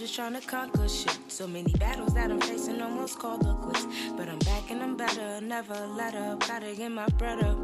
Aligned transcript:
just 0.00 0.14
trying 0.14 0.32
to 0.32 0.40
conquer 0.40 0.88
shit. 0.88 1.18
So 1.28 1.46
many 1.46 1.74
battles 1.74 2.14
that 2.14 2.30
I'm 2.30 2.40
facing 2.40 2.80
almost 2.80 3.18
called 3.18 3.42
the 3.42 3.52
quits. 3.56 3.86
But 4.16 4.30
I'm 4.30 4.38
back 4.38 4.70
and 4.70 4.82
I'm 4.82 4.96
better, 4.96 5.42
never 5.42 5.74
let 5.88 6.14
up. 6.14 6.40
Gotta 6.40 6.74
get 6.74 6.90
my 6.90 7.06
bread 7.18 7.44
up 7.44 7.58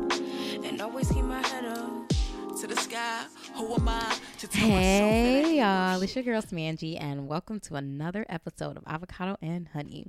and 0.63 0.83
always 0.83 1.11
keep 1.11 1.25
my 1.25 1.41
head 1.47 1.65
up. 1.65 1.89
To 2.61 2.67
the 2.67 2.77
sky, 2.77 3.25
who 3.55 3.75
am 3.75 3.89
I 3.89 4.17
to 4.39 4.49
tell 4.49 4.67
Hey 4.67 5.59
y'all, 5.59 6.03
it's 6.03 6.15
your 6.15 6.25
girl 6.25 6.43
Smangy, 6.43 6.99
and 7.01 7.27
welcome 7.27 7.61
to 7.61 7.75
another 7.75 8.25
episode 8.29 8.77
of 8.77 8.83
Avocado 8.87 9.37
and 9.43 9.69
Honey. 9.69 10.07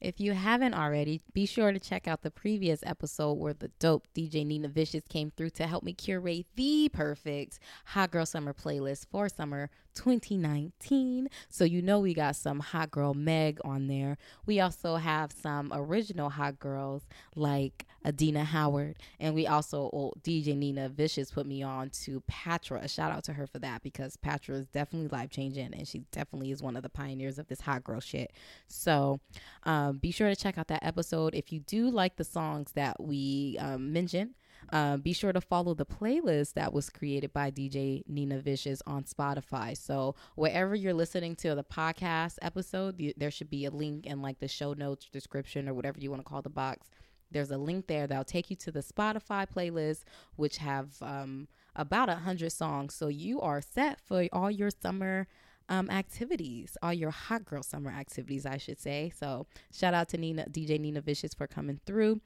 If 0.00 0.18
you 0.18 0.32
haven't 0.32 0.72
already, 0.72 1.20
be 1.34 1.44
sure 1.44 1.72
to 1.72 1.78
check 1.78 2.08
out 2.08 2.22
the 2.22 2.30
previous 2.30 2.82
episode 2.86 3.34
where 3.34 3.52
the 3.52 3.68
dope 3.78 4.06
DJ 4.14 4.46
Nina 4.46 4.68
Vicious 4.68 5.06
came 5.06 5.30
through 5.30 5.50
to 5.50 5.66
help 5.66 5.84
me 5.84 5.92
curate 5.92 6.46
the 6.56 6.88
perfect 6.90 7.58
Hot 7.84 8.10
Girl 8.10 8.24
Summer 8.24 8.54
playlist 8.54 9.08
for 9.10 9.28
summer 9.28 9.68
2019. 9.94 11.28
So 11.50 11.64
you 11.64 11.82
know 11.82 12.00
we 12.00 12.14
got 12.14 12.36
some 12.36 12.60
Hot 12.60 12.90
Girl 12.90 13.12
Meg 13.12 13.60
on 13.62 13.88
there. 13.88 14.16
We 14.46 14.58
also 14.58 14.96
have 14.96 15.32
some 15.32 15.70
original 15.70 16.30
Hot 16.30 16.58
Girls 16.58 17.02
like 17.36 17.84
Adina 18.04 18.44
Howard, 18.44 18.96
and 19.18 19.34
we 19.34 19.46
also 19.46 19.90
oh, 19.92 20.12
DJ 20.22 20.56
Nina 20.56 20.88
Vicious 20.88 21.30
put 21.30 21.46
me 21.46 21.62
on 21.62 21.90
to 21.90 22.22
Patra. 22.26 22.80
A 22.82 22.88
shout 22.88 23.12
out 23.12 23.24
to 23.24 23.32
her 23.32 23.46
for 23.46 23.58
that 23.58 23.82
because 23.82 24.16
Patra 24.16 24.56
is 24.56 24.66
definitely 24.66 25.08
life 25.08 25.30
changing, 25.30 25.74
and 25.74 25.86
she 25.86 26.00
definitely 26.12 26.50
is 26.50 26.62
one 26.62 26.76
of 26.76 26.82
the 26.82 26.88
pioneers 26.88 27.38
of 27.38 27.46
this 27.48 27.60
hot 27.60 27.84
girl 27.84 28.00
shit. 28.00 28.32
So 28.68 29.20
um, 29.64 29.98
be 29.98 30.10
sure 30.10 30.28
to 30.28 30.36
check 30.36 30.58
out 30.58 30.68
that 30.68 30.84
episode 30.84 31.34
if 31.34 31.52
you 31.52 31.60
do 31.60 31.90
like 31.90 32.16
the 32.16 32.24
songs 32.24 32.72
that 32.72 33.02
we 33.02 33.56
um, 33.60 33.92
mentioned. 33.92 34.34
Uh, 34.72 34.96
be 34.96 35.12
sure 35.12 35.32
to 35.32 35.40
follow 35.40 35.74
the 35.74 35.86
playlist 35.86 36.54
that 36.54 36.72
was 36.72 36.90
created 36.90 37.32
by 37.32 37.50
DJ 37.50 38.02
Nina 38.06 38.38
Vicious 38.38 38.82
on 38.86 39.04
Spotify. 39.04 39.76
So 39.76 40.14
wherever 40.36 40.74
you're 40.74 40.94
listening 40.94 41.34
to 41.36 41.54
the 41.54 41.64
podcast 41.64 42.36
episode, 42.42 43.14
there 43.16 43.30
should 43.30 43.50
be 43.50 43.64
a 43.64 43.70
link 43.70 44.06
in 44.06 44.22
like 44.22 44.38
the 44.38 44.48
show 44.48 44.74
notes 44.74 45.06
description 45.10 45.68
or 45.68 45.74
whatever 45.74 45.98
you 45.98 46.10
want 46.10 46.22
to 46.22 46.28
call 46.28 46.42
the 46.42 46.50
box. 46.50 46.88
There's 47.30 47.50
a 47.50 47.58
link 47.58 47.86
there 47.86 48.06
that'll 48.06 48.24
take 48.24 48.50
you 48.50 48.56
to 48.56 48.72
the 48.72 48.80
Spotify 48.80 49.46
playlist, 49.48 50.02
which 50.36 50.58
have 50.58 50.90
um, 51.00 51.48
about 51.76 52.08
a 52.08 52.16
hundred 52.16 52.52
songs. 52.52 52.94
So 52.94 53.08
you 53.08 53.40
are 53.40 53.60
set 53.60 54.00
for 54.00 54.26
all 54.32 54.50
your 54.50 54.70
summer 54.70 55.26
um, 55.68 55.88
activities, 55.88 56.76
all 56.82 56.92
your 56.92 57.10
hot 57.10 57.44
girl 57.44 57.62
summer 57.62 57.90
activities, 57.90 58.44
I 58.44 58.56
should 58.56 58.80
say. 58.80 59.12
So 59.16 59.46
shout 59.72 59.94
out 59.94 60.08
to 60.10 60.18
Nina, 60.18 60.46
DJ 60.50 60.80
Nina 60.80 61.00
Vicious 61.00 61.32
for 61.32 61.46
coming 61.46 61.80
through. 61.86 62.20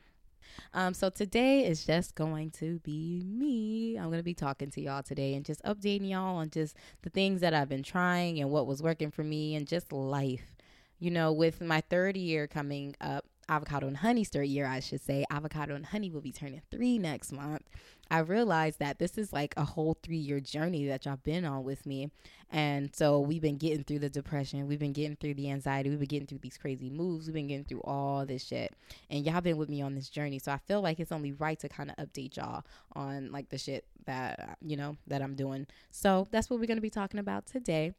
Um, 0.72 0.94
so 0.94 1.10
today 1.10 1.66
is 1.66 1.84
just 1.84 2.14
going 2.14 2.50
to 2.52 2.78
be 2.80 3.22
me. 3.24 3.96
I'm 3.96 4.06
going 4.06 4.18
to 4.18 4.22
be 4.22 4.34
talking 4.34 4.70
to 4.70 4.80
y'all 4.80 5.02
today 5.02 5.34
and 5.34 5.44
just 5.44 5.62
updating 5.64 6.08
y'all 6.10 6.36
on 6.36 6.50
just 6.50 6.76
the 7.02 7.10
things 7.10 7.40
that 7.40 7.54
I've 7.54 7.68
been 7.68 7.82
trying 7.82 8.40
and 8.40 8.50
what 8.50 8.66
was 8.66 8.82
working 8.82 9.10
for 9.10 9.24
me 9.24 9.54
and 9.54 9.66
just 9.66 9.92
life. 9.92 10.56
You 10.98 11.10
know, 11.10 11.32
with 11.32 11.60
my 11.60 11.82
third 11.82 12.16
year 12.16 12.46
coming 12.46 12.94
up, 13.00 13.26
avocado 13.48 13.86
and 13.86 13.98
honey 13.98 14.24
third 14.24 14.44
year, 14.44 14.66
I 14.66 14.80
should 14.80 15.00
say, 15.00 15.24
avocado 15.30 15.74
and 15.74 15.86
honey 15.86 16.10
will 16.10 16.20
be 16.20 16.32
turning 16.32 16.62
three 16.70 16.98
next 16.98 17.32
month. 17.32 17.62
I 18.10 18.18
realized 18.18 18.80
that 18.80 18.98
this 18.98 19.16
is 19.16 19.32
like 19.32 19.54
a 19.56 19.64
whole 19.64 19.96
three 20.02 20.18
year 20.18 20.40
journey 20.40 20.86
that 20.86 21.04
y'all 21.04 21.16
been 21.16 21.44
on 21.44 21.64
with 21.64 21.86
me. 21.86 22.10
And 22.50 22.94
so 22.94 23.18
we've 23.18 23.42
been 23.42 23.56
getting 23.56 23.82
through 23.82 24.00
the 24.00 24.10
depression, 24.10 24.66
we've 24.68 24.78
been 24.78 24.92
getting 24.92 25.16
through 25.16 25.34
the 25.34 25.50
anxiety, 25.50 25.90
we've 25.90 25.98
been 25.98 26.08
getting 26.08 26.26
through 26.26 26.38
these 26.38 26.58
crazy 26.58 26.90
moves, 26.90 27.26
we've 27.26 27.34
been 27.34 27.48
getting 27.48 27.64
through 27.64 27.80
all 27.82 28.24
this 28.26 28.44
shit. 28.44 28.74
And 29.10 29.24
y'all 29.24 29.40
been 29.40 29.56
with 29.56 29.68
me 29.68 29.82
on 29.82 29.94
this 29.94 30.08
journey. 30.08 30.38
So 30.38 30.52
I 30.52 30.58
feel 30.58 30.80
like 30.80 31.00
it's 31.00 31.12
only 31.12 31.32
right 31.32 31.58
to 31.60 31.68
kind 31.68 31.90
of 31.90 31.96
update 31.96 32.36
y'all 32.36 32.64
on 32.92 33.32
like 33.32 33.48
the 33.48 33.58
shit 33.58 33.86
that, 34.06 34.58
you 34.60 34.76
know, 34.76 34.96
that 35.06 35.22
I'm 35.22 35.34
doing. 35.34 35.66
So 35.90 36.28
that's 36.30 36.50
what 36.50 36.60
we're 36.60 36.66
going 36.66 36.76
to 36.76 36.82
be 36.82 36.90
talking 36.90 37.18
about 37.18 37.46
today. 37.46 37.94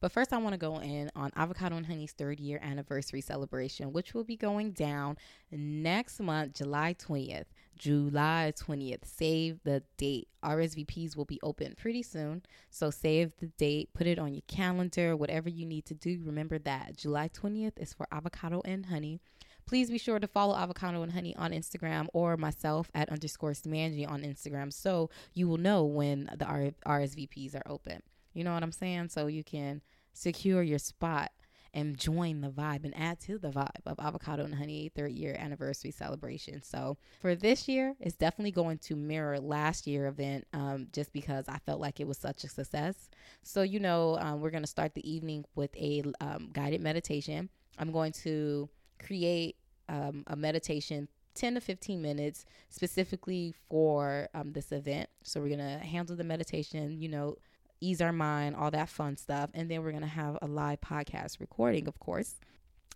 But 0.00 0.12
first, 0.12 0.32
I 0.32 0.38
want 0.38 0.52
to 0.52 0.58
go 0.58 0.78
in 0.78 1.10
on 1.16 1.30
Avocado 1.36 1.76
and 1.76 1.86
Honey's 1.86 2.12
third 2.12 2.40
year 2.40 2.58
anniversary 2.62 3.20
celebration, 3.20 3.92
which 3.92 4.14
will 4.14 4.24
be 4.24 4.36
going 4.36 4.72
down 4.72 5.16
next 5.50 6.20
month, 6.20 6.54
July 6.54 6.94
20th. 6.94 7.46
July 7.76 8.52
20th. 8.58 9.04
Save 9.04 9.62
the 9.64 9.82
date. 9.96 10.28
RSVPs 10.42 11.16
will 11.16 11.24
be 11.24 11.40
open 11.42 11.74
pretty 11.76 12.02
soon. 12.02 12.42
So 12.70 12.90
save 12.90 13.36
the 13.36 13.46
date, 13.46 13.90
put 13.94 14.06
it 14.06 14.18
on 14.18 14.32
your 14.32 14.42
calendar, 14.48 15.16
whatever 15.16 15.48
you 15.48 15.66
need 15.66 15.84
to 15.86 15.94
do. 15.94 16.22
Remember 16.24 16.58
that 16.60 16.96
July 16.96 17.28
20th 17.28 17.78
is 17.78 17.92
for 17.92 18.06
Avocado 18.10 18.62
and 18.64 18.86
Honey. 18.86 19.20
Please 19.66 19.90
be 19.90 19.98
sure 19.98 20.20
to 20.20 20.28
follow 20.28 20.54
Avocado 20.56 21.02
and 21.02 21.12
Honey 21.12 21.34
on 21.36 21.50
Instagram 21.50 22.06
or 22.12 22.36
myself 22.36 22.88
at 22.94 23.08
underscore 23.08 23.50
Smangy 23.50 24.08
on 24.08 24.22
Instagram 24.22 24.72
so 24.72 25.10
you 25.34 25.48
will 25.48 25.58
know 25.58 25.84
when 25.84 26.30
the 26.36 26.44
RSVPs 26.86 27.54
are 27.56 27.68
open. 27.68 28.00
You 28.36 28.44
know 28.44 28.52
what 28.52 28.62
I'm 28.62 28.72
saying? 28.72 29.08
So 29.08 29.28
you 29.28 29.42
can 29.42 29.80
secure 30.12 30.62
your 30.62 30.78
spot 30.78 31.32
and 31.72 31.98
join 31.98 32.40
the 32.40 32.48
vibe 32.48 32.84
and 32.84 32.96
add 32.96 33.18
to 33.20 33.38
the 33.38 33.48
vibe 33.48 33.86
of 33.86 33.98
Avocado 33.98 34.44
and 34.44 34.54
Honey 34.54 34.90
third 34.94 35.12
year 35.12 35.36
anniversary 35.38 35.90
celebration. 35.90 36.62
So 36.62 36.98
for 37.20 37.34
this 37.34 37.66
year, 37.66 37.94
it's 37.98 38.16
definitely 38.16 38.50
going 38.50 38.78
to 38.78 38.96
mirror 38.96 39.38
last 39.40 39.86
year 39.86 40.06
event 40.06 40.46
um, 40.52 40.88
just 40.92 41.12
because 41.12 41.48
I 41.48 41.58
felt 41.58 41.80
like 41.80 41.98
it 41.98 42.06
was 42.06 42.18
such 42.18 42.44
a 42.44 42.48
success. 42.48 43.08
So, 43.42 43.62
you 43.62 43.80
know, 43.80 44.18
um, 44.18 44.40
we're 44.40 44.50
going 44.50 44.62
to 44.62 44.68
start 44.68 44.94
the 44.94 45.10
evening 45.10 45.44
with 45.54 45.74
a 45.76 46.02
um, 46.20 46.50
guided 46.52 46.82
meditation. 46.82 47.48
I'm 47.78 47.90
going 47.90 48.12
to 48.24 48.68
create 48.98 49.56
um, 49.88 50.24
a 50.26 50.36
meditation 50.36 51.08
10 51.34 51.54
to 51.54 51.60
15 51.60 52.00
minutes 52.00 52.46
specifically 52.70 53.54
for 53.68 54.28
um, 54.34 54.52
this 54.52 54.72
event. 54.72 55.08
So 55.22 55.40
we're 55.40 55.54
going 55.54 55.58
to 55.58 55.84
handle 55.84 56.16
the 56.16 56.24
meditation, 56.24 57.00
you 57.00 57.10
know, 57.10 57.36
ease 57.80 58.00
our 58.00 58.12
mind, 58.12 58.56
all 58.56 58.70
that 58.70 58.88
fun 58.88 59.16
stuff. 59.16 59.50
And 59.54 59.70
then 59.70 59.82
we're 59.82 59.90
going 59.90 60.02
to 60.02 60.08
have 60.08 60.38
a 60.42 60.46
live 60.46 60.80
podcast 60.80 61.40
recording, 61.40 61.88
of 61.88 61.98
course. 61.98 62.36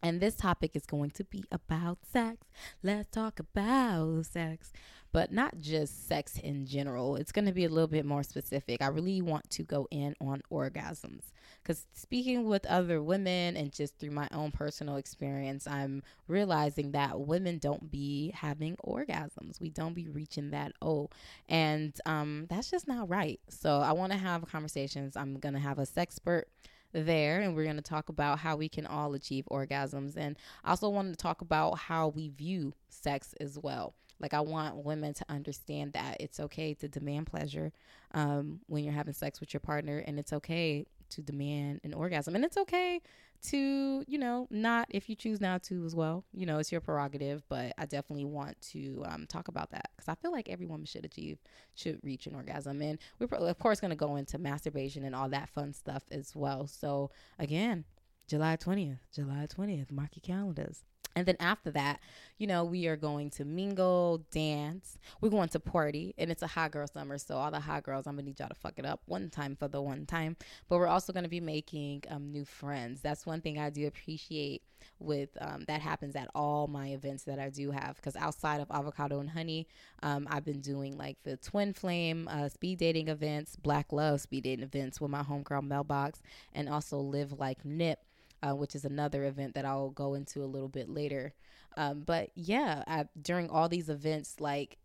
And 0.02 0.20
this 0.20 0.34
topic 0.34 0.74
is 0.74 0.86
going 0.86 1.10
to 1.10 1.24
be 1.24 1.44
about 1.52 1.98
sex. 2.10 2.46
Let's 2.82 3.10
talk 3.10 3.38
about 3.38 4.24
sex, 4.26 4.72
but 5.12 5.32
not 5.32 5.60
just 5.60 6.06
sex 6.06 6.38
in 6.38 6.66
general. 6.66 7.16
It's 7.16 7.32
going 7.32 7.46
to 7.46 7.52
be 7.52 7.64
a 7.64 7.68
little 7.68 7.88
bit 7.88 8.04
more 8.04 8.22
specific. 8.22 8.80
I 8.80 8.88
really 8.88 9.20
want 9.22 9.48
to 9.50 9.62
go 9.62 9.88
in 9.90 10.14
on 10.20 10.42
orgasms 10.52 11.32
because 11.62 11.86
speaking 11.92 12.48
with 12.48 12.64
other 12.66 13.02
women 13.02 13.56
and 13.56 13.72
just 13.72 13.98
through 13.98 14.12
my 14.12 14.28
own 14.32 14.52
personal 14.52 14.96
experience, 14.96 15.66
I'm 15.66 16.02
realizing 16.28 16.92
that 16.92 17.20
women 17.20 17.58
don't 17.58 17.90
be 17.90 18.32
having 18.34 18.76
orgasms. 18.84 19.60
We 19.60 19.70
don't 19.70 19.94
be 19.94 20.08
reaching 20.08 20.50
that 20.50 20.72
O, 20.80 21.10
and 21.48 21.92
um, 22.06 22.46
that's 22.48 22.70
just 22.70 22.86
not 22.86 23.08
right. 23.08 23.40
So 23.48 23.80
I 23.80 23.92
want 23.92 24.12
to 24.12 24.18
have 24.18 24.46
conversations. 24.46 25.16
I'm 25.16 25.38
going 25.38 25.54
to 25.54 25.60
have 25.60 25.78
a 25.78 25.86
sexpert 25.86 26.44
there 26.92 27.40
and 27.40 27.54
we're 27.54 27.64
going 27.64 27.76
to 27.76 27.82
talk 27.82 28.08
about 28.08 28.40
how 28.40 28.56
we 28.56 28.68
can 28.68 28.86
all 28.86 29.14
achieve 29.14 29.46
orgasms 29.50 30.16
and 30.16 30.36
I 30.64 30.70
also 30.70 30.88
want 30.88 31.10
to 31.12 31.16
talk 31.16 31.40
about 31.40 31.78
how 31.78 32.08
we 32.08 32.28
view 32.28 32.74
sex 32.88 33.34
as 33.40 33.58
well. 33.58 33.94
Like 34.20 34.34
I 34.34 34.40
want 34.40 34.76
women 34.76 35.14
to 35.14 35.24
understand 35.28 35.94
that 35.94 36.18
it's 36.20 36.40
okay 36.40 36.74
to 36.74 36.88
demand 36.88 37.26
pleasure 37.26 37.72
um, 38.12 38.60
when 38.66 38.84
you're 38.84 38.92
having 38.92 39.14
sex 39.14 39.40
with 39.40 39.54
your 39.54 39.60
partner 39.60 39.98
and 40.06 40.18
it's 40.18 40.32
okay 40.32 40.86
to 41.10 41.22
demand 41.22 41.80
an 41.84 41.94
orgasm. 41.94 42.34
And 42.34 42.44
it's 42.44 42.56
okay 42.56 43.00
to 43.42 44.04
you 44.06 44.18
know 44.18 44.46
not 44.50 44.86
if 44.90 45.08
you 45.08 45.14
choose 45.16 45.40
not 45.40 45.62
to 45.62 45.82
as 45.86 45.94
well 45.94 46.24
you 46.34 46.44
know 46.44 46.58
it's 46.58 46.70
your 46.70 46.80
prerogative 46.82 47.42
but 47.48 47.72
i 47.78 47.86
definitely 47.86 48.26
want 48.26 48.54
to 48.60 49.02
um, 49.06 49.26
talk 49.26 49.48
about 49.48 49.70
that. 49.70 49.90
Because 49.96 50.08
i 50.08 50.14
feel 50.14 50.30
like 50.30 50.48
every 50.48 50.66
woman 50.66 50.84
should 50.84 51.04
achieve 51.04 51.38
should 51.74 51.98
reach 52.02 52.26
an 52.26 52.34
orgasm. 52.34 52.82
And 52.82 52.98
we're 53.18 53.28
of 53.28 53.58
course 53.58 53.80
going 53.80 53.90
to 53.90 53.96
go 53.96 54.16
into 54.16 54.38
masturbation 54.38 55.04
and 55.04 55.14
all 55.14 55.28
that 55.30 55.48
fun 55.48 55.72
stuff 55.72 56.02
as 56.10 56.36
well. 56.36 56.66
So 56.66 57.10
again 57.38 57.84
july 58.28 58.56
20th 58.56 58.98
july 59.12 59.48
20th 59.52 59.90
mark 59.90 60.10
your 60.14 60.36
calendars 60.36 60.84
and 61.16 61.26
then 61.26 61.36
after 61.40 61.70
that, 61.72 62.00
you 62.38 62.46
know, 62.46 62.64
we 62.64 62.86
are 62.86 62.96
going 62.96 63.30
to 63.30 63.44
mingle, 63.44 64.24
dance. 64.30 64.98
We're 65.20 65.30
going 65.30 65.48
to 65.50 65.60
party, 65.60 66.14
and 66.16 66.30
it's 66.30 66.42
a 66.42 66.46
hot 66.46 66.70
girl 66.70 66.86
summer. 66.86 67.18
So 67.18 67.36
all 67.36 67.50
the 67.50 67.60
hot 67.60 67.82
girls, 67.82 68.06
I'm 68.06 68.14
gonna 68.14 68.26
need 68.26 68.38
y'all 68.38 68.48
to 68.48 68.54
fuck 68.54 68.74
it 68.78 68.86
up 68.86 69.02
one 69.06 69.28
time 69.28 69.56
for 69.56 69.68
the 69.68 69.82
one 69.82 70.06
time. 70.06 70.36
But 70.68 70.78
we're 70.78 70.86
also 70.86 71.12
gonna 71.12 71.28
be 71.28 71.40
making 71.40 72.04
um, 72.08 72.30
new 72.30 72.44
friends. 72.44 73.00
That's 73.00 73.26
one 73.26 73.40
thing 73.40 73.58
I 73.58 73.70
do 73.70 73.86
appreciate 73.86 74.62
with 74.98 75.30
um, 75.40 75.64
that 75.66 75.80
happens 75.80 76.16
at 76.16 76.28
all 76.34 76.66
my 76.66 76.88
events 76.88 77.24
that 77.24 77.38
I 77.38 77.50
do 77.50 77.70
have. 77.70 77.96
Because 77.96 78.16
outside 78.16 78.60
of 78.60 78.70
avocado 78.70 79.20
and 79.20 79.30
honey, 79.30 79.66
um, 80.02 80.26
I've 80.30 80.44
been 80.44 80.60
doing 80.60 80.96
like 80.96 81.18
the 81.24 81.36
twin 81.36 81.72
flame 81.72 82.28
uh, 82.28 82.48
speed 82.48 82.78
dating 82.78 83.08
events, 83.08 83.56
black 83.56 83.92
love 83.92 84.20
speed 84.20 84.44
dating 84.44 84.64
events 84.64 85.00
with 85.00 85.10
my 85.10 85.22
homegirl 85.22 85.66
mailbox, 85.66 86.22
and 86.54 86.68
also 86.68 86.98
live 86.98 87.38
like 87.38 87.64
Nip 87.64 87.98
uh, 88.42 88.52
which 88.54 88.74
is 88.74 88.84
another 88.84 89.24
event 89.24 89.54
that 89.54 89.64
I'll 89.64 89.90
go 89.90 90.14
into 90.14 90.42
a 90.42 90.46
little 90.46 90.68
bit 90.68 90.88
later. 90.88 91.34
Um, 91.76 92.02
but 92.04 92.30
yeah, 92.34 92.84
I, 92.86 93.06
during 93.20 93.48
all 93.48 93.68
these 93.68 93.88
events, 93.88 94.36
like 94.40 94.78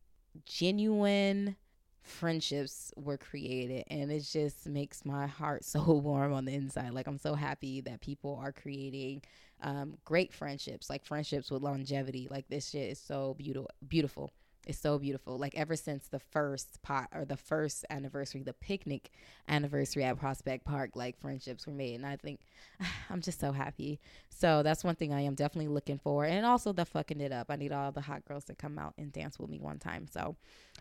genuine 0.45 1.55
friendships 2.01 2.91
were 2.95 3.17
created 3.17 3.83
and 3.87 4.11
it 4.11 4.19
just 4.19 4.67
makes 4.67 5.03
my 5.05 5.25
heart 5.25 5.65
so 5.65 5.81
warm 5.81 6.33
on 6.33 6.45
the 6.45 6.53
inside. 6.53 6.91
Like 6.93 7.07
i'm 7.07 7.17
so 7.17 7.33
happy 7.33 7.81
that 7.81 8.01
people 8.01 8.39
are 8.41 8.51
creating 8.51 9.23
um, 9.61 9.97
great 10.03 10.33
friendships 10.33 10.89
like 10.89 11.05
friendships 11.05 11.49
with 11.49 11.61
longevity. 11.63 12.27
Like 12.29 12.47
this 12.49 12.69
shit 12.69 12.91
is 12.91 12.99
so 12.99 13.35
beautiful 13.37 13.71
beautiful 13.87 14.31
it's 14.65 14.79
so 14.79 14.97
beautiful. 14.97 15.37
Like 15.37 15.55
ever 15.55 15.75
since 15.75 16.07
the 16.07 16.19
first 16.19 16.81
pot 16.81 17.09
or 17.13 17.25
the 17.25 17.37
first 17.37 17.85
anniversary, 17.89 18.43
the 18.43 18.53
picnic 18.53 19.11
anniversary 19.47 20.03
at 20.03 20.17
Prospect 20.17 20.65
Park, 20.65 20.91
like 20.95 21.19
friendships 21.19 21.67
were 21.67 21.73
made. 21.73 21.95
And 21.95 22.05
I 22.05 22.15
think 22.15 22.39
I'm 23.09 23.21
just 23.21 23.39
so 23.39 23.51
happy. 23.51 23.99
So 24.29 24.63
that's 24.63 24.83
one 24.83 24.95
thing 24.95 25.13
I 25.13 25.21
am 25.21 25.35
definitely 25.35 25.69
looking 25.69 25.99
for. 25.99 26.25
And 26.25 26.45
also 26.45 26.73
the 26.73 26.85
fucking 26.85 27.21
it 27.21 27.31
up. 27.31 27.47
I 27.49 27.55
need 27.55 27.71
all 27.71 27.91
the 27.91 28.01
hot 28.01 28.25
girls 28.25 28.45
to 28.45 28.55
come 28.55 28.77
out 28.79 28.93
and 28.97 29.11
dance 29.11 29.39
with 29.39 29.49
me 29.49 29.59
one 29.59 29.79
time. 29.79 30.07
So 30.07 30.35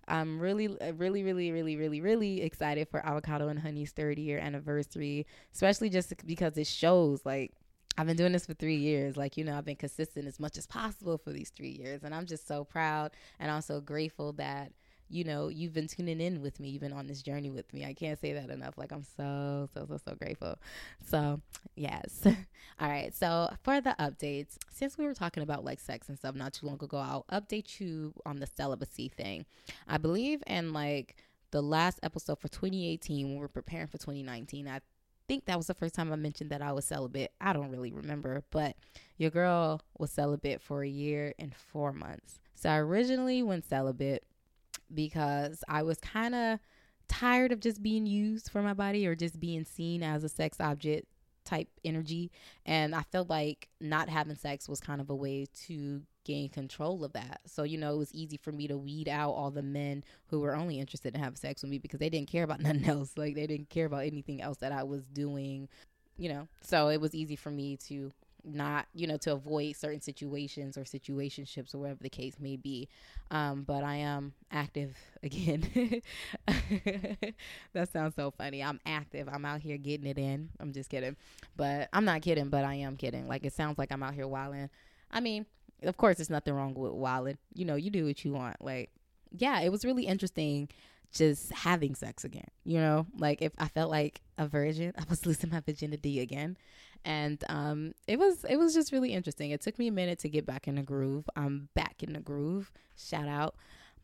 I'm 0.09 0.41
really, 0.41 0.69
uh, 0.81 0.93
really, 0.95 1.23
really, 1.23 1.53
really, 1.53 1.77
really, 1.77 2.01
really 2.01 2.43
excited 2.43 2.89
for 2.89 3.05
Avocado 3.05 3.49
and 3.49 3.59
Honey's 3.59 3.93
30 3.93 4.23
year 4.23 4.39
anniversary, 4.39 5.27
especially 5.53 5.91
just 5.91 6.13
because 6.27 6.57
it 6.57 6.67
shows 6.67 7.21
like 7.25 7.53
I've 7.97 8.07
been 8.07 8.17
doing 8.17 8.33
this 8.33 8.47
for 8.47 8.55
three 8.55 8.77
years. 8.77 9.17
Like, 9.17 9.37
you 9.37 9.45
know, 9.45 9.57
I've 9.57 9.65
been 9.65 9.77
consistent 9.77 10.27
as 10.27 10.41
much 10.41 10.59
as 10.59 10.67
possible 10.67 11.19
for 11.19 11.33
these 11.33 11.51
three 11.51 11.71
years. 11.71 12.03
And 12.03 12.15
I'm 12.15 12.27
just 12.27 12.47
so 12.47 12.65
proud 12.65 13.13
and 13.39 13.51
also 13.51 13.81
grateful 13.81 14.33
that, 14.35 14.73
you 15.09 15.23
know, 15.23 15.49
you've 15.49 15.75
been 15.75 15.87
tuning 15.87 16.21
in 16.21 16.41
with 16.41 16.59
me. 16.59 16.77
Been 16.79 16.93
on 16.93 17.07
this 17.07 17.23
journey 17.23 17.51
with 17.51 17.73
me. 17.73 17.85
I 17.85 17.93
can't 17.93 18.21
say 18.21 18.33
that 18.33 18.51
enough. 18.51 18.77
Like, 18.77 18.91
I'm 18.91 19.05
so, 19.17 19.69
so, 19.73 19.87
so, 19.89 19.99
so 20.05 20.15
grateful. 20.17 20.59
So, 21.07 21.41
yes. 21.77 22.23
All 22.81 22.89
right. 22.89 23.15
So, 23.15 23.51
for 23.63 23.81
the 23.81 23.95
updates, 24.01 24.57
since 24.73 24.99
we 24.99 25.05
were 25.05 25.15
talking 25.15 25.43
about 25.43 25.65
like 25.65 25.79
sex 25.79 26.09
and 26.09 26.19
stuff 26.19 26.35
not 26.35 26.55
too 26.55 26.67
long 26.67 26.83
ago, 26.83 26.97
I'll 26.97 27.27
update 27.31 27.79
you 27.79 28.13
on 28.27 28.41
the 28.41 28.47
celibacy 28.47 29.09
thing. 29.09 29.45
I 29.87 29.99
believe 29.99 30.43
in 30.47 30.73
like, 30.73 31.17
the 31.55 31.63
last 31.63 32.01
episode 32.03 32.41
for 32.41 32.49
2018 32.49 33.29
when 33.29 33.39
we 33.39 33.45
are 33.45 33.47
preparing 33.47 33.87
for 33.87 33.97
2019 33.97 34.67
i 34.67 34.81
think 35.29 35.47
that 35.47 35.57
was 35.57 35.67
the 35.67 35.75
first 35.75 35.95
time 35.95 36.13
I 36.13 36.17
mentioned 36.17 36.51
that 36.51 36.63
I 36.63 36.73
was 36.73 36.85
celibate. 36.85 37.33
I 37.41 37.53
don't 37.53 37.71
really 37.71 37.93
remember, 37.93 38.45
but 38.51 38.77
your 39.17 39.31
girl 39.31 39.81
was 39.99 40.11
celibate 40.11 40.61
for 40.61 40.83
a 40.83 40.89
year 40.89 41.35
and 41.39 41.55
four 41.55 41.93
months. 41.93 42.41
So 42.55 42.71
I 42.71 42.79
originally 42.79 43.43
went 43.43 43.65
celibate 43.65 44.25
because 44.93 45.63
I 45.69 45.83
was 45.83 45.99
kind 45.99 46.35
of 46.35 46.59
tired 47.09 47.53
of 47.53 47.61
just 47.61 47.83
being 47.83 48.07
used 48.07 48.51
for 48.51 48.63
my 48.63 48.75
body 48.75 49.07
or 49.07 49.15
just 49.15 49.39
being 49.41 49.65
seen 49.65 50.03
as 50.03 50.25
a 50.25 50.29
sex 50.29 50.61
object 50.61 51.07
type 51.45 51.69
energy. 51.85 52.31
And 52.65 52.95
I 52.95 53.03
felt 53.03 53.29
like 53.29 53.69
not 53.81 54.09
having 54.09 54.37
sex 54.37 54.69
was 54.69 54.81
kind 54.81 55.01
of 55.01 55.11
a 55.11 55.15
way 55.15 55.47
to 55.67 56.03
gain 56.25 56.49
control 56.49 57.05
of 57.05 57.13
that. 57.13 57.41
So, 57.47 57.63
you 57.63 57.79
know, 57.79 57.95
it 57.95 57.99
was 57.99 58.15
easy 58.15 58.37
for 58.37 58.53
me 58.53 58.67
to 58.69 58.77
weed 58.77 59.09
out 59.09 59.31
all 59.31 59.51
the 59.51 59.63
men 59.63 60.05
who 60.29 60.41
were 60.41 60.57
only 60.57 60.81
interested 60.81 61.15
in 61.15 61.21
having 61.21 61.37
sex 61.37 61.63
with 61.63 61.71
me 61.71 61.79
because 61.79 62.01
they 62.01 62.11
didn't 62.11 62.31
care 62.31 62.45
about 62.45 62.61
nothing 62.63 62.87
else. 62.87 63.13
Like 63.17 63.35
they 63.35 63.47
didn't 63.47 63.71
care 63.71 63.87
about 63.87 64.05
anything 64.05 64.41
else 64.41 64.59
that 64.59 64.73
I 64.73 64.83
was 64.83 65.05
doing, 65.07 65.69
you 66.17 66.29
know. 66.29 66.49
So 66.63 66.89
it 66.89 67.01
was 67.01 67.15
easy 67.15 67.37
for 67.37 67.51
me 67.51 67.77
to 67.89 68.13
not, 68.45 68.87
you 68.95 69.07
know, 69.07 69.17
to 69.19 69.33
avoid 69.33 69.77
certain 69.77 70.01
situations 70.01 70.77
or 70.77 70.83
situationships 70.83 71.75
or 71.75 71.79
whatever 71.79 72.03
the 72.03 72.11
case 72.11 72.35
may 72.39 72.57
be. 72.57 72.89
Um, 73.31 73.63
but 73.63 73.83
I 73.83 73.97
am 73.97 74.35
active 74.51 74.97
again. 75.23 76.03
that 77.73 77.93
sounds 77.93 78.15
so 78.15 78.31
funny. 78.31 78.63
I'm 78.63 78.81
active. 78.85 79.29
I'm 79.33 79.45
out 79.45 79.61
here 79.61 79.79
getting 79.79 80.07
it 80.07 80.19
in. 80.19 80.51
I'm 80.61 80.73
just 80.73 80.91
kidding. 80.91 81.17
But 81.57 81.89
I'm 81.93 82.05
not 82.05 82.23
kidding, 82.23 82.49
but 82.49 82.65
I 82.65 82.75
am 82.75 82.97
kidding. 82.97 83.29
Like 83.29 83.45
it 83.45 83.53
sounds 83.53 83.79
like 83.79 83.93
I'm 83.93 84.03
out 84.03 84.15
here 84.15 84.29
wilding. 84.29 84.71
I 85.11 85.21
mean, 85.21 85.47
of 85.85 85.97
course, 85.97 86.17
there's 86.17 86.31
nothing 86.31 86.55
wrong 86.55 86.75
with 86.75 86.93
wilding. 86.93 87.39
You 87.55 87.65
know, 87.65 87.77
you 87.77 87.91
do 87.91 88.07
what 88.07 88.25
you 88.25 88.33
want. 88.33 88.63
Like, 88.63 88.91
yeah, 89.31 89.61
it 89.61 89.71
was 89.71 89.85
really 89.85 90.07
interesting 90.07 90.69
just 91.13 91.53
having 91.53 91.95
sex 91.95 92.25
again. 92.25 92.49
You 92.65 92.79
know, 92.79 93.07
like 93.17 93.41
if 93.41 93.53
I 93.59 93.69
felt 93.69 93.91
like 93.91 94.21
a 94.37 94.47
virgin, 94.47 94.93
I 94.99 95.05
was 95.09 95.25
losing 95.25 95.51
my 95.51 95.61
virginity 95.61 96.21
again, 96.21 96.57
and 97.05 97.43
um, 97.49 97.95
it 98.07 98.19
was 98.19 98.45
it 98.45 98.57
was 98.57 98.75
just 98.75 98.93
really 98.93 99.13
interesting. 99.13 99.51
It 99.51 99.61
took 99.61 99.79
me 99.79 99.89
a 99.89 99.93
minute 99.93 100.19
to 100.21 100.29
get 100.29 100.45
back 100.45 100.69
in 100.69 100.75
the 100.77 100.83
groove. 100.83 101.29
I'm 101.37 101.69
back 101.75 102.03
in 102.03 102.13
the 102.13 102.21
groove. 102.21 102.73
Shout 102.97 103.29
out. 103.29 103.55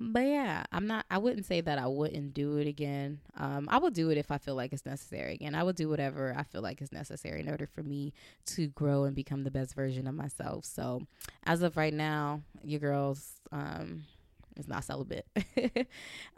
But 0.02 0.20
yeah, 0.20 0.64
I'm 0.72 0.86
not. 0.86 1.04
I 1.10 1.18
wouldn't 1.18 1.44
say 1.44 1.60
that 1.60 1.78
I 1.78 1.86
wouldn't 1.86 2.32
do 2.32 2.56
it 2.56 2.66
again. 2.66 3.20
Um, 3.36 3.68
I 3.70 3.76
would 3.76 3.92
do 3.92 4.08
it 4.08 4.16
if 4.16 4.30
I 4.30 4.38
feel 4.38 4.54
like 4.54 4.72
it's 4.72 4.86
necessary 4.86 5.34
again. 5.34 5.54
I 5.54 5.62
would 5.62 5.76
do 5.76 5.90
whatever 5.90 6.34
I 6.34 6.42
feel 6.42 6.62
like 6.62 6.80
is 6.80 6.90
necessary 6.90 7.40
in 7.40 7.50
order 7.50 7.66
for 7.66 7.82
me 7.82 8.14
to 8.46 8.68
grow 8.68 9.04
and 9.04 9.14
become 9.14 9.44
the 9.44 9.50
best 9.50 9.74
version 9.74 10.06
of 10.06 10.14
myself. 10.14 10.64
So, 10.64 11.02
as 11.44 11.60
of 11.60 11.76
right 11.76 11.92
now, 11.92 12.40
your 12.64 12.80
girls 12.80 13.32
um, 13.52 14.04
is 14.56 14.66
not 14.66 14.84
celibate. 14.84 15.26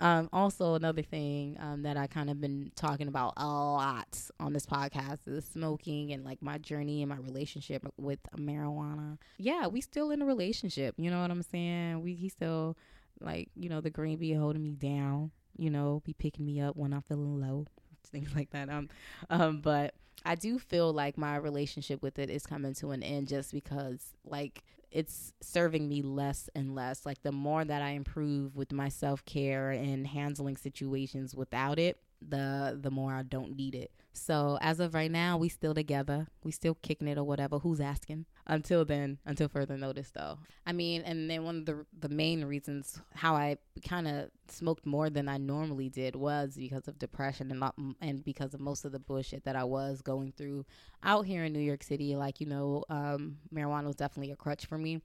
um, 0.01 0.29
also, 0.33 0.75
another 0.75 1.03
thing 1.03 1.57
um, 1.61 1.83
that 1.83 1.97
I 1.97 2.09
kind 2.09 2.31
of 2.31 2.41
been 2.41 2.73
talking 2.75 3.07
about 3.07 3.35
a 3.37 3.47
lot 3.47 4.19
on 4.41 4.53
this 4.53 4.67
podcast 4.67 5.19
is 5.29 5.45
smoking 5.45 6.13
and 6.13 6.25
like 6.25 6.43
my 6.43 6.59
journey 6.59 7.01
and 7.01 7.09
my 7.09 7.19
relationship 7.19 7.87
with 7.97 8.19
marijuana. 8.37 9.19
Yeah, 9.39 9.69
we 9.69 9.81
still 9.81 10.11
in 10.11 10.21
a 10.21 10.27
relationship. 10.27 10.97
You 10.99 11.13
know 11.13 11.21
what 11.23 11.31
I'm 11.31 11.45
saying? 11.45 12.03
We 12.03 12.15
he 12.15 12.29
still 12.29 12.77
like, 13.25 13.49
you 13.55 13.69
know, 13.69 13.81
the 13.81 13.91
green 13.91 14.19
be 14.19 14.33
holding 14.33 14.63
me 14.63 14.73
down, 14.73 15.31
you 15.57 15.71
know, 15.71 16.03
be 16.05 16.13
picking 16.13 16.45
me 16.45 16.61
up 16.61 16.77
when 16.77 16.93
I'm 16.93 17.03
feeling 17.03 17.41
low, 17.41 17.67
things 18.11 18.35
like 18.35 18.51
that. 18.51 18.69
Um, 18.69 18.89
um, 19.31 19.61
but 19.61 19.95
I 20.25 20.35
do 20.35 20.59
feel 20.59 20.93
like 20.93 21.19
my 21.19 21.37
relationship 21.37 22.03
with 22.03 22.19
it 22.19 22.31
is 22.31 22.47
coming 22.47 22.75
to 22.75 22.91
an 22.91 23.03
end 23.03 23.29
just 23.29 23.53
because, 23.53 24.15
like, 24.25 24.63
it's 24.91 25.33
serving 25.41 25.89
me 25.89 26.03
less 26.03 26.51
and 26.55 26.75
less. 26.75 27.07
Like, 27.07 27.23
the 27.23 27.33
more 27.33 27.65
that 27.65 27.83
I 27.83 27.91
improve 27.91 28.55
with 28.57 28.73
my 28.73 28.89
self 28.89 29.25
care 29.25 29.71
and 29.71 30.07
handling 30.07 30.57
situations 30.57 31.35
without 31.35 31.79
it, 31.79 31.99
the 32.29 32.79
the 32.81 32.91
more 32.91 33.13
I 33.13 33.23
don't 33.23 33.57
need 33.57 33.75
it. 33.75 33.91
So 34.13 34.59
as 34.61 34.81
of 34.81 34.95
right 34.95 35.11
now, 35.11 35.39
we 35.39 35.49
still 35.49 35.75
together. 35.75 36.29
We 36.45 36.53
still 36.53 36.77
kicking 36.83 37.09
it 37.09 37.19
or 37.19 37.25
whatever. 37.25 37.59
Who's 37.59 37.81
asking? 37.81 38.27
Until 38.53 38.85
then, 38.85 39.17
until 39.25 39.49
further 39.49 39.79
notice, 39.79 40.11
though. 40.11 40.37
I 40.67 40.73
mean, 40.75 41.01
and 41.03 41.31
then 41.31 41.43
one 41.43 41.57
of 41.57 41.65
the 41.65 41.87
the 41.99 42.11
main 42.11 42.45
reasons 42.45 43.01
how 43.15 43.35
I 43.35 43.57
kind 43.89 44.07
of 44.07 44.29
smoked 44.47 44.85
more 44.85 45.09
than 45.09 45.27
I 45.27 45.39
normally 45.39 45.89
did 45.89 46.15
was 46.15 46.57
because 46.57 46.87
of 46.87 46.99
depression 46.99 47.51
and 47.51 47.95
and 48.03 48.23
because 48.23 48.53
of 48.53 48.61
most 48.61 48.85
of 48.85 48.93
the 48.93 48.99
bullshit 48.99 49.45
that 49.45 49.57
I 49.57 49.65
was 49.65 50.03
going 50.03 50.33
through 50.33 50.67
out 51.03 51.25
here 51.25 51.45
in 51.45 51.55
New 51.55 51.61
York 51.61 51.83
City. 51.83 52.15
Like 52.15 52.43
you 52.43 52.47
know, 52.47 52.85
um, 52.91 53.39
marijuana 53.55 53.87
was 53.87 53.97
definitely 53.97 54.33
a 54.33 54.37
crutch 54.37 54.67
for 54.67 54.77
me. 54.77 55.01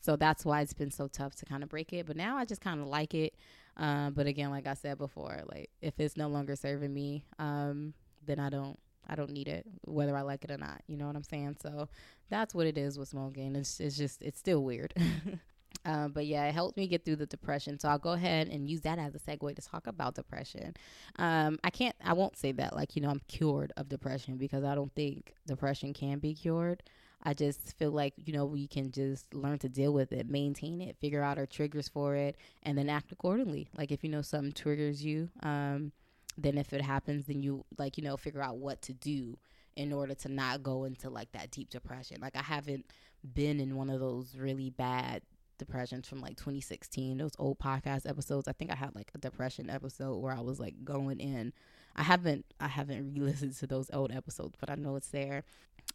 So 0.00 0.16
that's 0.16 0.44
why 0.44 0.62
it's 0.62 0.74
been 0.74 0.90
so 0.90 1.06
tough 1.06 1.36
to 1.36 1.46
kind 1.46 1.62
of 1.62 1.68
break 1.68 1.92
it. 1.92 2.04
But 2.04 2.16
now 2.16 2.36
I 2.36 2.46
just 2.46 2.60
kind 2.60 2.80
of 2.80 2.88
like 2.88 3.14
it. 3.14 3.34
Um, 3.76 4.12
but 4.12 4.26
again, 4.26 4.50
like 4.50 4.66
I 4.66 4.74
said 4.74 4.98
before, 4.98 5.40
like 5.46 5.70
if 5.80 6.00
it's 6.00 6.16
no 6.16 6.26
longer 6.26 6.56
serving 6.56 6.92
me, 6.92 7.22
um, 7.38 7.94
then 8.26 8.40
I 8.40 8.50
don't 8.50 8.76
I 9.08 9.14
don't 9.14 9.30
need 9.30 9.48
it, 9.48 9.66
whether 9.84 10.16
I 10.16 10.22
like 10.22 10.44
it 10.44 10.50
or 10.50 10.58
not. 10.58 10.82
You 10.86 10.96
know 10.96 11.06
what 11.06 11.16
I'm 11.16 11.22
saying? 11.22 11.56
So 11.62 11.88
that's 12.28 12.54
what 12.54 12.66
it 12.66 12.76
is 12.76 12.98
with 12.98 13.08
smoking. 13.08 13.56
It's 13.56 13.80
it's 13.80 13.96
just 13.96 14.22
it's 14.22 14.38
still 14.38 14.62
weird. 14.62 14.94
Uh, 15.84 16.08
but 16.08 16.26
yeah, 16.26 16.44
it 16.44 16.54
helped 16.54 16.76
me 16.76 16.86
get 16.86 17.04
through 17.04 17.16
the 17.16 17.26
depression. 17.26 17.78
So 17.78 17.88
I'll 17.88 17.98
go 17.98 18.12
ahead 18.12 18.48
and 18.48 18.68
use 18.68 18.82
that 18.82 18.98
as 18.98 19.14
a 19.14 19.18
segue 19.18 19.54
to 19.54 19.62
talk 19.62 19.86
about 19.86 20.14
depression. 20.14 20.74
Um, 21.16 21.58
I 21.64 21.70
can't, 21.70 21.96
I 22.04 22.12
won't 22.12 22.36
say 22.36 22.52
that 22.52 22.74
like, 22.74 22.96
you 22.96 23.02
know, 23.02 23.08
I'm 23.08 23.22
cured 23.28 23.72
of 23.76 23.88
depression 23.88 24.36
because 24.36 24.64
I 24.64 24.74
don't 24.74 24.92
think 24.94 25.34
depression 25.46 25.94
can 25.94 26.18
be 26.18 26.34
cured. 26.34 26.82
I 27.22 27.34
just 27.34 27.76
feel 27.78 27.90
like, 27.90 28.14
you 28.24 28.32
know, 28.32 28.44
we 28.44 28.66
can 28.66 28.92
just 28.92 29.32
learn 29.34 29.58
to 29.60 29.68
deal 29.68 29.92
with 29.92 30.12
it, 30.12 30.28
maintain 30.28 30.80
it, 30.80 30.96
figure 31.00 31.22
out 31.22 31.38
our 31.38 31.46
triggers 31.46 31.88
for 31.88 32.14
it, 32.14 32.36
and 32.62 32.76
then 32.76 32.88
act 32.88 33.10
accordingly. 33.10 33.68
Like 33.76 33.90
if 33.90 34.04
you 34.04 34.10
know 34.10 34.22
something 34.22 34.52
triggers 34.52 35.04
you, 35.04 35.30
um, 35.42 35.92
then 36.38 36.56
if 36.56 36.72
it 36.72 36.82
happens, 36.82 37.26
then 37.26 37.42
you 37.42 37.64
like, 37.76 37.98
you 37.98 38.04
know, 38.04 38.16
figure 38.16 38.42
out 38.42 38.58
what 38.58 38.80
to 38.82 38.92
do 38.92 39.36
in 39.76 39.92
order 39.92 40.14
to 40.14 40.28
not 40.28 40.62
go 40.62 40.84
into 40.84 41.10
like 41.10 41.32
that 41.32 41.50
deep 41.50 41.68
depression. 41.70 42.18
Like 42.20 42.36
I 42.36 42.42
haven't 42.42 42.86
been 43.34 43.60
in 43.60 43.76
one 43.76 43.90
of 43.90 44.00
those 44.00 44.36
really 44.36 44.70
bad 44.70 45.22
depressions 45.58 46.06
from 46.06 46.20
like 46.20 46.36
2016, 46.36 47.18
those 47.18 47.32
old 47.38 47.58
podcast 47.58 48.08
episodes. 48.08 48.48
I 48.48 48.52
think 48.52 48.70
I 48.70 48.76
had 48.76 48.94
like 48.94 49.10
a 49.14 49.18
depression 49.18 49.68
episode 49.68 50.18
where 50.18 50.32
I 50.32 50.40
was 50.40 50.60
like 50.60 50.84
going 50.84 51.20
in. 51.20 51.52
I 51.96 52.04
haven't 52.04 52.46
I 52.60 52.68
haven't 52.68 53.12
re-listened 53.12 53.56
to 53.56 53.66
those 53.66 53.90
old 53.92 54.12
episodes, 54.12 54.56
but 54.58 54.70
I 54.70 54.76
know 54.76 54.94
it's 54.96 55.08
there 55.08 55.44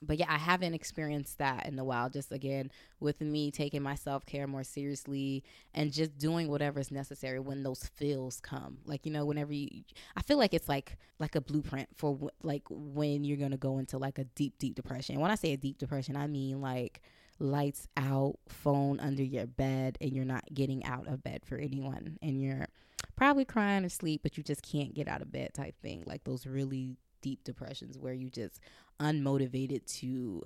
but 0.01 0.17
yeah, 0.17 0.25
I 0.29 0.37
haven't 0.37 0.73
experienced 0.73 1.37
that 1.37 1.65
in 1.65 1.77
a 1.79 1.83
while. 1.83 2.09
Just 2.09 2.31
again, 2.31 2.71
with 2.99 3.21
me 3.21 3.51
taking 3.51 3.81
my 3.81 3.95
self 3.95 4.25
care 4.25 4.47
more 4.47 4.63
seriously 4.63 5.43
and 5.73 5.91
just 5.91 6.17
doing 6.17 6.49
whatever 6.49 6.79
is 6.79 6.91
necessary 6.91 7.39
when 7.39 7.63
those 7.63 7.83
feels 7.95 8.39
come. 8.39 8.79
Like 8.85 9.05
you 9.05 9.11
know, 9.11 9.25
whenever 9.25 9.53
you, 9.53 9.83
I 10.15 10.21
feel 10.21 10.37
like 10.37 10.53
it's 10.53 10.69
like 10.69 10.97
like 11.19 11.35
a 11.35 11.41
blueprint 11.41 11.89
for 11.95 12.13
w- 12.13 12.29
like 12.41 12.63
when 12.69 13.23
you're 13.23 13.37
gonna 13.37 13.57
go 13.57 13.77
into 13.77 13.97
like 13.97 14.17
a 14.19 14.25
deep, 14.25 14.57
deep 14.59 14.75
depression. 14.75 15.19
When 15.19 15.31
I 15.31 15.35
say 15.35 15.53
a 15.53 15.57
deep 15.57 15.77
depression, 15.77 16.15
I 16.15 16.27
mean 16.27 16.61
like 16.61 17.01
lights 17.39 17.87
out, 17.97 18.35
phone 18.47 18.99
under 18.99 19.23
your 19.23 19.47
bed, 19.47 19.97
and 20.01 20.11
you're 20.11 20.25
not 20.25 20.43
getting 20.53 20.83
out 20.85 21.07
of 21.07 21.23
bed 21.23 21.41
for 21.45 21.57
anyone, 21.57 22.17
and 22.21 22.41
you're 22.41 22.67
probably 23.15 23.45
crying 23.45 23.85
or 23.85 23.89
sleep, 23.89 24.21
but 24.23 24.37
you 24.37 24.43
just 24.43 24.61
can't 24.61 24.93
get 24.93 25.07
out 25.07 25.21
of 25.21 25.31
bed 25.31 25.53
type 25.53 25.75
thing. 25.81 26.03
Like 26.05 26.23
those 26.23 26.45
really 26.45 26.97
deep 27.23 27.43
depressions 27.43 27.97
where 27.97 28.13
you 28.13 28.29
just 28.29 28.59
unmotivated 28.99 29.85
to 29.99 30.43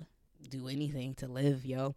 do 0.48 0.68
anything 0.68 1.14
to 1.16 1.28
live, 1.28 1.66
yo. 1.66 1.94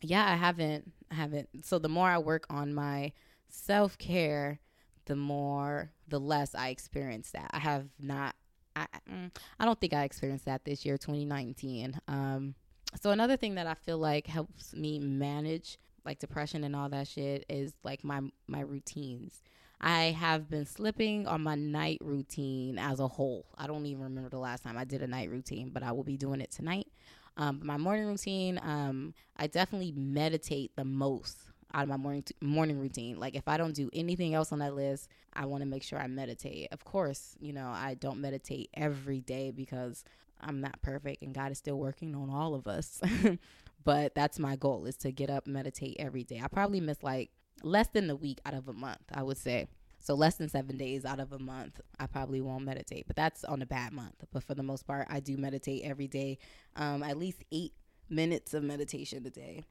Yeah, 0.00 0.24
I 0.24 0.36
haven't 0.36 0.90
I 1.10 1.16
haven't 1.16 1.48
so 1.62 1.78
the 1.78 1.90
more 1.90 2.08
I 2.08 2.16
work 2.16 2.46
on 2.48 2.72
my 2.72 3.12
self-care, 3.50 4.60
the 5.04 5.16
more 5.16 5.90
the 6.08 6.20
less 6.20 6.54
I 6.54 6.68
experience 6.68 7.32
that. 7.32 7.50
I 7.52 7.58
have 7.58 7.88
not 7.98 8.34
I 8.74 8.86
mm, 9.10 9.30
I 9.58 9.64
don't 9.66 9.78
think 9.78 9.92
I 9.92 10.04
experienced 10.04 10.46
that 10.46 10.64
this 10.64 10.86
year 10.86 10.96
2019. 10.96 12.00
Um 12.08 12.54
so 13.02 13.10
another 13.10 13.36
thing 13.36 13.56
that 13.56 13.66
I 13.66 13.74
feel 13.74 13.98
like 13.98 14.26
helps 14.26 14.74
me 14.74 14.98
manage 14.98 15.78
like 16.04 16.18
depression 16.18 16.64
and 16.64 16.74
all 16.74 16.88
that 16.88 17.08
shit 17.08 17.44
is 17.48 17.74
like 17.84 18.02
my 18.04 18.20
my 18.46 18.60
routines. 18.60 19.42
I 19.80 20.12
have 20.12 20.50
been 20.50 20.66
slipping 20.66 21.26
on 21.26 21.42
my 21.42 21.54
night 21.54 21.98
routine 22.02 22.78
as 22.78 23.00
a 23.00 23.08
whole. 23.08 23.46
I 23.56 23.66
don't 23.66 23.86
even 23.86 24.04
remember 24.04 24.28
the 24.28 24.38
last 24.38 24.62
time 24.62 24.76
I 24.76 24.84
did 24.84 25.02
a 25.02 25.06
night 25.06 25.30
routine, 25.30 25.70
but 25.70 25.82
I 25.82 25.92
will 25.92 26.04
be 26.04 26.18
doing 26.18 26.40
it 26.40 26.50
tonight. 26.50 26.88
Um, 27.36 27.60
my 27.62 27.78
morning 27.78 28.06
routine, 28.06 28.60
um, 28.62 29.14
I 29.36 29.46
definitely 29.46 29.92
meditate 29.92 30.72
the 30.76 30.84
most 30.84 31.38
out 31.72 31.84
of 31.84 31.88
my 31.88 31.96
morning 31.96 32.22
t- 32.22 32.34
morning 32.42 32.78
routine. 32.78 33.18
Like 33.18 33.34
if 33.34 33.48
I 33.48 33.56
don't 33.56 33.74
do 33.74 33.88
anything 33.92 34.34
else 34.34 34.52
on 34.52 34.58
that 34.58 34.74
list, 34.74 35.08
I 35.32 35.46
want 35.46 35.62
to 35.62 35.68
make 35.68 35.82
sure 35.82 35.98
I 35.98 36.06
meditate. 36.08 36.68
Of 36.72 36.84
course, 36.84 37.36
you 37.40 37.52
know, 37.52 37.68
I 37.68 37.94
don't 37.94 38.20
meditate 38.20 38.68
every 38.74 39.20
day 39.20 39.50
because 39.50 40.04
I'm 40.40 40.60
not 40.60 40.82
perfect 40.82 41.22
and 41.22 41.34
God 41.34 41.52
is 41.52 41.58
still 41.58 41.78
working 41.78 42.14
on 42.14 42.28
all 42.28 42.54
of 42.54 42.66
us. 42.66 43.00
but 43.84 44.14
that's 44.14 44.38
my 44.38 44.56
goal 44.56 44.84
is 44.84 44.96
to 44.98 45.12
get 45.12 45.30
up 45.30 45.46
meditate 45.46 45.96
every 45.98 46.24
day. 46.24 46.40
I 46.42 46.48
probably 46.48 46.80
miss 46.80 47.02
like 47.02 47.30
less 47.62 47.88
than 47.88 48.08
a 48.10 48.16
week 48.16 48.40
out 48.44 48.54
of 48.54 48.68
a 48.68 48.72
month, 48.72 49.02
I 49.12 49.22
would 49.22 49.38
say. 49.38 49.68
So 50.02 50.14
less 50.14 50.36
than 50.36 50.48
seven 50.48 50.78
days 50.78 51.04
out 51.04 51.20
of 51.20 51.32
a 51.32 51.38
month, 51.38 51.80
I 51.98 52.06
probably 52.06 52.40
won't 52.40 52.64
meditate. 52.64 53.06
But 53.06 53.16
that's 53.16 53.44
on 53.44 53.60
a 53.60 53.66
bad 53.66 53.92
month. 53.92 54.24
But 54.32 54.42
for 54.42 54.54
the 54.54 54.62
most 54.62 54.86
part, 54.86 55.06
I 55.10 55.20
do 55.20 55.36
meditate 55.36 55.82
every 55.84 56.08
day, 56.08 56.38
um, 56.74 57.02
at 57.02 57.18
least 57.18 57.44
eight 57.52 57.74
minutes 58.08 58.54
of 58.54 58.62
meditation 58.62 59.24
a 59.26 59.30
day. 59.30 59.64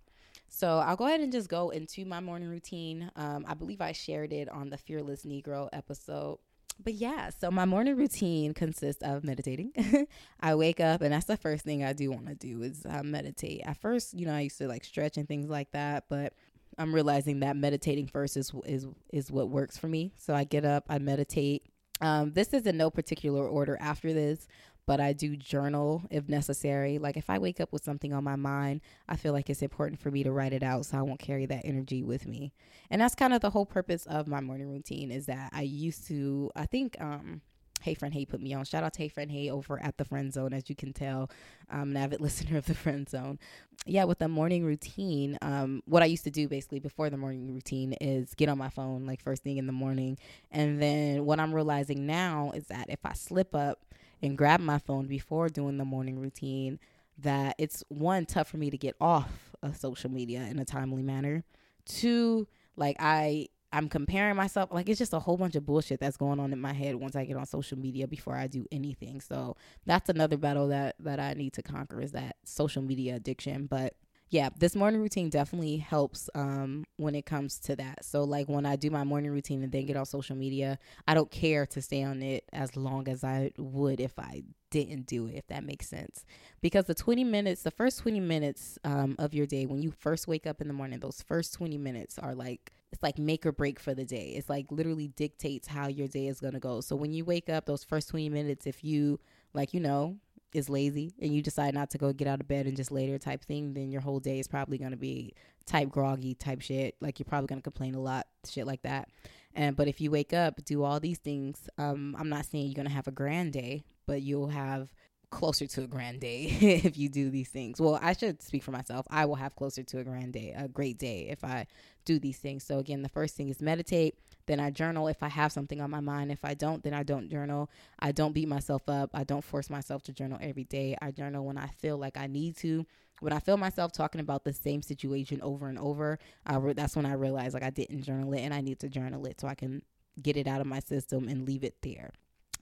So 0.48 0.79
I'll 0.79 0.96
go 0.96 1.05
ahead 1.05 1.22
and 1.22 1.31
just 1.31 1.50
go 1.50 1.69
into 1.69 2.05
my 2.05 2.19
morning 2.19 2.50
routine. 2.50 3.12
Um, 3.15 3.46
I 3.48 3.53
believe 3.53 3.81
I 3.81 3.91
shared 3.91 4.34
it 4.34 4.50
on 4.50 4.69
the 4.69 4.77
Fearless 4.77 5.24
Negro 5.24 5.69
episode. 5.74 6.39
But 6.81 6.93
yeah, 6.93 7.29
so 7.29 7.51
my 7.51 7.65
morning 7.65 7.98
routine 7.98 8.53
consists 8.53 9.03
of 9.03 9.24
meditating. 9.24 9.74
I 10.39 10.55
wake 10.55 10.79
up, 10.79 11.01
and 11.01 11.13
that's 11.13 11.25
the 11.25 11.36
first 11.36 11.65
thing 11.65 11.84
I 11.84 11.91
do 11.91 12.10
want 12.10 12.27
to 12.27 12.36
do 12.36 12.62
is 12.62 12.86
uh, 12.86 13.03
meditate. 13.03 13.62
At 13.65 13.77
first, 13.77 14.13
you 14.13 14.25
know, 14.25 14.34
I 14.34 14.41
used 14.41 14.58
to 14.60 14.67
like 14.67 14.86
stretch 14.86 15.17
and 15.17 15.27
things 15.27 15.50
like 15.50 15.72
that, 15.72 16.05
but 16.10 16.34
I'm 16.79 16.95
realizing 16.95 17.41
that 17.41 17.57
meditating 17.57 18.07
first 18.07 18.38
is 18.38 18.51
is 18.65 18.88
is 19.12 19.31
what 19.31 19.50
works 19.50 19.77
for 19.77 19.88
me. 19.88 20.13
So 20.17 20.33
I 20.33 20.45
get 20.45 20.65
up, 20.65 20.86
I 20.89 20.98
meditate. 20.98 21.63
Um, 22.01 22.31
this 22.31 22.53
is 22.53 22.65
in 22.65 22.77
no 22.77 22.89
particular 22.89 23.45
order 23.45 23.77
after 23.81 24.13
this, 24.13 24.48
but 24.86 25.01
I 25.01 25.12
do 25.12 25.36
journal 25.36 26.01
if 26.09 26.29
necessary. 26.29 26.98
Like 26.98 27.17
if 27.17 27.29
I 27.29 27.38
wake 27.38 27.59
up 27.59 27.74
with 27.74 27.83
something 27.83 28.13
on 28.13 28.24
my 28.24 28.38
mind, 28.38 28.79
I 29.07 29.17
feel 29.17 29.33
like 29.33 29.50
it's 29.50 29.62
important 29.62 30.00
for 30.00 30.09
me 30.09 30.24
to 30.24 30.31
write 30.31 30.53
it 30.53 30.63
out 30.63 30.86
so 30.86 30.98
I 30.98 31.01
won't 31.01 31.19
carry 31.19 31.45
that 31.48 31.62
energy 31.65 32.01
with 32.01 32.25
me. 32.25 32.53
And 32.89 33.01
that's 33.01 33.13
kind 33.13 33.33
of 33.33 33.41
the 33.41 33.50
whole 33.50 33.65
purpose 33.65 34.05
of 34.05 34.27
my 34.27 34.39
morning 34.39 34.71
routine 34.71 35.12
is 35.12 35.25
that 35.25 35.51
I 35.53 35.63
used 35.63 36.07
to 36.07 36.50
I 36.55 36.65
think 36.65 36.95
um 37.01 37.41
HeyFranHey 37.86 38.27
put 38.27 38.41
me 38.41 38.53
on. 38.53 38.65
Shout 38.65 38.83
out 38.83 38.93
to 38.93 39.07
HeyFranHey 39.07 39.50
over 39.50 39.81
at 39.81 39.98
the 39.98 40.05
Friend 40.05 40.31
Zone, 40.33 40.53
as 40.53 40.69
you 40.69 40.75
can 40.75 40.93
tell. 40.93 41.29
I'm 41.69 41.91
an 41.91 41.98
avid 41.98 42.21
listener 42.21 42.57
of 42.57 42.65
the 42.65 42.74
Friend 42.74 43.07
Zone. 43.07 43.39
Yeah, 43.86 44.03
with 44.03 44.19
the 44.19 44.27
morning 44.27 44.65
routine, 44.65 45.38
um, 45.41 45.81
what 45.86 46.03
I 46.03 46.07
used 46.07 46.25
to 46.25 46.31
do 46.31 46.48
basically 46.48 46.79
before 46.79 47.09
the 47.09 47.17
morning 47.17 47.53
routine 47.53 47.93
is 48.01 48.33
get 48.36 48.50
on 48.50 48.57
my 48.57 48.69
phone 48.69 49.05
like 49.05 49.21
first 49.21 49.43
thing 49.43 49.57
in 49.57 49.67
the 49.67 49.74
morning. 49.74 50.17
And 50.51 50.81
then 50.81 51.25
what 51.25 51.39
I'm 51.39 51.53
realizing 51.53 52.05
now 52.05 52.51
is 52.53 52.67
that 52.67 52.89
if 52.89 53.00
I 53.05 53.13
slip 53.13 53.55
up 53.55 53.86
and 54.21 54.38
grab 54.38 54.59
my 54.59 54.79
phone 54.79 55.07
before 55.07 55.50
doing 55.50 55.77
the 55.77 55.86
morning 55.86 56.19
routine, 56.19 56.79
that 57.19 57.55
it's 57.57 57.83
one 57.89 58.25
tough 58.25 58.50
for 58.50 58.57
me 58.57 58.69
to 58.69 58.77
get 58.77 58.95
off 59.00 59.55
of 59.62 59.77
social 59.77 60.09
media 60.09 60.41
in 60.50 60.59
a 60.59 60.65
timely 60.65 61.03
manner. 61.03 61.43
Two, 61.86 62.48
like 62.75 62.98
I 63.00 63.48
I'm 63.71 63.88
comparing 63.88 64.35
myself. 64.35 64.71
Like 64.71 64.89
it's 64.89 64.97
just 64.97 65.13
a 65.13 65.19
whole 65.19 65.38
bunch 65.38 65.55
of 65.55 65.65
bullshit 65.65 65.99
that's 65.99 66.17
going 66.17 66.39
on 66.39 66.51
in 66.51 66.59
my 66.59 66.73
head 66.73 66.95
once 66.95 67.15
I 67.15 67.25
get 67.25 67.38
on 67.38 67.45
social 67.45 67.77
media 67.77 68.07
before 68.07 68.35
I 68.35 68.47
do 68.47 68.65
anything. 68.71 69.21
So 69.21 69.55
that's 69.85 70.09
another 70.09 70.38
battle 70.38 70.67
that 70.69 70.95
that 70.99 71.19
I 71.19 71.33
need 71.33 71.53
to 71.53 71.61
conquer 71.61 72.01
is 72.01 72.11
that 72.13 72.38
social 72.43 72.81
media 72.81 73.15
addiction. 73.15 73.67
But 73.67 73.93
yeah, 74.31 74.50
this 74.57 74.75
morning 74.75 75.01
routine 75.01 75.29
definitely 75.29 75.77
helps 75.77 76.29
um, 76.36 76.86
when 76.98 77.15
it 77.15 77.25
comes 77.25 77.57
to 77.62 77.75
that. 77.77 78.05
So, 78.05 78.24
like 78.24 78.48
when 78.48 78.65
I 78.65 78.75
do 78.75 78.91
my 78.91 79.03
morning 79.03 79.31
routine 79.31 79.63
and 79.63 79.71
then 79.71 79.86
get 79.88 79.98
on 79.98 80.05
social 80.05 80.36
media, 80.36 80.77
I 81.07 81.15
don't 81.15 81.31
care 81.31 81.65
to 81.67 81.81
stay 81.81 82.03
on 82.03 82.21
it 82.21 82.43
as 82.53 82.77
long 82.77 83.07
as 83.07 83.24
I 83.24 83.51
would 83.57 84.00
if 84.00 84.19
I 84.19 84.43
didn't 84.69 85.07
do 85.07 85.25
it, 85.25 85.36
if 85.36 85.48
that 85.48 85.63
makes 85.63 85.88
sense. 85.88 86.25
Because 86.62 86.86
the 86.86 86.93
20 86.93 87.24
minutes, 87.24 87.63
the 87.63 87.71
first 87.71 88.00
20 88.00 88.19
minutes 88.19 88.77
um, 88.83 89.15
of 89.17 89.33
your 89.33 89.48
day, 89.48 89.65
when 89.65 89.81
you 89.81 89.91
first 89.91 90.27
wake 90.27 90.45
up 90.45 90.62
in 90.62 90.67
the 90.67 90.74
morning, 90.75 91.00
those 91.00 91.24
first 91.24 91.55
20 91.55 91.79
minutes 91.79 92.19
are 92.19 92.36
like, 92.36 92.71
it's 92.91 93.01
like 93.01 93.17
make 93.17 93.48
or 93.48 93.51
break 93.51 93.79
for 93.79 93.95
the 93.95 94.05
day. 94.05 94.33
It's 94.36 94.50
like 94.50 94.67
literally 94.69 95.07
dictates 95.07 95.67
how 95.67 95.88
your 95.88 96.07
day 96.07 96.27
is 96.27 96.39
going 96.39 96.53
to 96.53 96.59
go. 96.59 96.81
So, 96.81 96.95
when 96.95 97.13
you 97.13 97.25
wake 97.25 97.50
up, 97.50 97.65
those 97.65 97.83
first 97.83 98.09
20 98.09 98.29
minutes, 98.29 98.67
if 98.67 98.83
you, 98.83 99.19
like, 99.53 99.74
you 99.74 99.79
know, 99.79 100.17
is 100.53 100.70
lazy 100.70 101.13
and 101.22 101.34
you 101.34 101.41
decide 101.41 101.74
not 101.74 101.89
to 101.91 101.98
go 101.98 102.12
get 102.13 102.27
out 102.27 102.39
of 102.39 102.48
bed 102.48 102.65
and 102.65 102.75
just 102.75 102.91
later 102.91 103.18
type 103.18 103.44
thing, 103.44 103.74
then 103.74 103.91
your 103.91 104.01
whole 104.01 104.20
day 104.20 104.39
is 104.39 104.48
probably 104.48 104.77
going 104.77 104.91
to 104.91 104.98
be 104.98 105.34
type 105.65 105.89
groggy 105.89 106.34
type 106.34 106.62
shit. 106.62 106.96
Like 107.01 107.20
you're 107.20 107.25
probably 107.25 107.48
going 107.48 107.60
to 107.60 107.63
complain 107.63 107.96
a 107.96 108.01
lot, 108.01 108.27
shit 108.48 108.65
like 108.65 108.82
that. 108.84 109.10
And 109.56 109.75
but 109.75 109.88
if 109.88 110.00
you 110.01 110.12
wake 110.12 110.34
up, 110.34 110.63
do 110.65 110.84
all 110.84 111.00
these 111.00 111.18
things, 111.18 111.70
um, 111.77 112.15
I'm 112.20 112.29
not 112.29 112.46
saying 112.46 112.68
you're 112.68 112.75
going 112.75 112.88
to 112.88 112.94
have 112.94 113.08
a 113.08 113.12
grand 113.12 113.53
day, 113.53 113.84
but 114.06 114.22
you'll 114.22 114.50
have 114.50 114.94
closer 115.29 115.67
to 115.67 115.83
a 115.83 115.88
grand 115.88 116.19
day 116.19 116.43
if 116.62 116.98
you 116.98 117.09
do 117.09 117.29
these 117.29 117.50
things. 117.50 117.79
Well, 117.79 118.00
I 118.01 118.13
should 118.13 118.41
speak 118.41 118.63
for 118.63 118.71
myself. 118.71 119.05
I 119.09 119.25
will 119.25 119.36
have 119.36 119.55
closer 119.55 119.83
to 119.83 120.00
a 120.00 120.03
grand 120.03 120.33
day, 120.33 120.53
a 120.57 120.67
great 120.67 120.98
day 120.98 121.27
if 121.29 121.43
I 121.43 121.67
do 122.05 122.19
these 122.19 122.38
things. 122.38 122.63
So 122.63 122.79
again, 122.79 123.01
the 123.01 123.09
first 123.09 123.36
thing 123.36 123.50
is 123.50 123.62
meditate, 123.62 124.15
then 124.48 124.59
I 124.59 124.71
journal 124.71 125.07
if 125.07 125.21
I 125.21 125.27
have 125.29 125.51
something 125.51 125.79
on 125.79 125.91
my 125.91 126.00
mind. 126.00 126.31
If 126.31 126.43
I 126.43 126.55
don't, 126.55 126.83
then 126.83 126.93
I 126.93 127.03
don't 127.03 127.29
journal. 127.29 127.69
I 128.00 128.12
don't 128.12 128.33
beat 128.33 128.48
myself 128.48 128.88
up. 128.89 129.12
I 129.13 129.24
don't 129.24 129.43
force 129.43 129.69
myself 129.69 130.03
to 130.03 130.13
journal 130.13 130.39
every 130.41 130.63
day. 130.63 130.98
I 131.01 131.12
journal 131.12 131.45
when 131.45 131.57
I 131.57 131.67
feel 131.67 131.98
like 131.98 132.17
I 132.17 132.27
need 132.27 132.57
to. 132.57 132.86
When 133.19 133.33
I 133.33 133.39
feel 133.39 133.57
myself 133.57 133.91
talking 133.91 134.21
about 134.21 134.45
the 134.45 134.53
same 134.53 134.81
situation 134.81 135.41
over 135.41 135.67
and 135.67 135.77
over, 135.77 136.17
re- 136.51 136.74
that's 136.74 136.95
when 136.95 137.05
I 137.05 137.13
realize 137.13 137.53
like 137.53 137.63
I 137.63 137.69
didn't 137.69 138.03
journal 138.03 138.33
it 138.33 138.39
and 138.39 138.53
I 138.53 138.62
need 138.62 138.79
to 138.79 138.89
journal 138.89 139.25
it 139.25 139.39
so 139.39 139.48
I 139.48 139.55
can 139.55 139.83
get 140.21 140.38
it 140.38 140.48
out 140.48 140.62
of 140.62 140.67
my 140.67 140.79
system 140.79 141.27
and 141.27 141.45
leave 141.45 141.63
it 141.63 141.75
there. 141.81 142.12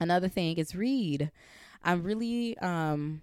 Another 0.00 0.28
thing 0.28 0.58
is 0.58 0.74
read. 0.74 1.30
I'm 1.82 2.02
really 2.02 2.56
um 2.58 3.20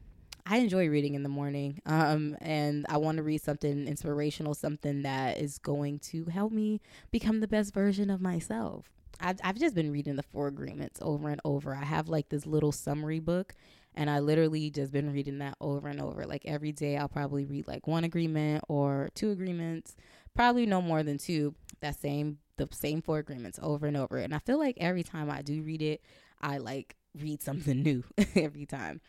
I 0.47 0.57
enjoy 0.57 0.87
reading 0.89 1.15
in 1.15 1.23
the 1.23 1.29
morning. 1.29 1.81
Um, 1.87 2.37
and 2.39 2.85
I 2.87 2.97
want 2.97 3.17
to 3.17 3.23
read 3.23 3.41
something 3.41 3.87
inspirational, 3.87 4.53
something 4.53 5.01
that 5.01 5.39
is 5.39 5.57
going 5.57 5.99
to 5.99 6.25
help 6.25 6.51
me 6.51 6.81
become 7.09 7.39
the 7.39 7.47
best 7.47 7.73
version 7.73 8.11
of 8.11 8.21
myself. 8.21 8.91
I've, 9.19 9.39
I've 9.43 9.57
just 9.57 9.73
been 9.73 9.91
reading 9.91 10.17
the 10.17 10.23
four 10.23 10.47
agreements 10.47 10.99
over 11.01 11.29
and 11.29 11.41
over. 11.45 11.73
I 11.73 11.83
have 11.83 12.09
like 12.09 12.29
this 12.29 12.45
little 12.45 12.71
summary 12.71 13.19
book, 13.19 13.55
and 13.95 14.07
I 14.07 14.19
literally 14.19 14.69
just 14.69 14.91
been 14.91 15.11
reading 15.11 15.39
that 15.39 15.55
over 15.59 15.87
and 15.87 15.99
over. 15.99 16.25
Like 16.25 16.43
every 16.45 16.71
day, 16.71 16.97
I'll 16.97 17.09
probably 17.09 17.45
read 17.45 17.67
like 17.67 17.87
one 17.87 18.03
agreement 18.03 18.63
or 18.67 19.09
two 19.15 19.31
agreements, 19.31 19.95
probably 20.35 20.67
no 20.67 20.81
more 20.81 21.01
than 21.01 21.17
two. 21.17 21.55
That 21.79 21.99
same, 21.99 22.37
the 22.57 22.67
same 22.71 23.01
four 23.01 23.17
agreements 23.17 23.59
over 23.63 23.87
and 23.87 23.97
over. 23.97 24.17
And 24.17 24.35
I 24.35 24.39
feel 24.39 24.59
like 24.59 24.77
every 24.79 25.03
time 25.03 25.31
I 25.31 25.41
do 25.41 25.63
read 25.63 25.81
it, 25.81 26.01
I 26.41 26.57
like 26.57 26.95
read 27.19 27.41
something 27.41 27.81
new 27.83 28.03
every 28.35 28.65
time. 28.65 29.01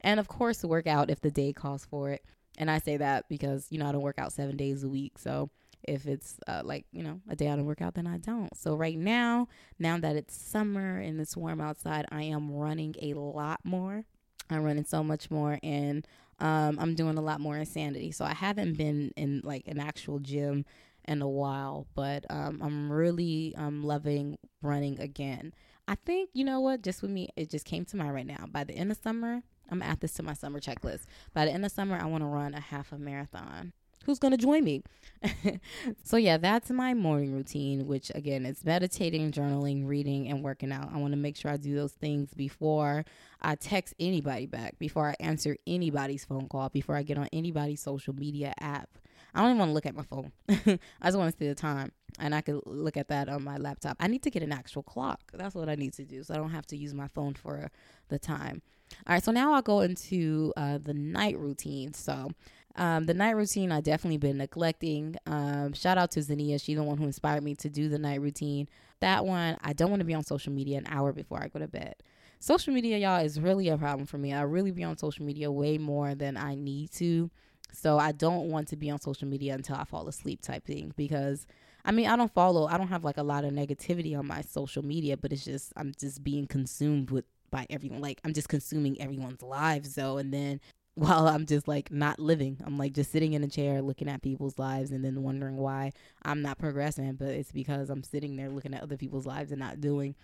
And 0.00 0.20
of 0.20 0.28
course, 0.28 0.62
work 0.62 0.86
out 0.86 1.10
if 1.10 1.20
the 1.20 1.30
day 1.30 1.52
calls 1.52 1.84
for 1.84 2.10
it. 2.10 2.24
And 2.58 2.70
I 2.70 2.78
say 2.78 2.96
that 2.98 3.28
because, 3.28 3.66
you 3.70 3.78
know, 3.78 3.88
I 3.88 3.92
don't 3.92 4.02
work 4.02 4.18
out 4.18 4.32
seven 4.32 4.56
days 4.56 4.84
a 4.84 4.88
week. 4.88 5.18
So 5.18 5.50
if 5.82 6.06
it's 6.06 6.38
uh, 6.46 6.62
like, 6.64 6.86
you 6.92 7.02
know, 7.02 7.20
a 7.28 7.36
day 7.36 7.48
I 7.48 7.56
don't 7.56 7.64
work 7.64 7.82
out, 7.82 7.94
then 7.94 8.06
I 8.06 8.18
don't. 8.18 8.56
So 8.56 8.74
right 8.74 8.98
now, 8.98 9.48
now 9.78 9.98
that 9.98 10.16
it's 10.16 10.36
summer 10.36 10.98
and 10.98 11.20
it's 11.20 11.36
warm 11.36 11.60
outside, 11.60 12.06
I 12.10 12.22
am 12.24 12.50
running 12.50 12.94
a 13.02 13.14
lot 13.14 13.60
more. 13.64 14.04
I'm 14.50 14.62
running 14.62 14.84
so 14.84 15.02
much 15.02 15.30
more 15.30 15.58
and 15.62 16.06
um, 16.40 16.78
I'm 16.78 16.94
doing 16.94 17.16
a 17.16 17.22
lot 17.22 17.40
more 17.40 17.56
insanity. 17.56 18.10
So 18.10 18.24
I 18.24 18.34
haven't 18.34 18.74
been 18.74 19.12
in 19.16 19.40
like 19.44 19.66
an 19.66 19.80
actual 19.80 20.18
gym 20.18 20.64
in 21.06 21.22
a 21.22 21.28
while, 21.28 21.86
but 21.94 22.24
um, 22.30 22.60
I'm 22.62 22.90
really 22.90 23.54
um, 23.56 23.82
loving 23.82 24.38
running 24.62 24.98
again. 25.00 25.52
I 25.86 25.96
think, 25.96 26.30
you 26.32 26.44
know 26.44 26.60
what, 26.60 26.82
just 26.82 27.02
with 27.02 27.10
me, 27.10 27.28
it 27.36 27.50
just 27.50 27.66
came 27.66 27.84
to 27.86 27.96
mind 27.96 28.14
right 28.14 28.26
now. 28.26 28.46
By 28.50 28.64
the 28.64 28.74
end 28.74 28.90
of 28.90 28.98
summer, 29.02 29.42
I'm 29.70 29.80
gonna 29.80 29.90
add 29.90 30.00
this 30.00 30.14
to 30.14 30.22
my 30.22 30.34
summer 30.34 30.60
checklist. 30.60 31.06
By 31.32 31.46
the 31.46 31.52
end 31.52 31.64
of 31.64 31.72
summer, 31.72 31.98
I 32.00 32.06
want 32.06 32.22
to 32.22 32.26
run 32.26 32.54
a 32.54 32.60
half 32.60 32.92
a 32.92 32.98
marathon. 32.98 33.72
Who's 34.04 34.18
gonna 34.18 34.36
join 34.36 34.64
me? 34.64 34.82
so 36.04 36.16
yeah, 36.16 36.36
that's 36.36 36.70
my 36.70 36.92
morning 36.92 37.32
routine, 37.32 37.86
which 37.86 38.10
again 38.14 38.44
is 38.44 38.64
meditating, 38.64 39.32
journaling, 39.32 39.86
reading, 39.86 40.28
and 40.28 40.42
working 40.42 40.72
out. 40.72 40.90
I 40.92 40.98
want 40.98 41.12
to 41.12 41.18
make 41.18 41.36
sure 41.36 41.50
I 41.50 41.56
do 41.56 41.74
those 41.74 41.92
things 41.92 42.34
before 42.34 43.04
I 43.40 43.54
text 43.54 43.94
anybody 43.98 44.46
back, 44.46 44.78
before 44.78 45.08
I 45.08 45.16
answer 45.20 45.56
anybody's 45.66 46.24
phone 46.24 46.48
call, 46.48 46.68
before 46.68 46.96
I 46.96 47.02
get 47.02 47.16
on 47.16 47.28
anybody's 47.32 47.80
social 47.80 48.14
media 48.14 48.52
app. 48.60 48.90
I 49.34 49.40
don't 49.40 49.50
even 49.50 49.58
want 49.58 49.70
to 49.70 49.74
look 49.74 49.86
at 49.86 49.94
my 49.94 50.04
phone. 50.04 50.32
I 50.48 51.06
just 51.06 51.18
want 51.18 51.32
to 51.32 51.38
see 51.38 51.48
the 51.48 51.54
time. 51.54 51.92
And 52.20 52.34
I 52.34 52.40
could 52.40 52.60
look 52.66 52.96
at 52.96 53.08
that 53.08 53.28
on 53.28 53.42
my 53.42 53.56
laptop. 53.56 53.96
I 53.98 54.06
need 54.06 54.22
to 54.22 54.30
get 54.30 54.42
an 54.42 54.52
actual 54.52 54.84
clock. 54.84 55.20
That's 55.32 55.54
what 55.54 55.68
I 55.68 55.74
need 55.74 55.94
to 55.94 56.04
do. 56.04 56.22
So 56.22 56.34
I 56.34 56.36
don't 56.36 56.50
have 56.50 56.66
to 56.68 56.76
use 56.76 56.94
my 56.94 57.08
phone 57.08 57.34
for 57.34 57.70
the 58.08 58.18
time. 58.18 58.62
All 59.06 59.14
right. 59.14 59.24
So 59.24 59.32
now 59.32 59.54
I'll 59.54 59.62
go 59.62 59.80
into 59.80 60.52
uh, 60.56 60.78
the 60.78 60.94
night 60.94 61.36
routine. 61.36 61.92
So 61.92 62.30
um, 62.76 63.06
the 63.06 63.14
night 63.14 63.32
routine, 63.32 63.72
I 63.72 63.80
definitely 63.80 64.18
been 64.18 64.38
neglecting. 64.38 65.16
Um, 65.26 65.72
shout 65.72 65.98
out 65.98 66.12
to 66.12 66.20
Zania. 66.20 66.62
She's 66.62 66.76
the 66.76 66.82
one 66.84 66.98
who 66.98 67.04
inspired 67.04 67.42
me 67.42 67.54
to 67.56 67.68
do 67.68 67.88
the 67.88 67.98
night 67.98 68.20
routine. 68.20 68.68
That 69.00 69.24
one, 69.24 69.56
I 69.62 69.72
don't 69.72 69.90
want 69.90 70.00
to 70.00 70.06
be 70.06 70.14
on 70.14 70.24
social 70.24 70.52
media 70.52 70.78
an 70.78 70.86
hour 70.88 71.12
before 71.12 71.42
I 71.42 71.48
go 71.48 71.58
to 71.58 71.68
bed. 71.68 71.94
Social 72.40 72.74
media, 72.74 72.98
y'all, 72.98 73.24
is 73.24 73.40
really 73.40 73.68
a 73.68 73.78
problem 73.78 74.06
for 74.06 74.18
me. 74.18 74.32
I 74.32 74.42
really 74.42 74.70
be 74.70 74.84
on 74.84 74.98
social 74.98 75.24
media 75.24 75.50
way 75.50 75.78
more 75.78 76.14
than 76.14 76.36
I 76.36 76.54
need 76.54 76.90
to. 76.92 77.30
So 77.74 77.98
I 77.98 78.12
don't 78.12 78.48
want 78.48 78.68
to 78.68 78.76
be 78.76 78.90
on 78.90 79.00
social 79.00 79.28
media 79.28 79.54
until 79.54 79.76
I 79.76 79.84
fall 79.84 80.08
asleep 80.08 80.40
type 80.42 80.64
thing 80.64 80.92
because 80.96 81.46
I 81.84 81.92
mean, 81.92 82.06
I 82.06 82.16
don't 82.16 82.32
follow, 82.32 82.66
I 82.66 82.78
don't 82.78 82.88
have 82.88 83.04
like 83.04 83.18
a 83.18 83.22
lot 83.22 83.44
of 83.44 83.52
negativity 83.52 84.18
on 84.18 84.26
my 84.26 84.40
social 84.40 84.82
media, 84.82 85.16
but 85.16 85.32
it's 85.32 85.44
just 85.44 85.72
I'm 85.76 85.92
just 85.98 86.24
being 86.24 86.46
consumed 86.46 87.10
with 87.10 87.24
by 87.50 87.66
everyone. 87.70 88.00
Like 88.00 88.20
I'm 88.24 88.32
just 88.32 88.48
consuming 88.48 89.00
everyone's 89.00 89.42
lives 89.42 89.94
though 89.94 90.18
and 90.18 90.32
then 90.32 90.60
while 90.96 91.26
I'm 91.26 91.44
just 91.44 91.66
like 91.66 91.90
not 91.90 92.20
living. 92.20 92.58
I'm 92.64 92.78
like 92.78 92.92
just 92.92 93.10
sitting 93.10 93.32
in 93.32 93.42
a 93.42 93.48
chair 93.48 93.82
looking 93.82 94.08
at 94.08 94.22
people's 94.22 94.58
lives 94.58 94.92
and 94.92 95.04
then 95.04 95.22
wondering 95.22 95.56
why 95.56 95.92
I'm 96.22 96.40
not 96.40 96.58
progressing, 96.58 97.14
but 97.14 97.28
it's 97.28 97.50
because 97.50 97.90
I'm 97.90 98.04
sitting 98.04 98.36
there 98.36 98.48
looking 98.48 98.74
at 98.74 98.82
other 98.82 98.96
people's 98.96 99.26
lives 99.26 99.50
and 99.50 99.58
not 99.58 99.80
doing 99.80 100.14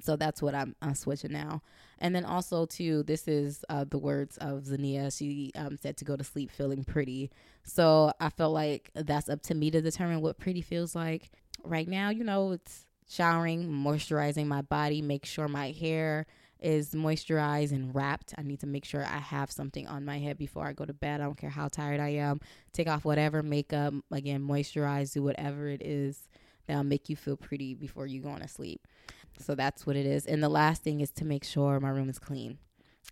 so 0.00 0.16
that's 0.16 0.40
what 0.40 0.54
I'm, 0.54 0.74
I'm, 0.80 0.94
switching 0.94 1.32
now. 1.32 1.62
And 1.98 2.14
then 2.14 2.24
also 2.24 2.66
too, 2.66 3.02
this 3.02 3.28
is 3.28 3.64
uh, 3.68 3.84
the 3.88 3.98
words 3.98 4.36
of 4.38 4.62
Zania. 4.64 5.16
She 5.16 5.52
um, 5.54 5.76
said 5.76 5.96
to 5.98 6.04
go 6.04 6.16
to 6.16 6.24
sleep 6.24 6.50
feeling 6.50 6.84
pretty. 6.84 7.30
So 7.62 8.12
I 8.20 8.30
feel 8.30 8.50
like 8.50 8.90
that's 8.94 9.28
up 9.28 9.42
to 9.44 9.54
me 9.54 9.70
to 9.70 9.80
determine 9.80 10.20
what 10.20 10.38
pretty 10.38 10.62
feels 10.62 10.94
like. 10.94 11.30
Right 11.62 11.88
now, 11.88 12.10
you 12.10 12.24
know, 12.24 12.52
it's 12.52 12.86
showering, 13.08 13.68
moisturizing 13.68 14.46
my 14.46 14.62
body, 14.62 15.02
make 15.02 15.26
sure 15.26 15.48
my 15.48 15.72
hair 15.72 16.26
is 16.60 16.90
moisturized 16.90 17.72
and 17.72 17.94
wrapped. 17.94 18.34
I 18.38 18.42
need 18.42 18.60
to 18.60 18.66
make 18.66 18.84
sure 18.84 19.04
I 19.04 19.18
have 19.18 19.50
something 19.50 19.86
on 19.86 20.04
my 20.04 20.18
head 20.18 20.38
before 20.38 20.66
I 20.66 20.72
go 20.72 20.84
to 20.84 20.92
bed. 20.92 21.20
I 21.20 21.24
don't 21.24 21.36
care 21.36 21.50
how 21.50 21.68
tired 21.68 22.00
I 22.00 22.10
am. 22.10 22.40
Take 22.72 22.88
off 22.88 23.04
whatever 23.04 23.42
makeup, 23.42 23.94
again, 24.10 24.42
moisturize, 24.46 25.12
do 25.12 25.22
whatever 25.22 25.68
it 25.68 25.82
is 25.82 26.28
that'll 26.66 26.84
make 26.84 27.08
you 27.08 27.16
feel 27.16 27.36
pretty 27.36 27.74
before 27.74 28.06
you 28.06 28.20
go 28.20 28.30
on 28.30 28.40
to 28.40 28.48
sleep. 28.48 28.86
So 29.40 29.54
that's 29.54 29.86
what 29.86 29.96
it 29.96 30.06
is. 30.06 30.26
And 30.26 30.42
the 30.42 30.48
last 30.48 30.82
thing 30.82 31.00
is 31.00 31.10
to 31.12 31.24
make 31.24 31.44
sure 31.44 31.80
my 31.80 31.90
room 31.90 32.08
is 32.08 32.18
clean. 32.18 32.58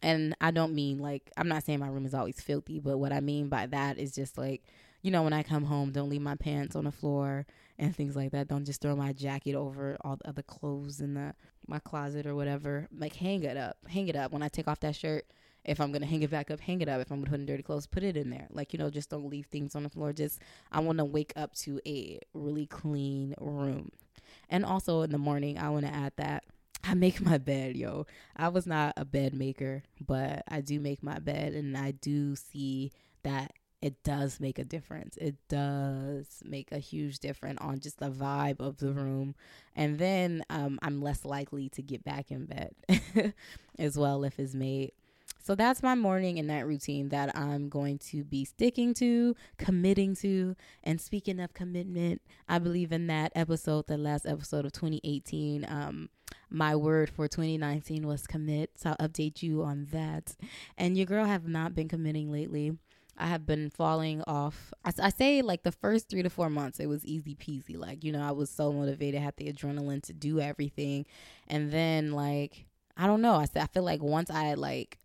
And 0.03 0.35
I 0.41 0.51
don't 0.51 0.75
mean 0.75 0.99
like, 0.99 1.31
I'm 1.37 1.49
not 1.49 1.65
saying 1.65 1.81
my 1.81 1.89
room 1.89 2.07
is 2.07 2.15
always 2.15 2.41
filthy, 2.41 2.79
but 2.79 2.99
what 2.99 3.13
I 3.13 3.21
mean 3.21 3.49
by 3.49 3.67
that 3.67 3.99
is 3.99 4.15
just 4.15 4.39
like, 4.39 4.63
you 5.03 5.11
know, 5.11 5.23
when 5.23 5.33
I 5.33 5.43
come 5.43 5.65
home, 5.65 5.93
don't 5.93 6.09
leave 6.09 6.21
my 6.21 6.35
pants 6.35 6.77
on 6.77 6.85
the 6.85 6.93
floor 6.93 7.47
and 7.79 7.95
things 7.95 8.17
like 8.17 8.33
that. 8.33 8.49
Don't 8.49 8.65
just 8.65 8.81
throw 8.81 8.97
my 8.97 9.13
jacket 9.13 9.55
over 9.55 9.97
all 10.03 10.17
the 10.17 10.29
other 10.29 10.43
clothes 10.43 11.01
in 11.01 11.15
the 11.15 11.35
my 11.67 11.79
closet 11.79 12.27
or 12.27 12.35
whatever. 12.35 12.89
Like 12.97 13.15
hang 13.15 13.43
it 13.45 13.57
up. 13.57 13.77
Hang 13.89 14.09
it 14.09 14.17
up. 14.17 14.33
When 14.33 14.43
I 14.43 14.49
take 14.49 14.69
off 14.69 14.81
that 14.81 14.97
shirt, 14.97 15.27
if 15.65 15.81
I'm 15.81 15.93
gonna 15.93 16.07
hang 16.07 16.23
it 16.23 16.31
back 16.31 16.51
up, 16.51 16.61
hang 16.61 16.81
it 16.81 16.89
up. 16.89 17.01
If 17.01 17.11
I'm 17.11 17.19
gonna 17.19 17.31
put 17.31 17.41
in 17.41 17.47
dirty 17.47 17.63
clothes, 17.63 17.87
put 17.87 18.03
it 18.03 18.17
in 18.17 18.31
there. 18.31 18.49
Like, 18.51 18.73
you 18.73 18.79
know, 18.79 18.91
just 18.91 19.11
don't 19.11 19.29
leave 19.29 19.47
things 19.47 19.75
on 19.75 19.83
the 19.83 19.89
floor. 19.91 20.13
Just 20.13 20.41
I 20.73 20.81
wanna 20.81 21.05
wake 21.05 21.33
up 21.37 21.55
to 21.57 21.81
a 21.87 22.21
really 22.35 22.67
clean 22.67 23.35
room. 23.39 23.93
And 24.49 24.64
also 24.64 25.02
in 25.02 25.11
the 25.11 25.19
morning, 25.19 25.59
I 25.59 25.71
wanna 25.71 25.88
add 25.88 26.12
that 26.17 26.45
I 26.85 26.95
make 26.95 27.21
my 27.21 27.38
bed, 27.38 27.76
yo. 27.76 28.07
I 28.37 28.49
was 28.49 28.67
not 28.67 28.95
a 28.97 29.05
bed 29.05 29.35
maker, 29.35 29.83
but 30.00 30.43
I 30.49 30.61
do 30.61 30.81
make 30.81 31.02
my 31.02 31.19
bed 31.19 31.52
and 31.52 31.76
I 31.76 31.90
do 31.93 32.37
see 32.37 32.93
that 33.23 33.52
it 33.81 34.02
does 34.02 34.40
make 34.40 34.59
a 34.59 34.64
difference. 34.64 35.17
It 35.19 35.37
does 35.49 36.43
make 36.45 36.73
a 36.73 36.78
huge 36.78 37.21
difference 37.21 37.59
on 37.61 37.78
just 37.78 37.99
the 37.99 38.11
vibe 38.11 38.61
of 38.61 38.78
the 38.78 38.93
room. 38.93 39.35
And 39.76 39.99
then 39.99 40.43
um, 40.50 40.78
I'm 40.83 41.00
less 41.00 41.25
likely 41.25 41.69
to 41.71 41.83
get 41.83 42.05
back 42.05 42.31
in 42.31 42.47
bed 42.47 42.75
as 43.78 43.97
well 43.97 44.25
if 44.25 44.38
it's 44.40 44.55
made. 44.55 44.93
So 45.49 45.55
that's 45.55 45.83
my 45.83 45.95
morning 45.95 46.38
and 46.38 46.47
night 46.47 46.67
routine 46.67 47.09
that 47.09 47.35
I'm 47.35 47.71
going 47.71 47.97
to 48.11 48.23
be 48.23 48.45
sticking 48.45 48.93
to, 48.93 49.35
committing 49.57 50.14
to. 50.17 50.55
And 50.85 51.00
speaking 51.00 51.40
of 51.40 51.55
commitment, 51.55 52.21
I 52.50 52.59
believe 52.59 52.93
in 52.93 53.07
that 53.07 53.33
episode, 53.35 53.87
the 53.87 53.97
last 53.97 54.26
episode 54.26 54.67
of 54.67 54.73
2018. 54.73 55.64
Um, 55.67 56.11
my 56.50 56.76
word 56.76 57.09
for 57.09 57.28
2019 57.28 58.07
was 58.07 58.26
commit. 58.26 58.73
So 58.76 58.90
I'll 58.90 59.09
update 59.09 59.43
you 59.43 59.62
on 59.62 59.87
that. 59.90 60.37
And 60.76 60.99
your 60.99 61.07
girl 61.07 61.25
have 61.25 61.49
not 61.49 61.75
been 61.75 61.88
committing 61.88 62.31
lately. 62.31 62.76
I 63.17 63.28
have 63.28 63.47
been 63.47 63.71
falling 63.71 64.21
off. 64.26 64.75
I, 64.85 64.93
I, 65.02 65.09
say 65.09 65.40
like 65.40 65.62
the 65.62 65.73
first 65.73 66.11
three 66.11 66.23
to 66.23 66.28
four 66.28 66.50
months, 66.50 66.78
it 66.78 66.88
was 66.88 67.07
easy 67.07 67.35
peasy. 67.35 67.78
Like, 67.78 68.05
you 68.05 68.12
know, 68.12 68.21
I 68.21 68.33
was 68.33 68.50
so 68.50 68.71
motivated, 68.71 69.23
had 69.23 69.38
the 69.38 69.50
adrenaline 69.50 70.02
to 70.02 70.12
do 70.12 70.40
everything. 70.40 71.07
And 71.46 71.73
then, 71.73 72.12
like, 72.12 72.66
I 72.99 73.07
don't 73.07 73.23
know. 73.23 73.37
I, 73.37 73.46
I 73.57 73.66
feel 73.68 73.83
like 73.83 74.03
once 74.03 74.29
I 74.29 74.53
like 74.53 74.99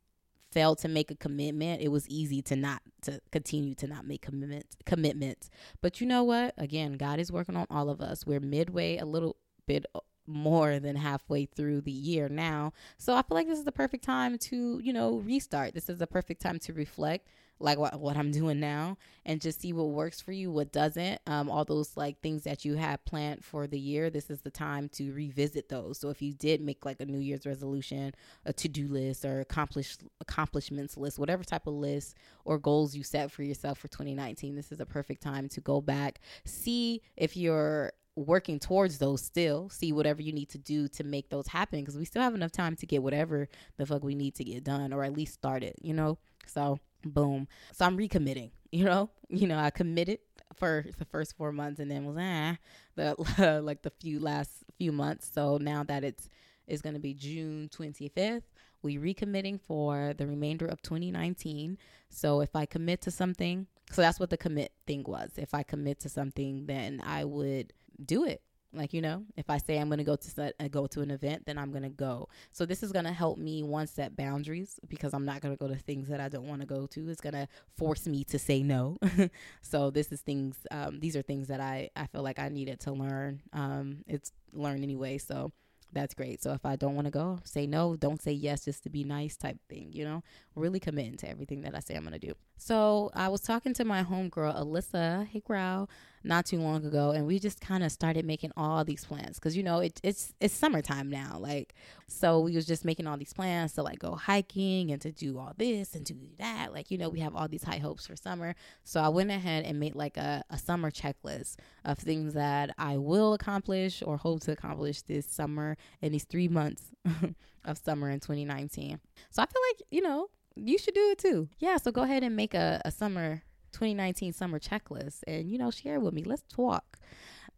failed 0.53 0.77
to 0.79 0.87
make 0.87 1.11
a 1.11 1.15
commitment, 1.15 1.81
it 1.81 1.89
was 1.89 2.07
easy 2.07 2.41
to 2.43 2.55
not 2.55 2.81
to 3.01 3.19
continue 3.31 3.73
to 3.75 3.87
not 3.87 4.05
make 4.05 4.21
commitments 4.21 4.75
commitments. 4.85 5.49
But 5.81 5.99
you 5.99 6.07
know 6.07 6.23
what? 6.23 6.53
Again, 6.57 6.93
God 6.93 7.19
is 7.19 7.31
working 7.31 7.55
on 7.55 7.67
all 7.69 7.89
of 7.89 8.01
us. 8.01 8.25
We're 8.25 8.39
midway 8.39 8.97
a 8.97 9.05
little 9.05 9.35
bit 9.65 9.85
more 10.25 10.79
than 10.79 10.95
halfway 10.95 11.45
through 11.45 11.81
the 11.81 11.91
year 11.91 12.29
now. 12.29 12.73
So 12.97 13.13
I 13.13 13.21
feel 13.23 13.35
like 13.35 13.47
this 13.47 13.59
is 13.59 13.65
the 13.65 13.71
perfect 13.71 14.03
time 14.03 14.37
to, 14.37 14.79
you 14.81 14.93
know, 14.93 15.17
restart. 15.17 15.73
This 15.73 15.89
is 15.89 15.99
the 15.99 16.07
perfect 16.07 16.41
time 16.41 16.59
to 16.59 16.73
reflect 16.73 17.27
like 17.59 17.77
what, 17.77 17.99
what 17.99 18.17
I'm 18.17 18.31
doing 18.31 18.59
now 18.59 18.97
and 19.25 19.39
just 19.39 19.61
see 19.61 19.73
what 19.73 19.89
works 19.89 20.19
for 20.19 20.31
you, 20.31 20.51
what 20.51 20.71
doesn't. 20.71 21.21
Um, 21.27 21.49
all 21.49 21.63
those 21.63 21.95
like 21.95 22.19
things 22.21 22.43
that 22.43 22.65
you 22.65 22.75
have 22.75 23.03
planned 23.05 23.43
for 23.43 23.67
the 23.67 23.79
year, 23.79 24.09
this 24.09 24.29
is 24.29 24.41
the 24.41 24.51
time 24.51 24.89
to 24.93 25.13
revisit 25.13 25.69
those. 25.69 25.99
So 25.99 26.09
if 26.09 26.21
you 26.21 26.33
did 26.33 26.61
make 26.61 26.85
like 26.85 26.99
a 26.99 27.05
New 27.05 27.19
Year's 27.19 27.45
resolution, 27.45 28.13
a 28.45 28.53
to 28.53 28.67
do 28.67 28.87
list, 28.87 29.23
or 29.23 29.39
accomplish 29.39 29.97
accomplishments 30.19 30.97
list, 30.97 31.19
whatever 31.19 31.43
type 31.43 31.67
of 31.67 31.73
list 31.73 32.15
or 32.45 32.57
goals 32.57 32.95
you 32.95 33.03
set 33.03 33.31
for 33.31 33.43
yourself 33.43 33.77
for 33.77 33.87
2019, 33.87 34.55
this 34.55 34.71
is 34.71 34.79
a 34.79 34.85
perfect 34.85 35.21
time 35.21 35.47
to 35.49 35.61
go 35.61 35.79
back, 35.79 36.19
see 36.45 37.01
if 37.15 37.37
you're 37.37 37.93
working 38.15 38.59
towards 38.59 38.99
those 38.99 39.23
still 39.23 39.69
see 39.69 39.91
whatever 39.91 40.21
you 40.21 40.31
need 40.31 40.47
to 40.47 40.59
do 40.59 40.87
to 40.87 41.03
make 41.03 41.29
those 41.29 41.47
happen 41.47 41.79
because 41.79 41.97
we 41.97 42.05
still 42.05 42.21
have 42.21 42.35
enough 42.35 42.51
time 42.51 42.75
to 42.75 42.85
get 42.85 43.01
whatever 43.01 43.47
the 43.77 43.85
fuck 43.87 44.03
we 44.03 44.13
need 44.13 44.35
to 44.35 44.43
get 44.43 44.63
done 44.63 44.93
or 44.93 45.03
at 45.03 45.13
least 45.13 45.33
start 45.33 45.63
it 45.63 45.75
you 45.81 45.95
know 45.95 46.15
so 46.45 46.77
boom. 47.05 47.47
So 47.71 47.85
I'm 47.85 47.97
recommitting, 47.97 48.51
you 48.71 48.85
know, 48.85 49.09
you 49.29 49.47
know, 49.47 49.57
I 49.57 49.69
committed 49.69 50.19
for 50.55 50.85
the 50.97 51.05
first 51.05 51.35
four 51.35 51.51
months 51.51 51.79
and 51.79 51.89
then 51.89 52.05
was 52.05 52.17
ah 52.19 52.57
the 52.95 53.61
like 53.63 53.81
the 53.81 53.91
few 54.01 54.19
last 54.19 54.51
few 54.77 54.91
months. 54.91 55.29
So 55.33 55.57
now 55.57 55.83
that 55.83 56.03
it's 56.03 56.29
is 56.67 56.81
going 56.81 56.93
to 56.93 56.99
be 56.99 57.13
June 57.13 57.69
25th, 57.75 58.43
we 58.81 58.97
recommitting 58.97 59.59
for 59.59 60.13
the 60.17 60.25
remainder 60.27 60.65
of 60.65 60.81
2019. 60.81 61.77
So 62.09 62.41
if 62.41 62.55
I 62.55 62.65
commit 62.65 63.01
to 63.01 63.11
something, 63.11 63.67
so 63.91 64.01
that's 64.01 64.19
what 64.19 64.29
the 64.29 64.37
commit 64.37 64.71
thing 64.87 65.03
was. 65.03 65.31
If 65.37 65.53
I 65.53 65.63
commit 65.63 65.99
to 66.01 66.09
something, 66.09 66.65
then 66.65 67.01
I 67.05 67.25
would 67.25 67.73
do 68.03 68.25
it. 68.25 68.41
Like 68.73 68.93
you 68.93 69.01
know, 69.01 69.23
if 69.37 69.49
I 69.49 69.57
say 69.57 69.77
I'm 69.77 69.87
going 69.87 69.99
to 69.99 70.03
go 70.03 70.15
to 70.15 70.29
set, 70.29 70.53
uh, 70.59 70.67
go 70.67 70.87
to 70.87 71.01
an 71.01 71.11
event, 71.11 71.45
then 71.45 71.57
I'm 71.57 71.71
going 71.71 71.83
to 71.83 71.89
go. 71.89 72.29
So 72.51 72.65
this 72.65 72.83
is 72.83 72.91
going 72.91 73.05
to 73.05 73.11
help 73.11 73.37
me 73.37 73.63
one 73.63 73.87
set 73.87 74.15
boundaries 74.15 74.79
because 74.87 75.13
I'm 75.13 75.25
not 75.25 75.41
going 75.41 75.55
to 75.55 75.59
go 75.59 75.67
to 75.67 75.79
things 75.79 76.07
that 76.09 76.19
I 76.19 76.29
don't 76.29 76.47
want 76.47 76.61
to 76.61 76.67
go 76.67 76.87
to. 76.87 77.09
It's 77.09 77.21
going 77.21 77.33
to 77.33 77.47
force 77.77 78.07
me 78.07 78.23
to 78.25 78.39
say 78.39 78.63
no. 78.63 78.97
so 79.61 79.89
this 79.89 80.11
is 80.11 80.21
things. 80.21 80.57
Um, 80.71 80.99
these 80.99 81.15
are 81.15 81.21
things 81.21 81.47
that 81.47 81.59
I 81.59 81.89
I 81.95 82.07
feel 82.07 82.23
like 82.23 82.39
I 82.39 82.49
needed 82.49 82.79
to 82.81 82.91
learn. 82.91 83.41
Um, 83.53 84.03
it's 84.07 84.31
learn 84.53 84.83
anyway. 84.83 85.17
So 85.17 85.51
that's 85.93 86.13
great. 86.13 86.41
So 86.41 86.53
if 86.53 86.65
I 86.65 86.75
don't 86.75 86.95
want 86.95 87.05
to 87.05 87.11
go, 87.11 87.39
say 87.43 87.67
no. 87.67 87.95
Don't 87.95 88.21
say 88.21 88.31
yes 88.31 88.65
just 88.65 88.83
to 88.83 88.89
be 88.89 89.03
nice 89.03 89.37
type 89.37 89.57
thing, 89.69 89.89
you 89.93 90.03
know? 90.03 90.23
Really 90.55 90.79
committing 90.79 91.17
to 91.17 91.29
everything 91.29 91.61
that 91.61 91.75
I 91.75 91.79
say 91.79 91.95
I'm 91.95 92.03
going 92.03 92.19
to 92.19 92.19
do. 92.19 92.33
So 92.57 93.11
I 93.13 93.29
was 93.29 93.41
talking 93.41 93.73
to 93.75 93.85
my 93.85 94.03
homegirl, 94.03 94.59
Alyssa 94.59 95.27
Hey 95.27 95.41
Growl, 95.41 95.89
not 96.23 96.45
too 96.45 96.59
long 96.59 96.85
ago, 96.85 97.11
and 97.11 97.25
we 97.25 97.39
just 97.39 97.59
kind 97.59 97.83
of 97.83 97.91
started 97.91 98.25
making 98.25 98.51
all 98.55 98.83
these 98.83 99.03
plans 99.05 99.39
because, 99.39 99.57
you 99.57 99.63
know, 99.63 99.79
it, 99.79 99.99
it's 100.03 100.33
it's 100.39 100.53
summertime 100.53 101.09
now. 101.09 101.37
Like, 101.39 101.73
so 102.07 102.39
we 102.39 102.55
was 102.55 102.65
just 102.65 102.85
making 102.85 103.07
all 103.07 103.17
these 103.17 103.33
plans 103.33 103.73
to 103.73 103.83
like 103.83 103.99
go 103.99 104.15
hiking 104.15 104.91
and 104.91 105.01
to 105.01 105.11
do 105.11 105.37
all 105.37 105.53
this 105.57 105.95
and 105.95 106.05
to 106.05 106.13
do 106.13 106.27
that. 106.39 106.73
Like, 106.73 106.91
you 106.91 106.97
know, 106.97 107.09
we 107.09 107.19
have 107.19 107.35
all 107.35 107.47
these 107.47 107.63
high 107.63 107.77
hopes 107.77 108.07
for 108.07 108.15
summer. 108.15 108.55
So 108.83 109.01
I 109.01 109.09
went 109.09 109.31
ahead 109.31 109.65
and 109.65 109.79
made 109.79 109.95
like 109.95 110.17
a, 110.17 110.43
a 110.49 110.57
summer 110.57 110.91
checklist 110.91 111.57
of 111.85 111.97
things 111.97 112.33
that 112.33 112.73
I 112.77 112.97
will 112.97 113.33
accomplish 113.33 114.01
or 114.05 114.17
hope 114.17 114.41
to 114.41 114.51
accomplish 114.51 115.01
this 115.01 115.25
summer 115.25 115.77
in 116.01 116.11
these 116.11 116.25
three 116.25 116.47
months 116.47 116.91
of 117.65 117.77
summer 117.77 118.09
in 118.09 118.19
2019. 118.19 118.99
So 119.29 119.41
I 119.41 119.45
feel 119.45 119.61
like, 119.71 119.81
you 119.91 120.01
know, 120.01 120.29
you 120.55 120.77
should 120.77 120.93
do 120.93 121.09
it 121.09 121.17
too. 121.17 121.49
Yeah, 121.59 121.77
so 121.77 121.91
go 121.91 122.03
ahead 122.03 122.23
and 122.23 122.35
make 122.35 122.53
a, 122.53 122.81
a 122.85 122.91
summer 122.91 123.43
2019 123.73 124.33
summer 124.33 124.59
checklist 124.59 125.23
and 125.27 125.51
you 125.51 125.57
know 125.57 125.71
share 125.71 125.99
with 125.99 126.13
me. 126.13 126.23
Let's 126.23 126.43
talk. 126.43 126.97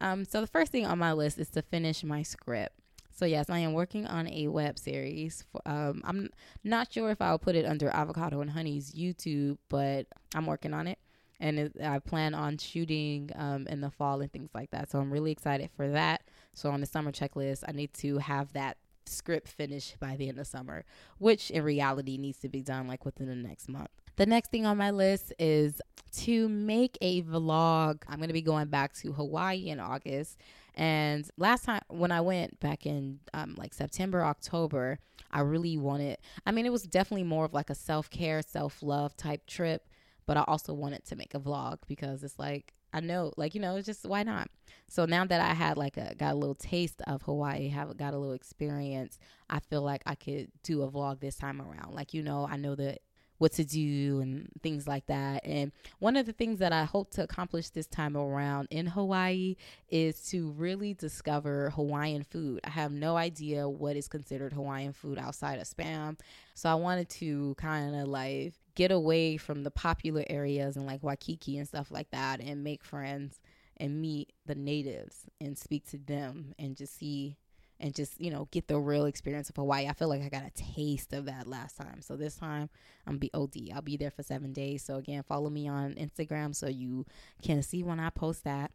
Um, 0.01 0.25
so 0.25 0.41
the 0.41 0.47
first 0.47 0.71
thing 0.71 0.86
on 0.86 0.99
my 0.99 1.13
list 1.13 1.38
is 1.38 1.49
to 1.51 1.62
finish 1.62 2.04
my 2.04 2.23
script. 2.23 2.80
So 3.12 3.25
yes, 3.25 3.49
I 3.49 3.60
am 3.60 3.73
working 3.73 4.06
on 4.06 4.28
a 4.28 4.49
web 4.49 4.78
series. 4.78 5.45
For, 5.51 5.62
um, 5.65 6.01
I'm 6.04 6.30
not 6.65 6.91
sure 6.91 7.12
if 7.12 7.21
I'll 7.21 7.39
put 7.39 7.56
it 7.56 7.65
under 7.65 7.89
Avocado 7.89 8.41
and 8.41 8.51
Honey's 8.51 8.91
YouTube, 8.91 9.58
but 9.69 10.08
I'm 10.36 10.45
working 10.45 10.73
on 10.73 10.88
it, 10.88 10.99
and 11.39 11.58
it, 11.58 11.82
I 11.82 11.99
plan 11.99 12.34
on 12.34 12.58
shooting 12.58 13.32
um, 13.36 13.67
in 13.67 13.80
the 13.80 13.89
fall 13.89 14.19
and 14.19 14.32
things 14.32 14.49
like 14.54 14.71
that. 14.71 14.91
So 14.91 14.99
I'm 14.99 15.13
really 15.13 15.32
excited 15.32 15.69
for 15.78 15.88
that. 15.91 16.23
So 16.54 16.71
on 16.71 16.82
the 16.82 16.86
summer 16.86 17.13
checklist, 17.13 17.63
I 17.65 17.71
need 17.71 17.93
to 17.95 18.17
have 18.17 18.51
that 18.51 18.78
script 19.06 19.47
finished 19.47 19.97
by 19.99 20.17
the 20.17 20.28
end 20.28 20.39
of 20.39 20.47
summer, 20.47 20.84
which 21.17 21.51
in 21.51 21.63
reality 21.63 22.17
needs 22.17 22.39
to 22.39 22.49
be 22.49 22.62
done 22.62 22.88
like 22.88 23.06
within 23.06 23.28
the 23.28 23.36
next 23.36 23.69
month. 23.69 23.89
The 24.17 24.25
next 24.25 24.51
thing 24.51 24.65
on 24.65 24.78
my 24.78 24.91
list 24.91 25.34
is 25.39 25.82
to 26.17 26.47
make 26.47 26.97
a 27.01 27.21
vlog. 27.23 28.04
I'm 28.08 28.17
going 28.17 28.30
to 28.30 28.34
be 28.34 28.41
going 28.41 28.67
back 28.67 28.93
to 28.97 29.12
Hawaii 29.12 29.67
in 29.67 29.80
August. 29.80 30.39
And 30.75 31.30
last 31.38 31.65
time 31.65 31.82
when 31.89 32.12
I 32.12 32.21
went 32.21 32.60
back 32.60 32.86
in 32.86 33.19
um, 33.34 33.56
like 33.58 33.73
September, 33.73 34.23
October, 34.23 34.99
I 35.32 35.41
really 35.41 35.78
wanted, 35.78 36.17
I 36.45 36.51
mean, 36.51 36.65
it 36.65 36.71
was 36.71 36.84
definitely 36.84 37.23
more 37.23 37.45
of 37.45 37.54
like 37.54 37.69
a 37.69 37.75
self 37.75 38.10
care, 38.10 38.41
self 38.41 38.82
love 38.82 39.15
type 39.17 39.45
trip. 39.47 39.88
but 40.25 40.38
I 40.38 40.43
also 40.47 40.73
wanted 40.73 41.06
to 41.06 41.15
make 41.15 41.34
a 41.34 41.39
vlog 41.39 41.80
because 41.88 42.23
it's 42.23 42.39
like 42.39 42.73
I 42.93 43.01
know, 43.01 43.34
like 43.36 43.54
you 43.56 43.62
know, 43.62 43.75
it's 43.75 43.86
just 43.86 44.06
why 44.06 44.23
not? 44.23 44.49
So 44.88 45.06
now 45.06 45.25
that 45.25 45.41
I 45.41 45.54
had 45.54 45.78
like 45.78 45.97
a 45.97 46.15
got 46.15 46.34
a 46.34 46.38
little 46.38 46.56
taste 46.56 47.01
of 47.08 47.23
Hawaii, 47.23 47.67
have 47.69 47.97
got 47.97 48.13
a 48.13 48.17
little 48.17 48.34
experience, 48.34 49.19
I 49.49 49.60
feel 49.60 49.82
like 49.82 50.01
I 50.06 50.15
could 50.15 50.49
do 50.63 50.82
a 50.84 50.89
vlog 50.89 51.19
this 51.19 51.36
time 51.36 51.62
around. 51.62 51.93
Like 51.93 52.13
you 52.13 52.23
know, 52.23 52.47
I 52.49 52.56
know 52.56 52.75
that 52.75 52.99
what 53.38 53.52
to 53.54 53.63
do 53.63 54.21
and 54.21 54.50
things 54.62 54.88
like 54.88 55.06
that. 55.08 55.45
And 55.45 55.71
one 56.00 56.15
of 56.15 56.26
the 56.26 56.34
things 56.34 56.60
that 56.60 56.71
I 56.71 56.86
hope 56.86 57.12
to 57.12 57.24
accomplish 57.24 57.69
this 57.69 57.88
time 57.88 58.15
around 58.15 58.67
in 58.71 58.88
Hawaii 58.88 59.56
is 59.89 60.21
to 60.30 60.52
really 60.52 60.93
discover 60.93 61.71
Hawaiian 61.71 62.24
food. 62.24 62.62
I 62.63 62.69
have 62.69 62.91
no 62.91 63.17
idea 63.17 63.67
what 63.67 63.95
is 63.95 64.08
considered 64.08 64.54
Hawaiian 64.54 64.93
food 64.93 65.17
outside 65.17 65.60
of 65.60 65.67
spam. 65.67 66.17
So 66.54 66.69
I 66.69 66.76
wanted 66.76 67.10
to 67.10 67.56
kind 67.56 67.95
of 67.95 68.08
like 68.08 68.54
get 68.76 68.91
away 68.91 69.38
from 69.38 69.63
the 69.63 69.71
popular 69.71 70.24
areas 70.30 70.78
and 70.78 70.86
like 70.86 71.04
Waikiki 71.04 71.58
and 71.58 71.67
stuff 71.67 71.91
like 71.91 72.12
that 72.12 72.39
and 72.39 72.63
make 72.63 72.84
friends 72.84 73.39
and 73.78 74.02
meet 74.02 74.32
the 74.45 74.56
natives 74.56 75.26
and 75.41 75.58
speak 75.58 75.86
to 75.89 75.98
them 75.98 76.54
and 76.58 76.78
just 76.78 76.98
see 76.98 77.36
and 77.79 77.93
just 77.93 78.19
you 78.19 78.31
know 78.31 78.47
get 78.51 78.67
the 78.67 78.77
real 78.77 79.05
experience 79.05 79.49
of 79.49 79.55
Hawaii. 79.55 79.88
I 79.88 79.93
feel 79.93 80.07
like 80.07 80.21
I 80.21 80.29
got 80.29 80.43
a 80.45 80.51
taste 80.51 81.13
of 81.13 81.25
that 81.25 81.47
last 81.47 81.77
time, 81.77 82.01
so 82.01 82.15
this 82.15 82.35
time 82.35 82.69
I'm 83.05 83.17
be 83.17 83.29
OD. 83.33 83.69
I'll 83.73 83.81
be 83.81 83.97
there 83.97 84.11
for 84.11 84.23
seven 84.23 84.53
days. 84.53 84.83
So 84.83 84.95
again, 84.95 85.23
follow 85.23 85.49
me 85.49 85.67
on 85.67 85.93
Instagram 85.95 86.55
so 86.55 86.67
you 86.67 87.05
can 87.41 87.61
see 87.61 87.83
when 87.83 87.99
I 87.99 88.09
post 88.09 88.43
that. 88.43 88.71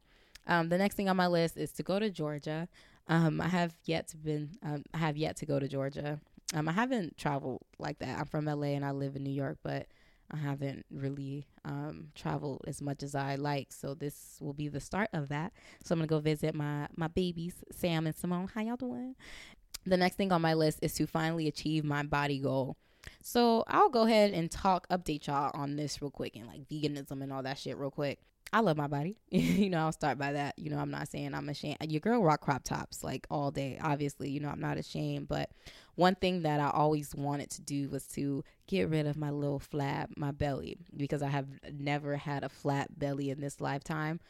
Um, 0.46 0.68
the 0.68 0.78
next 0.78 0.94
thing 0.94 1.08
on 1.08 1.16
my 1.16 1.26
list 1.26 1.56
is 1.56 1.72
to 1.72 1.82
go 1.82 1.98
to 1.98 2.10
Georgia. 2.10 2.68
Um, 3.08 3.40
I 3.40 3.48
have 3.48 3.74
yet 3.84 4.08
to 4.08 4.16
been 4.16 4.50
um, 4.62 4.84
I 4.94 4.98
have 4.98 5.16
yet 5.16 5.36
to 5.36 5.46
go 5.46 5.58
to 5.58 5.68
Georgia. 5.68 6.20
Um, 6.54 6.68
I 6.68 6.72
haven't 6.72 7.16
traveled 7.16 7.62
like 7.78 7.98
that. 8.00 8.18
I'm 8.18 8.26
from 8.26 8.46
LA 8.46 8.68
and 8.68 8.84
I 8.84 8.90
live 8.90 9.16
in 9.16 9.22
New 9.22 9.32
York, 9.32 9.58
but 9.62 9.86
I 10.30 10.36
haven't 10.36 10.86
really 10.90 11.46
um, 11.64 12.08
traveled 12.14 12.62
as 12.66 12.80
much 12.80 13.02
as 13.02 13.14
I 13.14 13.34
like. 13.34 13.72
So 13.72 13.94
this 13.94 14.38
will 14.40 14.52
be 14.52 14.68
the 14.68 14.80
start 14.80 15.08
of 15.12 15.28
that. 15.28 15.52
So 15.84 15.92
I'm 15.92 15.98
gonna 15.98 16.06
go 16.06 16.20
visit 16.20 16.54
my 16.54 16.86
my 16.96 17.08
babies, 17.08 17.54
Sam 17.72 18.06
and 18.06 18.14
Simone. 18.14 18.48
How 18.54 18.62
y'all 18.62 18.76
doing? 18.76 19.16
The 19.86 19.96
next 19.96 20.16
thing 20.16 20.30
on 20.32 20.42
my 20.42 20.54
list 20.54 20.78
is 20.82 20.94
to 20.94 21.06
finally 21.06 21.48
achieve 21.48 21.84
my 21.84 22.02
body 22.02 22.38
goal. 22.38 22.76
So 23.22 23.64
I'll 23.66 23.88
go 23.88 24.02
ahead 24.02 24.32
and 24.32 24.50
talk, 24.50 24.86
update 24.88 25.26
y'all 25.26 25.50
on 25.54 25.76
this 25.76 26.02
real 26.02 26.10
quick 26.10 26.36
and 26.36 26.46
like 26.46 26.68
veganism 26.68 27.22
and 27.22 27.32
all 27.32 27.42
that 27.42 27.58
shit 27.58 27.78
real 27.78 27.90
quick. 27.90 28.20
I 28.52 28.60
love 28.60 28.76
my 28.76 28.88
body. 28.88 29.16
you 29.30 29.70
know, 29.70 29.78
I'll 29.78 29.92
start 29.92 30.18
by 30.18 30.32
that. 30.32 30.58
You 30.58 30.70
know, 30.70 30.78
I'm 30.78 30.90
not 30.90 31.08
saying 31.08 31.34
I'm 31.34 31.48
ashamed. 31.48 31.76
Your 31.88 32.00
girl 32.00 32.22
rock 32.22 32.40
crop 32.40 32.64
tops 32.64 33.04
like 33.04 33.26
all 33.30 33.50
day. 33.50 33.78
Obviously, 33.80 34.30
you 34.30 34.40
know, 34.40 34.48
I'm 34.48 34.60
not 34.60 34.76
ashamed. 34.76 35.28
But 35.28 35.50
one 35.94 36.16
thing 36.16 36.42
that 36.42 36.60
I 36.60 36.70
always 36.70 37.14
wanted 37.14 37.50
to 37.50 37.62
do 37.62 37.88
was 37.88 38.06
to 38.08 38.42
get 38.66 38.88
rid 38.88 39.06
of 39.06 39.16
my 39.16 39.30
little 39.30 39.60
flab, 39.60 40.08
my 40.16 40.32
belly, 40.32 40.78
because 40.96 41.22
I 41.22 41.28
have 41.28 41.46
never 41.72 42.16
had 42.16 42.42
a 42.42 42.48
flat 42.48 42.98
belly 42.98 43.30
in 43.30 43.40
this 43.40 43.60
lifetime 43.60 44.20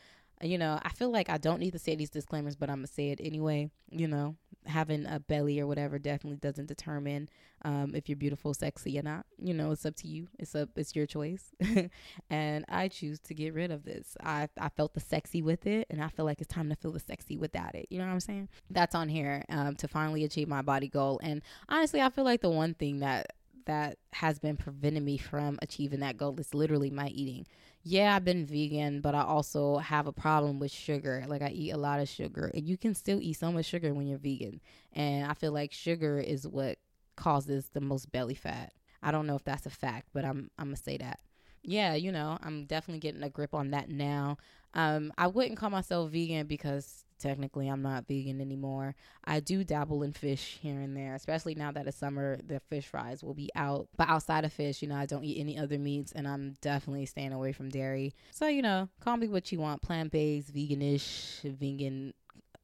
you 0.43 0.59
know, 0.59 0.79
I 0.83 0.91
feel 0.91 1.11
like 1.11 1.29
I 1.29 1.39
don't 1.39 1.61
need 1.61 1.73
to 1.73 1.79
say 1.79 1.95
these 1.95 2.11
disclaimers, 2.11 2.57
but 2.57 2.71
I'm 2.71 2.79
gonna 2.79 2.87
say 2.87 3.11
it 3.11 3.21
anyway. 3.23 3.71
You 3.91 4.09
know, 4.09 4.37
having 4.67 5.07
a 5.07 5.21
belly 5.21 5.61
or 5.61 5.67
whatever 5.67 5.99
definitely 5.99 6.39
doesn't 6.39 6.67
determine 6.67 7.29
um, 7.63 7.93
if 7.95 8.09
you're 8.09 8.17
beautiful, 8.17 8.55
sexy 8.55 8.99
or 8.99 9.03
not. 9.03 9.27
You 9.39 9.55
know, 9.55 9.71
it's 9.71 9.85
up 9.85 9.97
to 9.97 10.09
you. 10.09 10.29
It's 10.39 10.55
up. 10.55 10.71
It's 10.77 10.95
your 10.97 11.07
choice. 11.07 11.53
and 12.31 12.65
I 12.69 12.89
choose 12.89 13.21
to 13.21 13.35
get 13.35 13.55
rid 13.55 13.71
of 13.71 13.85
this. 13.85 14.17
I 14.23 14.49
I 14.59 14.69
felt 14.71 14.95
the 14.95 15.01
sexy 15.01 15.43
with 15.43 15.67
it, 15.67 15.87
and 15.91 16.03
I 16.03 16.09
feel 16.09 16.25
like 16.25 16.41
it's 16.41 16.53
time 16.53 16.69
to 16.71 16.77
feel 16.77 16.93
the 16.93 17.01
sexy 17.01 17.37
without 17.37 17.75
it. 17.75 17.87
You 17.91 17.99
know 17.99 18.07
what 18.07 18.13
I'm 18.13 18.21
saying? 18.21 18.49
That's 18.71 18.95
on 18.95 19.09
here 19.09 19.45
um, 19.49 19.77
to 19.77 19.89
finally 19.89 20.25
achieve 20.25 20.49
my 20.49 20.63
body 20.63 20.89
goal. 20.89 21.21
And 21.23 21.43
honestly, 21.69 22.01
I 22.01 22.11
feel 22.11 22.25
like 22.25 22.41
the 22.41 22.51
one 22.51 22.75
thing 22.75 23.01
that 23.01 23.33
that 23.67 23.99
has 24.13 24.39
been 24.39 24.57
preventing 24.57 25.05
me 25.05 25.19
from 25.19 25.59
achieving 25.63 26.01
that 26.01 26.17
goal 26.17 26.39
is 26.41 26.55
literally 26.55 26.91
my 26.91 27.09
eating 27.09 27.47
yeah, 27.83 28.15
I've 28.15 28.25
been 28.25 28.45
vegan, 28.45 29.01
but 29.01 29.15
I 29.15 29.23
also 29.23 29.79
have 29.79 30.07
a 30.07 30.13
problem 30.13 30.59
with 30.59 30.71
sugar. 30.71 31.25
Like 31.27 31.43
I 31.43 31.49
eat 31.49 31.71
a 31.71 31.79
lot 31.79 32.01
of 32.01 32.09
sugar, 32.09 32.51
and 32.55 32.69
you 32.69 32.77
can 32.77 32.95
still 32.95 33.21
eat 33.21 33.35
so 33.35 33.51
much 33.51 33.67
sugar 33.67 33.95
when 33.95 34.07
you're 34.07 34.19
vegan. 34.19 34.61
And 34.93 35.31
I 35.31 35.35
feel 35.35 35.53
like 35.53 35.73
sugar 35.73 36.19
is 36.19 36.47
what 36.47 36.79
causes 37.17 37.71
the 37.73 37.81
most 37.81 38.13
belly 38.13 38.35
fat. 38.35 38.73
I 39.03 39.11
don't 39.11 39.27
know 39.27 39.37
if 39.37 39.45
that's 39.45 39.67
a 39.67 39.71
fact, 39.71 40.09
but 40.13 40.25
I'm 40.25 40.51
I'm 40.59 40.67
gonna 40.67 40.77
say 40.77 40.99
that. 40.99 41.21
Yeah, 41.63 41.95
you 41.95 42.13
know, 42.13 42.39
I'm 42.43 42.65
definitely 42.67 43.01
getting 43.01 43.23
a 43.23 43.31
grip 43.31 43.55
on 43.55 43.71
that 43.71 43.89
now. 43.89 44.39
Um, 44.75 45.13
I 45.19 45.27
wouldn't 45.27 45.59
call 45.59 45.71
myself 45.71 46.11
vegan 46.11 46.47
because 46.47 47.05
technically 47.21 47.69
I'm 47.69 47.83
not 47.83 48.07
vegan 48.07 48.41
anymore. 48.41 48.95
I 49.25 49.41
do 49.41 49.63
dabble 49.65 50.03
in 50.03 50.13
fish 50.13 50.59
here 50.61 50.81
and 50.81 50.97
there, 50.97 51.15
especially 51.15 51.55
now 51.55 51.71
that 51.73 51.87
it's 51.87 51.97
summer, 51.97 52.39
the 52.45 52.61
fish 52.61 52.87
fries 52.87 53.23
will 53.23 53.35
be 53.35 53.51
out. 53.55 53.89
But 53.97 54.09
outside 54.09 54.45
of 54.45 54.53
fish, 54.53 54.83
you 54.83 54.89
know, 54.89 54.97
I 54.97 55.07
don't 55.07 55.25
eat 55.25 55.41
any 55.41 55.59
other 55.59 55.79
meats 55.79 56.13
and 56.13 56.27
I'm 56.27 56.55
definitely 56.61 57.07
staying 57.07 57.33
away 57.33 57.53
from 57.53 57.69
dairy. 57.69 58.15
So, 58.31 58.49
you 58.49 58.63
know, 58.63 58.89
call 59.01 59.17
me 59.17 59.29
what 59.29 59.53
you 59.53 59.61
want 59.61 59.83
plant 59.83 60.11
based, 60.11 60.55
veganish, 60.55 61.43
vegan 61.43 62.15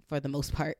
for 0.08 0.20
the 0.20 0.28
most 0.28 0.52
part 0.54 0.78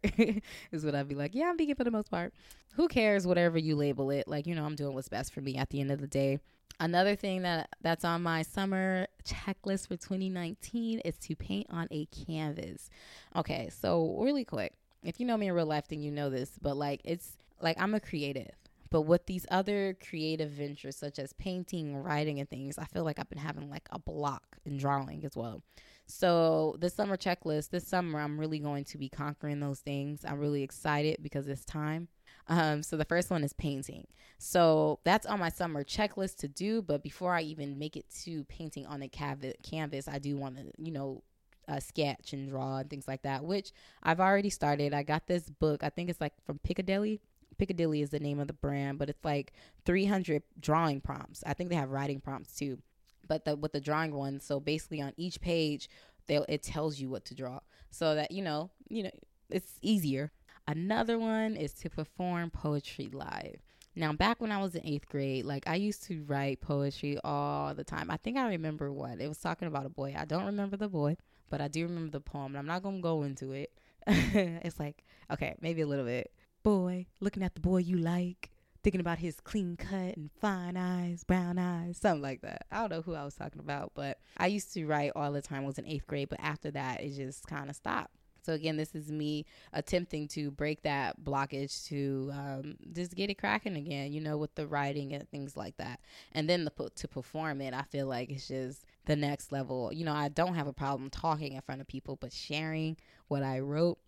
is 0.72 0.84
what 0.84 0.94
I'd 0.94 1.08
be 1.08 1.14
like. 1.14 1.34
Yeah, 1.34 1.50
I'm 1.50 1.58
vegan 1.58 1.76
for 1.76 1.84
the 1.84 1.90
most 1.90 2.10
part. 2.10 2.32
Who 2.74 2.88
cares 2.88 3.26
whatever 3.26 3.58
you 3.58 3.74
label 3.76 4.10
it? 4.10 4.28
Like, 4.28 4.46
you 4.46 4.54
know, 4.54 4.64
I'm 4.64 4.74
doing 4.74 4.94
what's 4.94 5.08
best 5.08 5.32
for 5.32 5.40
me 5.40 5.56
at 5.56 5.70
the 5.70 5.80
end 5.80 5.90
of 5.90 6.00
the 6.00 6.06
day. 6.06 6.38
Another 6.79 7.16
thing 7.16 7.42
that 7.42 7.70
that's 7.81 8.05
on 8.05 8.22
my 8.22 8.42
summer 8.42 9.07
checklist 9.24 9.88
for 9.88 9.96
2019 9.96 11.00
is 11.00 11.16
to 11.18 11.35
paint 11.35 11.66
on 11.70 11.88
a 11.90 12.07
canvas. 12.07 12.90
Okay, 13.35 13.70
so 13.70 14.16
really 14.20 14.44
quick. 14.44 14.74
If 15.02 15.18
you 15.18 15.26
know 15.26 15.37
me 15.37 15.48
in 15.48 15.55
real 15.55 15.66
life, 15.66 15.88
then 15.88 16.02
you 16.02 16.11
know 16.11 16.29
this, 16.29 16.59
but 16.61 16.76
like 16.76 17.00
it's 17.05 17.37
like 17.61 17.81
I'm 17.81 17.94
a 17.94 18.00
creative. 18.00 18.52
But 18.90 19.02
with 19.02 19.26
these 19.26 19.46
other 19.50 19.96
creative 20.09 20.50
ventures 20.50 20.96
such 20.96 21.18
as 21.18 21.33
painting, 21.33 21.96
writing, 21.96 22.40
and 22.40 22.48
things, 22.48 22.79
I 22.79 22.85
feel 22.85 23.05
like 23.05 23.18
I've 23.18 23.29
been 23.29 23.38
having 23.38 23.68
like 23.68 23.88
a 23.90 23.98
block 23.98 24.59
in 24.64 24.76
drawing 24.76 25.24
as 25.24 25.37
well. 25.37 25.62
So 26.07 26.76
this 26.79 26.94
summer 26.94 27.16
checklist, 27.16 27.70
this 27.70 27.87
summer, 27.87 28.20
I'm 28.20 28.38
really 28.38 28.61
going 28.61 28.85
to 28.85 28.98
be 28.98 29.09
conquering 29.09 29.61
those 29.61 29.81
things. 29.81 30.24
I'm 30.24 30.38
really 30.38 30.62
excited 30.62 31.18
because 31.20 31.48
it's 31.48 31.64
time. 31.64 32.09
Um, 32.48 32.82
so 32.82 32.96
the 32.96 33.04
first 33.04 33.30
one 33.30 33.42
is 33.42 33.52
painting. 33.52 34.06
So 34.38 35.00
that's 35.04 35.26
on 35.26 35.40
my 35.40 35.48
summer 35.48 35.82
checklist 35.82 36.37
to 36.38 36.48
do. 36.48 36.82
But 36.82 37.02
before 37.02 37.35
I 37.35 37.42
even 37.42 37.78
make 37.78 37.96
it 37.96 38.06
to 38.24 38.44
painting 38.44 38.87
on 38.87 39.00
the 39.00 39.09
canvas, 39.09 40.09
I 40.09 40.18
do 40.18 40.37
want 40.37 40.56
to, 40.56 40.64
you 40.78 40.92
know, 40.92 41.22
uh, 41.68 41.80
sketch 41.80 42.32
and 42.32 42.48
draw 42.48 42.78
and 42.78 42.90
things 42.90 43.09
like 43.09 43.22
that, 43.22 43.44
which 43.44 43.72
I've 44.02 44.20
already 44.20 44.50
started. 44.50 44.94
I 44.94 45.02
got 45.02 45.26
this 45.26 45.50
book. 45.50 45.82
I 45.82 45.88
think 45.88 46.11
it's 46.11 46.20
like 46.20 46.35
from 46.44 46.59
Piccadilly. 46.59 47.20
Piccadilly 47.59 48.02
is 48.02 48.11
the 48.11 48.20
name 48.20 48.38
of 48.38 48.46
the 48.46 48.52
brand, 48.52 48.98
but 48.98 49.09
it's 49.09 49.24
like 49.24 49.52
300 49.85 50.42
drawing 50.61 51.00
prompts. 51.00 51.42
I 51.46 51.54
think 51.54 51.70
they 51.70 51.76
have 51.76 51.90
writing 51.90 52.20
prompts 52.20 52.54
too, 52.54 52.78
but 53.26 53.44
the, 53.44 53.56
with 53.56 53.72
the 53.72 53.80
drawing 53.80 54.14
one, 54.14 54.40
so 54.40 54.61
basically 54.61 55.00
on 55.00 55.12
each 55.16 55.40
page, 55.40 55.88
it 56.28 56.62
tells 56.62 57.00
you 57.00 57.09
what 57.09 57.24
to 57.26 57.35
draw, 57.35 57.61
so 57.90 58.14
that 58.14 58.30
you 58.30 58.42
know, 58.42 58.70
you 58.88 59.04
know, 59.04 59.11
it's 59.48 59.78
easier. 59.80 60.32
Another 60.68 61.18
one 61.18 61.57
is 61.57 61.72
to 61.74 61.90
perform 61.90 62.50
poetry 62.50 63.09
live. 63.12 63.61
Now, 63.94 64.12
back 64.12 64.42
when 64.42 64.52
I 64.52 64.61
was 64.61 64.74
in 64.74 64.85
eighth 64.85 65.09
grade, 65.09 65.44
like 65.44 65.66
I 65.66 65.76
used 65.76 66.05
to 66.05 66.22
write 66.24 66.61
poetry 66.61 67.18
all 67.24 67.74
the 67.74 67.85
time. 67.85 68.11
I 68.11 68.18
think 68.18 68.37
I 68.37 68.48
remember 68.48 68.92
one. 68.92 69.20
It 69.20 69.29
was 69.29 69.38
talking 69.38 69.68
about 69.68 69.87
a 69.87 69.90
boy. 69.90 70.14
I 70.16 70.26
don't 70.26 70.44
remember 70.44 70.76
the 70.76 70.88
boy, 70.88 71.16
but 71.48 71.61
I 71.62 71.68
do 71.68 71.85
remember 71.85 72.11
the 72.11 72.20
poem. 72.20 72.52
And 72.52 72.59
I'm 72.59 72.66
not 72.66 72.83
gonna 72.83 73.00
go 73.00 73.22
into 73.22 73.52
it. 73.52 73.72
it's 74.07 74.79
like 74.79 75.05
okay, 75.33 75.55
maybe 75.61 75.81
a 75.81 75.87
little 75.87 76.05
bit. 76.05 76.31
Boy, 76.62 77.07
looking 77.20 77.42
at 77.42 77.55
the 77.55 77.61
boy 77.61 77.79
you 77.79 77.96
like, 77.96 78.50
thinking 78.83 79.00
about 79.00 79.18
his 79.18 79.40
clean 79.40 79.76
cut 79.76 80.16
and 80.16 80.31
fine 80.40 80.76
eyes, 80.76 81.24
brown 81.24 81.59
eyes, 81.59 81.96
something 81.96 82.22
like 82.22 82.42
that. 82.42 82.66
I 82.70 82.81
don't 82.81 82.90
know 82.90 83.02
who 83.02 83.14
I 83.14 83.24
was 83.24 83.35
talking 83.35 83.61
about, 83.61 83.92
but 83.94 84.18
I 84.37 84.48
used 84.48 84.74
to 84.74 84.85
write 84.85 85.12
all 85.16 85.33
the 85.33 85.40
time. 85.40 85.62
I 85.62 85.66
was 85.66 85.79
in 85.79 85.87
eighth 85.87 86.07
grade, 86.07 86.29
but 86.29 86.40
after 86.40 86.70
that, 86.72 87.02
it 87.02 87.14
just 87.14 87.46
kind 87.46 87.70
of 87.70 87.76
stopped. 87.76 88.11
So 88.46 88.52
again, 88.52 88.76
this 88.76 88.94
is 88.94 89.11
me 89.11 89.44
attempting 89.72 90.28
to 90.28 90.52
break 90.52 90.82
that 90.82 91.22
blockage 91.22 91.87
to 91.88 92.30
um, 92.32 92.76
just 92.92 93.16
get 93.16 93.28
it 93.28 93.35
cracking 93.35 93.76
again, 93.76 94.12
you 94.12 94.20
know, 94.20 94.38
with 94.38 94.54
the 94.54 94.68
writing 94.68 95.12
and 95.12 95.28
things 95.28 95.56
like 95.56 95.76
that. 95.78 96.00
And 96.32 96.48
then 96.48 96.64
the, 96.64 96.90
to 96.94 97.09
perform 97.09 97.61
it, 97.61 97.74
I 97.74 97.82
feel 97.82 98.06
like 98.06 98.30
it's 98.30 98.46
just 98.46 98.85
the 99.06 99.16
next 99.16 99.50
level. 99.50 99.92
You 99.92 100.04
know, 100.04 100.14
I 100.14 100.28
don't 100.28 100.54
have 100.54 100.68
a 100.68 100.72
problem 100.72 101.11
talking 101.11 101.54
in 101.54 101.61
front 101.61 101.80
of 101.80 101.88
people, 101.88 102.14
but 102.14 102.32
sharing 102.32 102.96
what 103.26 103.42
I 103.42 103.59
wrote, 103.59 103.98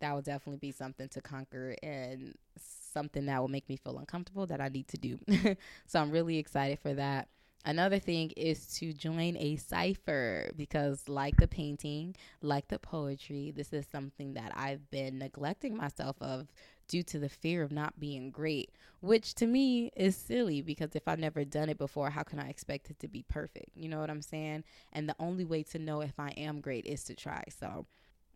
that 0.00 0.14
would 0.14 0.24
definitely 0.24 0.58
be 0.58 0.72
something 0.72 1.08
to 1.10 1.20
conquer 1.20 1.76
and 1.82 2.34
something 2.92 3.26
that 3.26 3.40
will 3.40 3.48
make 3.48 3.68
me 3.68 3.76
feel 3.76 3.98
uncomfortable 3.98 4.46
that 4.46 4.60
I 4.60 4.68
need 4.68 4.88
to 4.88 4.98
do. 4.98 5.18
so 5.86 6.00
I'm 6.00 6.10
really 6.10 6.38
excited 6.38 6.80
for 6.80 6.92
that. 6.94 7.28
Another 7.66 7.98
thing 7.98 8.30
is 8.36 8.68
to 8.78 8.92
join 8.92 9.36
a 9.36 9.56
cipher 9.56 10.52
because, 10.56 11.08
like 11.08 11.36
the 11.36 11.48
painting, 11.48 12.14
like 12.40 12.68
the 12.68 12.78
poetry, 12.78 13.50
this 13.50 13.72
is 13.72 13.84
something 13.90 14.34
that 14.34 14.52
I've 14.54 14.88
been 14.92 15.18
neglecting 15.18 15.76
myself 15.76 16.14
of 16.20 16.46
due 16.86 17.02
to 17.02 17.18
the 17.18 17.28
fear 17.28 17.64
of 17.64 17.72
not 17.72 17.98
being 17.98 18.30
great, 18.30 18.70
which 19.00 19.34
to 19.34 19.46
me 19.46 19.90
is 19.96 20.14
silly 20.16 20.62
because 20.62 20.94
if 20.94 21.08
I've 21.08 21.18
never 21.18 21.44
done 21.44 21.68
it 21.68 21.76
before, 21.76 22.08
how 22.08 22.22
can 22.22 22.38
I 22.38 22.50
expect 22.50 22.88
it 22.88 23.00
to 23.00 23.08
be 23.08 23.24
perfect? 23.28 23.70
You 23.74 23.88
know 23.88 23.98
what 23.98 24.10
I'm 24.10 24.22
saying? 24.22 24.62
And 24.92 25.08
the 25.08 25.16
only 25.18 25.44
way 25.44 25.64
to 25.64 25.80
know 25.80 26.02
if 26.02 26.20
I 26.20 26.30
am 26.36 26.60
great 26.60 26.86
is 26.86 27.02
to 27.04 27.16
try. 27.16 27.42
So, 27.58 27.86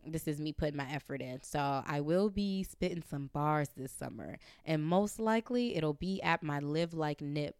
this 0.04 0.26
is 0.26 0.40
me 0.40 0.52
putting 0.52 0.78
my 0.78 0.90
effort 0.90 1.20
in. 1.20 1.42
So 1.42 1.84
I 1.86 2.00
will 2.00 2.30
be 2.30 2.62
spitting 2.64 3.04
some 3.08 3.28
bars 3.32 3.68
this 3.76 3.92
summer, 3.92 4.38
and 4.64 4.82
most 4.82 5.20
likely 5.20 5.76
it'll 5.76 5.92
be 5.92 6.20
at 6.22 6.42
my 6.42 6.58
Live 6.58 6.94
Like 6.94 7.20
Nip 7.20 7.54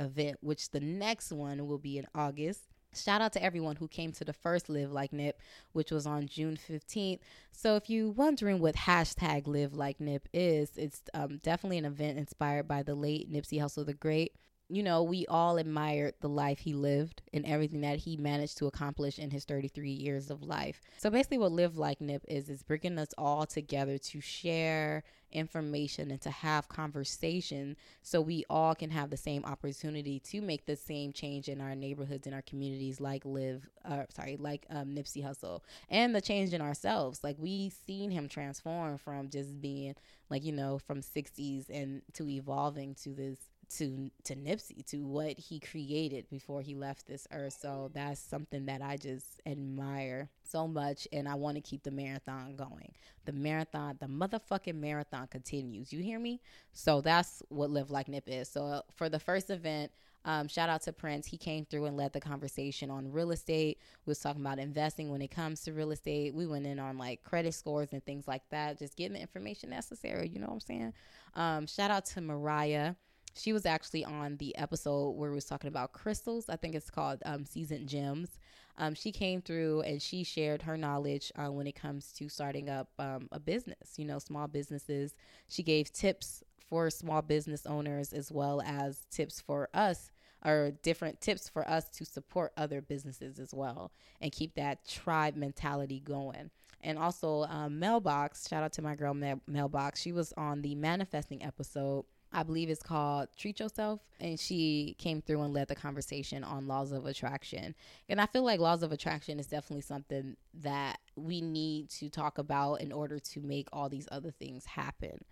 event, 0.00 0.38
which 0.40 0.70
the 0.70 0.80
next 0.80 1.32
one 1.32 1.66
will 1.66 1.78
be 1.78 1.98
in 1.98 2.06
August. 2.14 2.62
Shout 2.94 3.20
out 3.20 3.32
to 3.34 3.42
everyone 3.42 3.76
who 3.76 3.86
came 3.86 4.10
to 4.12 4.24
the 4.24 4.32
first 4.32 4.68
Live 4.68 4.90
Like 4.90 5.12
Nip, 5.12 5.40
which 5.72 5.92
was 5.92 6.06
on 6.06 6.26
June 6.26 6.58
15th. 6.68 7.20
So, 7.52 7.76
if 7.76 7.88
you're 7.88 8.10
wondering 8.10 8.58
what 8.58 8.74
hashtag 8.74 9.46
Live 9.46 9.74
Like 9.74 10.00
Nip 10.00 10.28
is, 10.32 10.72
it's 10.76 11.02
um, 11.14 11.38
definitely 11.42 11.78
an 11.78 11.84
event 11.84 12.18
inspired 12.18 12.66
by 12.66 12.82
the 12.82 12.96
late 12.96 13.32
Nipsey 13.32 13.60
Hussle 13.60 13.86
the 13.86 13.94
Great 13.94 14.34
you 14.70 14.82
know, 14.82 15.02
we 15.02 15.26
all 15.26 15.58
admired 15.58 16.14
the 16.20 16.28
life 16.28 16.60
he 16.60 16.74
lived 16.74 17.22
and 17.34 17.44
everything 17.44 17.80
that 17.80 17.98
he 17.98 18.16
managed 18.16 18.58
to 18.58 18.66
accomplish 18.66 19.18
in 19.18 19.30
his 19.30 19.44
33 19.44 19.90
years 19.90 20.30
of 20.30 20.42
life. 20.42 20.80
So 20.98 21.10
basically, 21.10 21.38
what 21.38 21.52
Live 21.52 21.76
Like 21.76 22.00
Nip 22.00 22.24
is 22.28 22.48
is 22.48 22.62
bringing 22.62 22.98
us 22.98 23.12
all 23.18 23.46
together 23.46 23.98
to 23.98 24.20
share 24.20 25.02
information 25.32 26.10
and 26.10 26.20
to 26.20 26.30
have 26.30 26.68
conversation 26.68 27.76
so 28.02 28.20
we 28.20 28.44
all 28.50 28.74
can 28.74 28.90
have 28.90 29.10
the 29.10 29.16
same 29.16 29.44
opportunity 29.44 30.18
to 30.18 30.40
make 30.40 30.66
the 30.66 30.76
same 30.76 31.12
change 31.12 31.48
in 31.48 31.60
our 31.60 31.74
neighborhoods 31.74 32.26
and 32.26 32.34
our 32.34 32.42
communities 32.42 33.00
like 33.00 33.24
live 33.24 33.68
uh, 33.84 34.02
sorry 34.12 34.36
like 34.40 34.66
um, 34.70 34.88
nipsey 34.88 35.24
hussle 35.24 35.60
and 35.88 36.14
the 36.14 36.20
change 36.20 36.52
in 36.52 36.60
ourselves 36.60 37.20
like 37.22 37.36
we 37.38 37.70
seen 37.86 38.10
him 38.10 38.28
transform 38.28 38.98
from 38.98 39.28
just 39.28 39.60
being 39.60 39.94
like 40.30 40.44
you 40.44 40.52
know 40.52 40.78
from 40.78 41.00
60s 41.00 41.68
and 41.70 42.02
to 42.12 42.28
evolving 42.28 42.94
to 42.96 43.10
this 43.10 43.38
to 43.76 44.10
to 44.24 44.34
Nipsey 44.34 44.84
to 44.86 44.98
what 44.98 45.38
he 45.38 45.60
created 45.60 46.28
before 46.28 46.60
he 46.60 46.74
left 46.74 47.06
this 47.06 47.26
earth. 47.32 47.56
So 47.60 47.90
that's 47.94 48.20
something 48.20 48.66
that 48.66 48.82
I 48.82 48.96
just 48.96 49.40
admire 49.46 50.28
so 50.42 50.66
much 50.66 51.06
and 51.12 51.28
I 51.28 51.34
want 51.34 51.56
to 51.56 51.60
keep 51.60 51.82
the 51.82 51.90
marathon 51.90 52.56
going. 52.56 52.92
The 53.26 53.32
marathon, 53.32 53.96
the 54.00 54.06
motherfucking 54.06 54.74
marathon 54.74 55.28
continues. 55.28 55.92
You 55.92 56.02
hear 56.02 56.18
me? 56.18 56.40
So 56.72 57.00
that's 57.00 57.42
what 57.48 57.70
Live 57.70 57.90
Like 57.90 58.08
Nip 58.08 58.24
is. 58.26 58.48
So 58.48 58.64
uh, 58.64 58.82
for 58.96 59.08
the 59.08 59.20
first 59.20 59.50
event, 59.50 59.92
um, 60.24 60.48
shout 60.48 60.68
out 60.68 60.82
to 60.82 60.92
Prince. 60.92 61.26
He 61.26 61.38
came 61.38 61.64
through 61.64 61.86
and 61.86 61.96
led 61.96 62.12
the 62.12 62.20
conversation 62.20 62.90
on 62.90 63.10
real 63.10 63.30
estate. 63.30 63.78
We 64.04 64.10
was 64.10 64.18
talking 64.18 64.42
about 64.42 64.58
investing 64.58 65.10
when 65.10 65.22
it 65.22 65.30
comes 65.30 65.62
to 65.62 65.72
real 65.72 65.92
estate. 65.92 66.34
We 66.34 66.46
went 66.46 66.66
in 66.66 66.78
on 66.78 66.98
like 66.98 67.22
credit 67.22 67.54
scores 67.54 67.88
and 67.92 68.04
things 68.04 68.28
like 68.28 68.42
that, 68.50 68.78
just 68.78 68.96
getting 68.96 69.14
the 69.14 69.20
information 69.20 69.70
necessary. 69.70 70.28
You 70.28 70.40
know 70.40 70.46
what 70.46 70.54
I'm 70.54 70.60
saying? 70.60 70.92
Um, 71.34 71.66
shout 71.66 71.90
out 71.90 72.04
to 72.06 72.20
Mariah 72.20 72.94
she 73.34 73.52
was 73.52 73.66
actually 73.66 74.04
on 74.04 74.36
the 74.36 74.56
episode 74.56 75.10
where 75.10 75.30
we 75.30 75.34
was 75.34 75.44
talking 75.44 75.68
about 75.68 75.92
crystals. 75.92 76.48
I 76.48 76.56
think 76.56 76.74
it's 76.74 76.90
called 76.90 77.22
um, 77.24 77.44
Gems. 77.86 78.38
Um, 78.78 78.94
she 78.94 79.12
came 79.12 79.42
through 79.42 79.82
and 79.82 80.00
she 80.00 80.24
shared 80.24 80.62
her 80.62 80.76
knowledge 80.76 81.30
uh, 81.36 81.52
when 81.52 81.66
it 81.66 81.74
comes 81.74 82.12
to 82.14 82.28
starting 82.28 82.70
up 82.70 82.88
um, 82.98 83.28
a 83.30 83.38
business, 83.38 83.94
you 83.98 84.06
know, 84.06 84.18
small 84.18 84.48
businesses. 84.48 85.14
She 85.48 85.62
gave 85.62 85.92
tips 85.92 86.42
for 86.68 86.88
small 86.88 87.20
business 87.20 87.66
owners 87.66 88.12
as 88.12 88.32
well 88.32 88.62
as 88.62 89.06
tips 89.10 89.40
for 89.40 89.68
us 89.74 90.10
or 90.44 90.72
different 90.82 91.20
tips 91.20 91.48
for 91.48 91.68
us 91.68 91.88
to 91.90 92.04
support 92.04 92.52
other 92.56 92.80
businesses 92.80 93.38
as 93.38 93.52
well 93.52 93.92
and 94.20 94.32
keep 94.32 94.54
that 94.54 94.86
tribe 94.88 95.36
mentality 95.36 96.00
going. 96.00 96.50
And 96.82 96.98
also, 96.98 97.42
um, 97.44 97.78
Mailbox, 97.78 98.48
shout 98.48 98.62
out 98.62 98.72
to 98.74 98.82
my 98.82 98.94
girl 98.94 99.14
Mailbox. 99.46 100.00
She 100.00 100.12
was 100.12 100.32
on 100.38 100.62
the 100.62 100.74
manifesting 100.74 101.42
episode 101.42 102.06
I 102.32 102.44
believe 102.44 102.70
it's 102.70 102.82
called 102.82 103.28
Treat 103.36 103.58
Yourself. 103.58 104.00
And 104.20 104.38
she 104.38 104.94
came 104.98 105.20
through 105.20 105.42
and 105.42 105.52
led 105.52 105.68
the 105.68 105.74
conversation 105.74 106.44
on 106.44 106.68
laws 106.68 106.92
of 106.92 107.06
attraction. 107.06 107.74
And 108.08 108.20
I 108.20 108.26
feel 108.26 108.44
like 108.44 108.60
laws 108.60 108.82
of 108.82 108.92
attraction 108.92 109.40
is 109.40 109.46
definitely 109.46 109.82
something 109.82 110.36
that 110.62 110.98
we 111.16 111.40
need 111.40 111.90
to 111.90 112.08
talk 112.08 112.38
about 112.38 112.76
in 112.76 112.92
order 112.92 113.18
to 113.18 113.40
make 113.40 113.68
all 113.72 113.88
these 113.88 114.08
other 114.12 114.30
things 114.30 114.64
happen. 114.64 115.24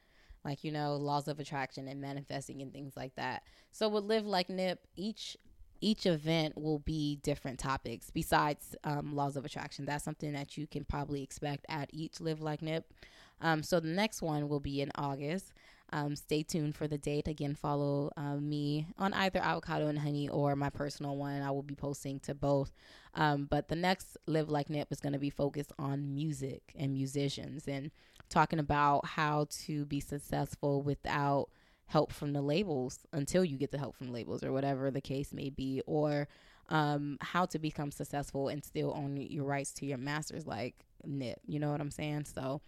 Like, 0.45 0.65
you 0.65 0.73
know, 0.73 0.97
laws 0.97 1.29
of 1.29 1.39
attraction 1.39 1.89
and 1.89 2.01
manifesting 2.01 2.63
and 2.63 2.73
things 2.73 2.97
like 2.97 3.15
that. 3.17 3.43
So 3.71 3.89
with 3.89 4.05
Live 4.05 4.27
Like 4.27 4.49
Nip, 4.49 4.81
each 4.97 5.37
each 5.81 6.07
event 6.07 6.59
will 6.59 6.81
be 6.81 7.21
different 7.23 7.57
topics 7.59 8.11
besides 8.11 8.75
um, 8.83 9.15
laws 9.15 9.37
of 9.37 9.45
attraction. 9.45 9.85
That's 9.85 10.05
something 10.05 10.33
that 10.33 10.57
you 10.57 10.67
can 10.67 10.85
probably 10.85 11.23
expect 11.23 11.65
at 11.69 11.89
each 11.93 12.21
Live 12.21 12.41
Like 12.41 12.63
Nip. 12.63 12.85
Um, 13.41 13.63
so 13.63 13.79
the 13.79 13.87
next 13.87 14.21
one 14.21 14.49
will 14.49 14.59
be 14.59 14.81
in 14.81 14.91
August. 14.97 15.53
Um, 15.90 16.16
stay 16.16 16.42
tuned 16.42 16.74
for 16.74 16.87
the 16.87 16.98
date. 16.98 17.29
Again, 17.29 17.55
follow 17.55 18.11
uh, 18.16 18.37
me 18.37 18.87
on 18.98 19.14
either 19.14 19.40
Avocado 19.40 19.87
and 19.87 19.98
Honey 19.98 20.29
or 20.29 20.55
my 20.55 20.70
personal 20.70 21.16
one. 21.16 21.40
I 21.40 21.51
will 21.51 21.62
be 21.62 21.74
posting 21.74 22.20
to 22.20 22.35
both. 22.35 22.72
Um, 23.14 23.46
but 23.51 23.68
the 23.68 23.77
next 23.77 24.16
Live 24.27 24.51
Like 24.51 24.68
Nip 24.68 24.88
is 24.90 25.01
going 25.01 25.14
to 25.14 25.18
be 25.18 25.31
focused 25.31 25.72
on 25.79 26.14
music 26.14 26.62
and 26.77 26.92
musicians 26.92 27.66
and 27.66 27.90
talking 28.29 28.59
about 28.59 29.07
how 29.07 29.46
to 29.64 29.87
be 29.87 30.01
successful 30.01 30.83
without 30.83 31.48
help 31.87 32.12
from 32.12 32.35
the 32.35 32.42
labels 32.42 33.01
until 33.12 33.42
you 33.42 33.57
get 33.57 33.70
the 33.70 33.79
help 33.79 33.96
from 33.96 34.12
labels 34.12 34.44
or 34.44 34.53
whatever 34.53 34.90
the 34.90 35.01
case 35.01 35.33
may 35.33 35.48
be, 35.48 35.81
or 35.87 36.29
um, 36.68 37.16
how 37.22 37.46
to 37.46 37.59
become 37.59 37.90
successful 37.90 38.48
and 38.48 38.62
still 38.62 38.92
own 38.94 39.16
your 39.16 39.44
rights 39.44 39.72
to 39.72 39.87
your 39.87 39.96
masters 39.96 40.46
like 40.46 40.74
Nip. 41.05 41.40
You 41.46 41.59
know 41.59 41.70
what 41.70 41.81
I'm 41.81 41.90
saying? 41.90 42.27
So 42.27 42.61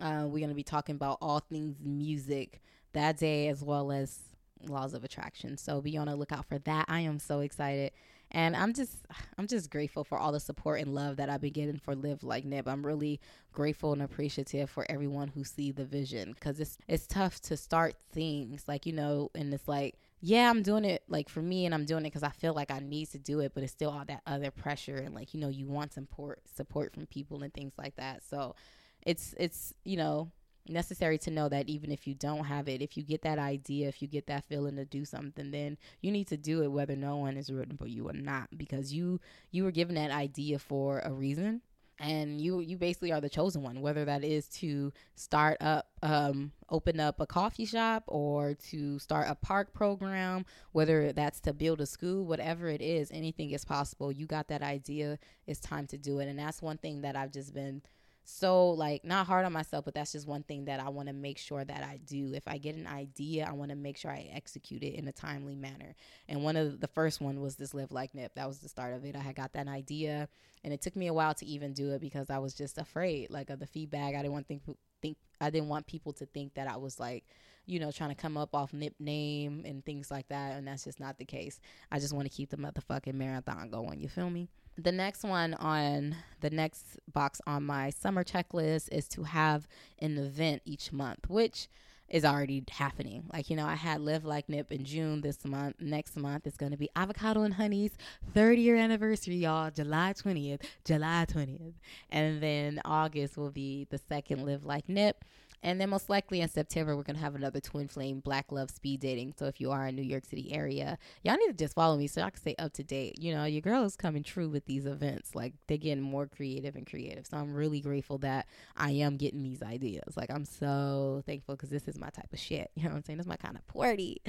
uh, 0.00 0.24
we're 0.24 0.38
going 0.38 0.48
to 0.48 0.54
be 0.54 0.62
talking 0.62 0.94
about 0.94 1.18
all 1.20 1.40
things 1.40 1.76
music 1.82 2.60
that 2.92 3.18
day 3.18 3.48
as 3.48 3.62
well 3.62 3.92
as 3.92 4.18
laws 4.66 4.94
of 4.94 5.04
attraction. 5.04 5.56
So 5.56 5.80
be 5.80 5.96
on 5.96 6.08
the 6.08 6.16
lookout 6.16 6.46
for 6.46 6.58
that. 6.60 6.86
I 6.88 7.00
am 7.00 7.18
so 7.18 7.40
excited. 7.40 7.92
And 8.30 8.54
I'm 8.54 8.74
just 8.74 8.98
I'm 9.38 9.46
just 9.46 9.70
grateful 9.70 10.04
for 10.04 10.18
all 10.18 10.32
the 10.32 10.40
support 10.40 10.80
and 10.80 10.94
love 10.94 11.16
that 11.16 11.30
I've 11.30 11.40
been 11.40 11.52
getting 11.52 11.78
for 11.78 11.94
Live 11.94 12.22
Like 12.22 12.44
Nip. 12.44 12.68
I'm 12.68 12.84
really 12.84 13.20
grateful 13.52 13.92
and 13.94 14.02
appreciative 14.02 14.68
for 14.68 14.84
everyone 14.90 15.28
who 15.28 15.44
see 15.44 15.72
the 15.72 15.86
vision 15.86 16.34
because 16.34 16.60
it's 16.60 16.76
it's 16.88 17.06
tough 17.06 17.40
to 17.42 17.56
start 17.56 17.94
things 18.12 18.64
like 18.68 18.84
you 18.84 18.92
know, 18.92 19.30
and 19.34 19.52
it's 19.54 19.66
like 19.66 19.94
yeah, 20.20 20.50
I'm 20.50 20.62
doing 20.62 20.84
it 20.84 21.04
like 21.08 21.28
for 21.30 21.40
me, 21.40 21.64
and 21.64 21.74
I'm 21.74 21.86
doing 21.86 22.04
it 22.04 22.10
because 22.10 22.22
I 22.24 22.30
feel 22.30 22.52
like 22.52 22.70
I 22.70 22.80
need 22.80 23.08
to 23.12 23.18
do 23.18 23.40
it, 23.40 23.52
but 23.54 23.62
it's 23.62 23.72
still 23.72 23.90
all 23.90 24.04
that 24.06 24.22
other 24.26 24.50
pressure 24.50 24.96
and 24.96 25.14
like 25.14 25.32
you 25.32 25.40
know 25.40 25.48
you 25.48 25.66
want 25.66 25.94
support 25.94 26.40
support 26.54 26.92
from 26.92 27.06
people 27.06 27.42
and 27.42 27.54
things 27.54 27.72
like 27.78 27.96
that. 27.96 28.22
So 28.28 28.54
it's 29.02 29.34
it's 29.38 29.72
you 29.84 29.96
know 29.96 30.30
necessary 30.68 31.18
to 31.18 31.30
know 31.30 31.48
that 31.48 31.68
even 31.68 31.90
if 31.90 32.06
you 32.06 32.14
don't 32.14 32.44
have 32.44 32.68
it, 32.68 32.82
if 32.82 32.96
you 32.96 33.02
get 33.02 33.22
that 33.22 33.38
idea, 33.38 33.88
if 33.88 34.02
you 34.02 34.08
get 34.08 34.26
that 34.26 34.44
feeling 34.44 34.76
to 34.76 34.84
do 34.84 35.04
something, 35.04 35.50
then 35.50 35.78
you 36.02 36.10
need 36.10 36.26
to 36.28 36.36
do 36.36 36.62
it 36.62 36.70
whether 36.70 36.94
no 36.96 37.16
one 37.16 37.36
is 37.36 37.50
rooting 37.50 37.76
for 37.76 37.86
you 37.86 38.08
or 38.08 38.12
not 38.12 38.48
because 38.56 38.92
you 38.92 39.20
you 39.50 39.64
were 39.64 39.70
given 39.70 39.94
that 39.94 40.10
idea 40.10 40.58
for 40.58 41.00
a 41.00 41.12
reason 41.12 41.62
and 42.00 42.40
you 42.40 42.60
you 42.60 42.76
basically 42.76 43.10
are 43.10 43.20
the 43.20 43.28
chosen 43.28 43.62
one 43.62 43.80
whether 43.80 44.04
that 44.04 44.22
is 44.22 44.46
to 44.46 44.92
start 45.16 45.56
up 45.60 45.88
um, 46.02 46.52
open 46.70 47.00
up 47.00 47.18
a 47.20 47.26
coffee 47.26 47.64
shop 47.64 48.04
or 48.06 48.54
to 48.54 48.98
start 48.98 49.26
a 49.28 49.34
park 49.34 49.72
program 49.72 50.44
whether 50.72 51.12
that's 51.12 51.40
to 51.40 51.52
build 51.52 51.80
a 51.80 51.86
school 51.86 52.24
whatever 52.24 52.68
it 52.68 52.80
is 52.80 53.10
anything 53.10 53.50
is 53.50 53.64
possible. 53.64 54.12
You 54.12 54.26
got 54.26 54.48
that 54.48 54.62
idea 54.62 55.18
it's 55.46 55.60
time 55.60 55.86
to 55.88 55.98
do 55.98 56.20
it. 56.20 56.28
And 56.28 56.38
that's 56.38 56.62
one 56.62 56.78
thing 56.78 57.00
that 57.02 57.16
i've 57.16 57.32
just 57.32 57.52
been 57.52 57.82
so 58.30 58.68
like 58.72 59.06
not 59.06 59.26
hard 59.26 59.46
on 59.46 59.52
myself 59.54 59.86
but 59.86 59.94
that's 59.94 60.12
just 60.12 60.28
one 60.28 60.42
thing 60.42 60.66
that 60.66 60.80
i 60.80 60.90
want 60.90 61.08
to 61.08 61.14
make 61.14 61.38
sure 61.38 61.64
that 61.64 61.82
i 61.82 61.98
do. 62.04 62.34
If 62.34 62.46
i 62.46 62.58
get 62.58 62.76
an 62.76 62.86
idea 62.86 63.46
i 63.48 63.52
want 63.52 63.70
to 63.70 63.76
make 63.76 63.96
sure 63.96 64.10
i 64.10 64.28
execute 64.34 64.82
it 64.82 64.94
in 64.96 65.08
a 65.08 65.12
timely 65.12 65.54
manner. 65.54 65.94
And 66.28 66.44
one 66.44 66.56
of 66.56 66.78
the 66.78 66.88
first 66.88 67.22
one 67.22 67.40
was 67.40 67.56
this 67.56 67.72
live 67.72 67.90
like 67.90 68.14
nip. 68.14 68.32
That 68.34 68.46
was 68.46 68.58
the 68.58 68.68
start 68.68 68.92
of 68.92 69.06
it. 69.06 69.16
I 69.16 69.20
had 69.20 69.34
got 69.34 69.54
that 69.54 69.66
idea 69.66 70.28
and 70.62 70.74
it 70.74 70.82
took 70.82 70.94
me 70.94 71.06
a 71.06 71.14
while 71.14 71.32
to 71.36 71.46
even 71.46 71.72
do 71.72 71.92
it 71.92 72.02
because 72.02 72.28
i 72.28 72.38
was 72.38 72.52
just 72.52 72.76
afraid 72.76 73.30
like 73.30 73.48
of 73.48 73.60
the 73.60 73.66
feedback. 73.66 74.14
I 74.14 74.18
didn't 74.18 74.32
want 74.32 74.46
think 74.46 74.62
think 75.00 75.16
i 75.40 75.48
didn't 75.48 75.68
want 75.68 75.86
people 75.86 76.12
to 76.12 76.26
think 76.26 76.52
that 76.54 76.68
i 76.68 76.76
was 76.76 76.98
like 76.98 77.24
you 77.66 77.78
know 77.78 77.90
trying 77.92 78.10
to 78.10 78.16
come 78.16 78.36
up 78.36 78.54
off 78.54 78.72
nip 78.74 78.94
name 78.98 79.62
and 79.64 79.84
things 79.84 80.10
like 80.10 80.28
that 80.28 80.56
and 80.56 80.68
that's 80.68 80.84
just 80.84 81.00
not 81.00 81.16
the 81.16 81.24
case. 81.24 81.60
I 81.90 81.98
just 81.98 82.12
want 82.12 82.30
to 82.30 82.36
keep 82.36 82.50
the 82.50 82.58
motherfucking 82.58 83.14
marathon 83.14 83.70
going. 83.70 84.00
You 84.00 84.08
feel 84.10 84.28
me 84.28 84.48
the 84.78 84.92
next 84.92 85.24
one 85.24 85.54
on 85.54 86.14
the 86.40 86.50
next 86.50 86.98
box 87.12 87.40
on 87.46 87.64
my 87.64 87.90
summer 87.90 88.22
checklist 88.22 88.88
is 88.92 89.08
to 89.08 89.24
have 89.24 89.66
an 89.98 90.16
event 90.16 90.62
each 90.64 90.92
month, 90.92 91.28
which 91.28 91.68
is 92.08 92.24
already 92.24 92.64
happening. 92.70 93.24
Like, 93.32 93.50
you 93.50 93.56
know, 93.56 93.66
I 93.66 93.74
had 93.74 94.00
Live 94.00 94.24
Like 94.24 94.48
Nip 94.48 94.72
in 94.72 94.84
June 94.84 95.20
this 95.20 95.44
month. 95.44 95.76
Next 95.80 96.16
month 96.16 96.46
is 96.46 96.56
going 96.56 96.72
to 96.72 96.78
be 96.78 96.88
Avocado 96.96 97.42
and 97.42 97.54
Honey's 97.54 97.98
third 98.32 98.58
year 98.58 98.76
anniversary, 98.76 99.36
y'all, 99.36 99.70
July 99.70 100.14
20th. 100.14 100.62
July 100.84 101.26
20th. 101.28 101.74
And 102.10 102.40
then 102.40 102.80
August 102.84 103.36
will 103.36 103.50
be 103.50 103.86
the 103.90 103.98
second 104.08 104.46
Live 104.46 104.64
Like 104.64 104.88
Nip. 104.88 105.24
And 105.62 105.80
then 105.80 105.90
most 105.90 106.08
likely 106.08 106.40
in 106.40 106.48
September, 106.48 106.96
we're 106.96 107.02
going 107.02 107.16
to 107.16 107.22
have 107.22 107.34
another 107.34 107.60
Twin 107.60 107.88
Flame 107.88 108.20
Black 108.20 108.52
Love 108.52 108.70
speed 108.70 109.00
dating. 109.00 109.34
So 109.38 109.46
if 109.46 109.60
you 109.60 109.70
are 109.70 109.88
in 109.88 109.96
New 109.96 110.02
York 110.02 110.24
City 110.24 110.52
area, 110.52 110.98
y'all 111.22 111.36
need 111.36 111.48
to 111.48 111.52
just 111.52 111.74
follow 111.74 111.96
me 111.96 112.06
so 112.06 112.22
I 112.22 112.30
can 112.30 112.40
stay 112.40 112.54
up 112.58 112.72
to 112.74 112.84
date. 112.84 113.18
You 113.18 113.34
know, 113.34 113.44
your 113.44 113.60
girl 113.60 113.84
is 113.84 113.96
coming 113.96 114.22
true 114.22 114.48
with 114.48 114.66
these 114.66 114.86
events. 114.86 115.34
Like 115.34 115.54
they're 115.66 115.76
getting 115.76 116.02
more 116.02 116.26
creative 116.26 116.76
and 116.76 116.86
creative. 116.86 117.26
So 117.26 117.36
I'm 117.36 117.54
really 117.54 117.80
grateful 117.80 118.18
that 118.18 118.46
I 118.76 118.92
am 118.92 119.16
getting 119.16 119.42
these 119.42 119.62
ideas. 119.62 120.16
Like 120.16 120.30
I'm 120.30 120.44
so 120.44 121.22
thankful 121.26 121.56
because 121.56 121.70
this 121.70 121.88
is 121.88 121.98
my 121.98 122.10
type 122.10 122.32
of 122.32 122.38
shit. 122.38 122.70
You 122.78 122.84
know 122.84 122.90
what 122.90 122.96
I'm 122.98 123.04
saying? 123.04 123.16
This 123.16 123.24
is 123.24 123.28
my 123.28 123.36
kind 123.36 123.56
of 123.56 123.66
party. 123.66 124.22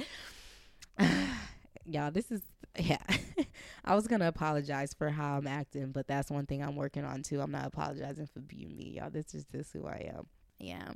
y'all 1.84 2.10
this 2.10 2.30
is 2.30 2.42
yeah 2.78 2.98
i 3.84 3.94
was 3.94 4.06
gonna 4.06 4.28
apologize 4.28 4.94
for 4.94 5.08
how 5.08 5.36
i'm 5.36 5.46
acting 5.46 5.92
but 5.92 6.06
that's 6.06 6.30
one 6.30 6.46
thing 6.46 6.62
i'm 6.62 6.76
working 6.76 7.04
on 7.04 7.22
too 7.22 7.40
i'm 7.40 7.50
not 7.50 7.66
apologizing 7.66 8.26
for 8.26 8.40
being 8.40 8.76
me 8.76 8.96
y'all 8.96 9.10
this 9.10 9.34
is 9.34 9.44
just 9.46 9.72
who 9.72 9.86
i 9.86 10.10
am 10.14 10.26
Yeah. 10.60 10.92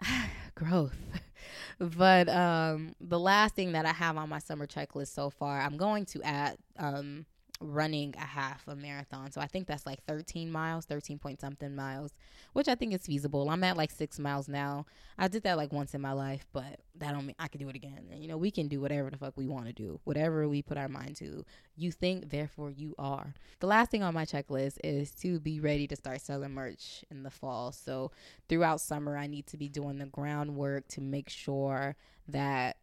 Growth. 0.54 0.96
but 1.78 2.28
um 2.28 2.94
the 3.00 3.18
last 3.18 3.54
thing 3.54 3.72
that 3.72 3.86
I 3.86 3.92
have 3.92 4.16
on 4.16 4.28
my 4.28 4.38
summer 4.38 4.66
checklist 4.66 5.08
so 5.08 5.30
far, 5.30 5.60
I'm 5.60 5.76
going 5.76 6.04
to 6.06 6.22
add 6.22 6.56
um 6.78 7.26
running 7.62 8.14
a 8.16 8.24
half 8.24 8.66
a 8.68 8.74
marathon. 8.74 9.30
So 9.30 9.40
I 9.40 9.46
think 9.46 9.66
that's 9.66 9.86
like 9.86 10.04
13 10.04 10.50
miles, 10.50 10.84
13 10.86 11.18
point 11.18 11.40
something 11.40 11.74
miles, 11.74 12.12
which 12.52 12.68
I 12.68 12.74
think 12.74 12.92
is 12.92 13.06
feasible. 13.06 13.48
I'm 13.48 13.64
at 13.64 13.76
like 13.76 13.90
six 13.90 14.18
miles 14.18 14.48
now. 14.48 14.86
I 15.18 15.28
did 15.28 15.42
that 15.44 15.56
like 15.56 15.72
once 15.72 15.94
in 15.94 16.00
my 16.00 16.12
life, 16.12 16.46
but 16.52 16.80
that 16.96 17.12
don't 17.12 17.26
mean 17.26 17.36
I 17.38 17.48
can 17.48 17.60
do 17.60 17.68
it 17.68 17.76
again. 17.76 18.06
And, 18.10 18.22
you 18.22 18.28
know, 18.28 18.36
we 18.36 18.50
can 18.50 18.68
do 18.68 18.80
whatever 18.80 19.10
the 19.10 19.16
fuck 19.16 19.36
we 19.36 19.46
want 19.46 19.66
to 19.66 19.72
do, 19.72 20.00
whatever 20.04 20.48
we 20.48 20.62
put 20.62 20.76
our 20.76 20.88
mind 20.88 21.16
to. 21.16 21.44
You 21.76 21.92
think, 21.92 22.30
therefore 22.30 22.70
you 22.70 22.94
are. 22.98 23.34
The 23.60 23.66
last 23.66 23.90
thing 23.90 24.02
on 24.02 24.14
my 24.14 24.24
checklist 24.24 24.78
is 24.82 25.12
to 25.16 25.40
be 25.40 25.60
ready 25.60 25.86
to 25.86 25.96
start 25.96 26.20
selling 26.20 26.52
merch 26.52 27.04
in 27.10 27.22
the 27.22 27.30
fall. 27.30 27.72
So 27.72 28.10
throughout 28.48 28.80
summer, 28.80 29.16
I 29.16 29.26
need 29.26 29.46
to 29.48 29.56
be 29.56 29.68
doing 29.68 29.98
the 29.98 30.06
groundwork 30.06 30.88
to 30.88 31.00
make 31.00 31.28
sure 31.28 31.96
that 32.28 32.76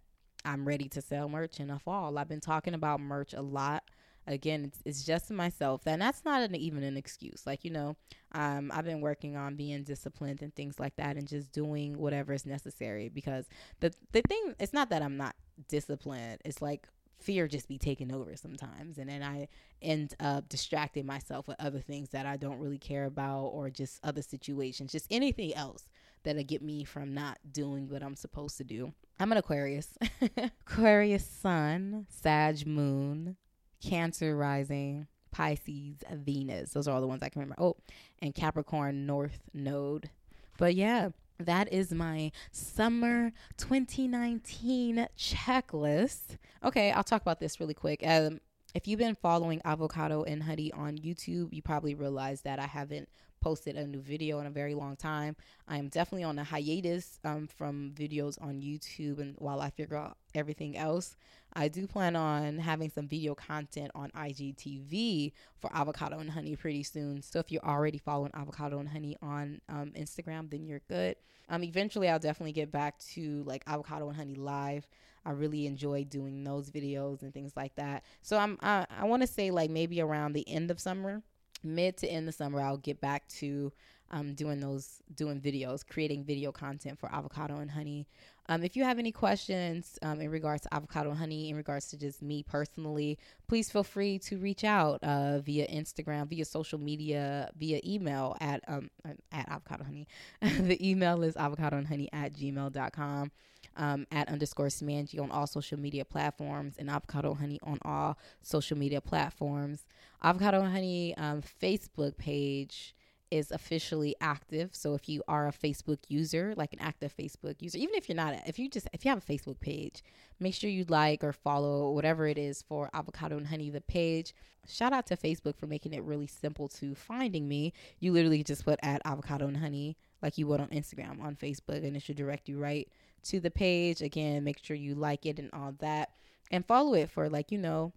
I'm 0.45 0.67
ready 0.67 0.87
to 0.89 1.01
sell 1.01 1.27
merch 1.27 1.59
in 1.59 1.67
the 1.67 1.79
fall. 1.79 2.17
I've 2.17 2.29
been 2.29 2.39
talking 2.39 2.73
about 2.73 3.01
merch 3.01 3.33
a 3.33 3.41
lot 3.41 3.83
again 4.29 4.63
it's, 4.63 4.79
it's 4.85 5.03
just 5.03 5.31
myself 5.31 5.81
and 5.85 6.01
that's 6.01 6.23
not 6.23 6.41
an, 6.41 6.55
even 6.55 6.83
an 6.83 6.95
excuse 6.95 7.45
like 7.45 7.65
you 7.65 7.71
know 7.71 7.97
um, 8.33 8.71
i've 8.73 8.85
been 8.85 9.01
working 9.01 9.35
on 9.35 9.55
being 9.55 9.83
disciplined 9.83 10.41
and 10.41 10.55
things 10.55 10.79
like 10.79 10.95
that 10.95 11.17
and 11.17 11.27
just 11.27 11.51
doing 11.51 11.97
whatever 11.97 12.31
is 12.31 12.45
necessary 12.45 13.09
because 13.09 13.47
the 13.79 13.91
the 14.11 14.21
thing 14.21 14.53
it's 14.59 14.73
not 14.73 14.89
that 14.89 15.01
i'm 15.01 15.17
not 15.17 15.35
disciplined 15.67 16.39
it's 16.45 16.61
like 16.61 16.87
fear 17.17 17.49
just 17.49 17.67
be 17.67 17.77
taking 17.77 18.13
over 18.13 18.35
sometimes 18.37 18.97
and 18.97 19.09
then 19.09 19.21
i 19.21 19.45
end 19.81 20.13
up 20.21 20.47
distracting 20.47 21.05
myself 21.05 21.47
with 21.47 21.57
other 21.59 21.79
things 21.79 22.09
that 22.09 22.25
i 22.25 22.37
don't 22.37 22.59
really 22.59 22.77
care 22.77 23.05
about 23.05 23.47
or 23.47 23.69
just 23.69 23.99
other 24.05 24.21
situations 24.21 24.91
just 24.91 25.07
anything 25.09 25.53
else 25.55 25.83
that'll 26.23 26.43
get 26.43 26.61
me 26.61 26.83
from 26.83 27.13
not 27.13 27.37
doing 27.51 27.89
what 27.89 28.03
i'm 28.03 28.15
supposed 28.15 28.57
to 28.57 28.63
do. 28.63 28.93
I'm 29.21 29.31
an 29.31 29.37
aquarius. 29.37 29.97
Aquarius 30.67 31.25
sun 31.25 32.05
sag 32.09 32.65
moon 32.65 33.35
Cancer 33.81 34.35
rising, 34.35 35.07
Pisces, 35.31 35.97
Venus. 36.11 36.71
Those 36.71 36.87
are 36.87 36.95
all 36.95 37.01
the 37.01 37.07
ones 37.07 37.23
I 37.23 37.29
can 37.29 37.41
remember. 37.41 37.61
Oh, 37.61 37.77
and 38.21 38.33
Capricorn 38.33 39.05
North 39.05 39.39
Node. 39.53 40.09
But 40.57 40.75
yeah, 40.75 41.09
that 41.39 41.71
is 41.71 41.91
my 41.91 42.31
summer 42.51 43.31
2019 43.57 45.07
checklist. 45.17 46.37
Okay, 46.63 46.91
I'll 46.91 47.03
talk 47.03 47.21
about 47.21 47.39
this 47.39 47.59
really 47.59 47.73
quick. 47.73 48.01
Um, 48.05 48.41
if 48.75 48.87
you've 48.87 48.99
been 48.99 49.15
following 49.15 49.61
Avocado 49.65 50.23
and 50.23 50.43
Honey 50.43 50.71
on 50.73 50.97
YouTube, 50.97 51.53
you 51.53 51.61
probably 51.61 51.95
realize 51.95 52.41
that 52.41 52.59
I 52.59 52.67
haven't 52.67 53.09
posted 53.41 53.75
a 53.75 53.85
new 53.87 54.01
video 54.01 54.39
in 54.39 54.47
a 54.47 54.51
very 54.51 54.73
long 54.73 54.95
time. 54.95 55.35
I 55.67 55.77
am 55.77 55.87
definitely 55.89 56.23
on 56.23 56.39
a 56.39 56.43
hiatus 56.43 57.19
um, 57.23 57.47
from 57.47 57.93
videos 57.95 58.41
on 58.41 58.61
YouTube 58.61 59.19
and 59.19 59.35
while 59.37 59.61
I 59.61 59.69
figure 59.69 59.97
out 59.97 60.17
everything 60.35 60.77
else. 60.77 61.15
I 61.53 61.67
do 61.67 61.87
plan 61.87 62.15
on 62.15 62.59
having 62.59 62.89
some 62.89 63.07
video 63.07 63.33
content 63.33 63.91
on 63.95 64.11
IGTV 64.11 65.31
for 65.59 65.75
Avocado 65.75 66.19
and 66.19 66.29
Honey 66.29 66.55
pretty 66.55 66.83
soon. 66.83 67.21
So 67.21 67.39
if 67.39 67.51
you're 67.51 67.65
already 67.65 67.97
following 67.97 68.31
Avocado 68.35 68.79
and 68.79 68.87
Honey 68.87 69.17
on 69.21 69.59
um, 69.67 69.91
Instagram, 69.97 70.49
then 70.49 70.65
you're 70.65 70.81
good. 70.87 71.15
Um, 71.49 71.63
eventually, 71.63 72.07
I'll 72.07 72.19
definitely 72.19 72.51
get 72.51 72.71
back 72.71 72.99
to 73.13 73.43
like 73.45 73.63
Avocado 73.65 74.07
and 74.07 74.15
Honey 74.15 74.35
live. 74.35 74.87
I 75.25 75.31
really 75.31 75.65
enjoy 75.65 76.03
doing 76.03 76.43
those 76.43 76.69
videos 76.69 77.23
and 77.23 77.33
things 77.33 77.53
like 77.55 77.75
that. 77.75 78.03
So 78.21 78.37
I'm 78.37 78.57
I, 78.61 78.85
I 78.89 79.05
want 79.05 79.23
to 79.23 79.27
say 79.27 79.51
like 79.51 79.69
maybe 79.69 80.01
around 80.01 80.33
the 80.33 80.47
end 80.47 80.71
of 80.71 80.79
summer 80.79 81.23
mid 81.63 81.97
to 81.97 82.07
end 82.07 82.27
the 82.27 82.31
summer 82.31 82.61
i'll 82.61 82.77
get 82.77 82.99
back 83.01 83.27
to 83.27 83.71
um, 84.11 84.33
doing 84.33 84.59
those 84.59 85.01
doing 85.15 85.39
videos 85.39 85.85
creating 85.87 86.23
video 86.23 86.51
content 86.51 86.99
for 86.99 87.13
avocado 87.13 87.57
and 87.57 87.71
honey. 87.71 88.07
Um, 88.47 88.63
if 88.63 88.75
you 88.75 88.83
have 88.83 88.97
any 88.97 89.11
questions 89.11 89.99
um, 90.01 90.21
in 90.21 90.31
regards 90.31 90.63
to 90.63 90.73
avocado 90.73 91.11
and 91.11 91.19
honey 91.19 91.49
in 91.49 91.55
regards 91.55 91.87
to 91.89 91.97
just 91.97 92.21
me 92.21 92.41
personally 92.41 93.19
please 93.47 93.69
feel 93.69 93.83
free 93.83 94.17
to 94.19 94.37
reach 94.37 94.63
out 94.63 95.03
uh, 95.03 95.39
via 95.39 95.67
instagram 95.67 96.27
via 96.27 96.45
social 96.45 96.79
media 96.79 97.51
via 97.57 97.79
email 97.85 98.35
at 98.41 98.63
um, 98.67 98.89
at 99.05 99.47
avocado 99.49 99.83
honey. 99.83 100.07
The 100.69 100.89
email 100.89 101.23
is 101.23 101.37
avocado 101.37 101.77
and 101.77 101.87
honey 101.87 102.09
at 102.11 102.33
gmail.com 102.33 103.31
um, 103.79 104.05
at 104.11 104.27
underscore 104.27 104.67
Smangy 104.67 105.19
on 105.19 105.31
all 105.31 105.47
social 105.47 105.79
media 105.79 106.05
platforms 106.05 106.75
and 106.77 106.89
Avocado 106.89 107.33
Honey 107.33 107.59
on 107.63 107.79
all 107.83 108.19
social 108.43 108.77
media 108.77 109.01
platforms. 109.01 109.87
Avocado 110.21 110.61
Honey 110.61 111.15
um, 111.17 111.41
Facebook 111.41 112.17
page 112.17 112.93
is 113.31 113.51
officially 113.51 114.15
active. 114.19 114.71
So 114.73 114.95
if 114.95 115.07
you 115.07 115.23
are 115.27 115.47
a 115.47 115.53
Facebook 115.53 115.99
user, 116.09 116.53
like 116.57 116.73
an 116.73 116.79
active 116.81 117.15
Facebook 117.15 117.61
user, 117.61 117.77
even 117.77 117.95
if 117.95 118.09
you're 118.09 118.15
not, 118.15 118.35
if 118.47 118.59
you 118.59 118.69
just 118.69 118.87
if 118.91 119.05
you 119.05 119.09
have 119.09 119.23
a 119.23 119.33
Facebook 119.33 119.59
page, 119.61 120.03
make 120.39 120.53
sure 120.53 120.69
you 120.69 120.83
like 120.89 121.23
or 121.23 121.31
follow 121.31 121.91
whatever 121.91 122.27
it 122.27 122.37
is 122.37 122.61
for 122.61 122.89
Avocado 122.93 123.37
and 123.37 123.47
Honey 123.47 123.69
the 123.69 123.81
page. 123.81 124.33
Shout 124.67 124.93
out 124.93 125.07
to 125.07 125.17
Facebook 125.17 125.55
for 125.55 125.67
making 125.67 125.93
it 125.93 126.03
really 126.03 126.27
simple 126.27 126.67
to 126.69 126.95
finding 126.95 127.47
me. 127.47 127.71
You 127.99 128.11
literally 128.11 128.43
just 128.43 128.65
put 128.65 128.79
at 128.83 129.01
Avocado 129.05 129.47
and 129.47 129.57
Honey 129.57 129.95
like 130.21 130.37
you 130.37 130.47
would 130.47 130.59
on 130.59 130.67
Instagram 130.67 131.21
on 131.21 131.35
Facebook 131.35 131.85
and 131.85 131.95
it 131.95 132.01
should 132.01 132.17
direct 132.17 132.49
you 132.49 132.59
right 132.59 132.89
to 133.23 133.39
the 133.39 133.51
page. 133.51 134.01
Again, 134.01 134.43
make 134.43 134.63
sure 134.63 134.75
you 134.75 134.95
like 134.95 135.25
it 135.25 135.39
and 135.39 135.49
all 135.53 135.73
that 135.79 136.09
and 136.51 136.65
follow 136.65 136.93
it 136.93 137.09
for 137.09 137.29
like, 137.29 137.51
you 137.51 137.57
know, 137.57 137.93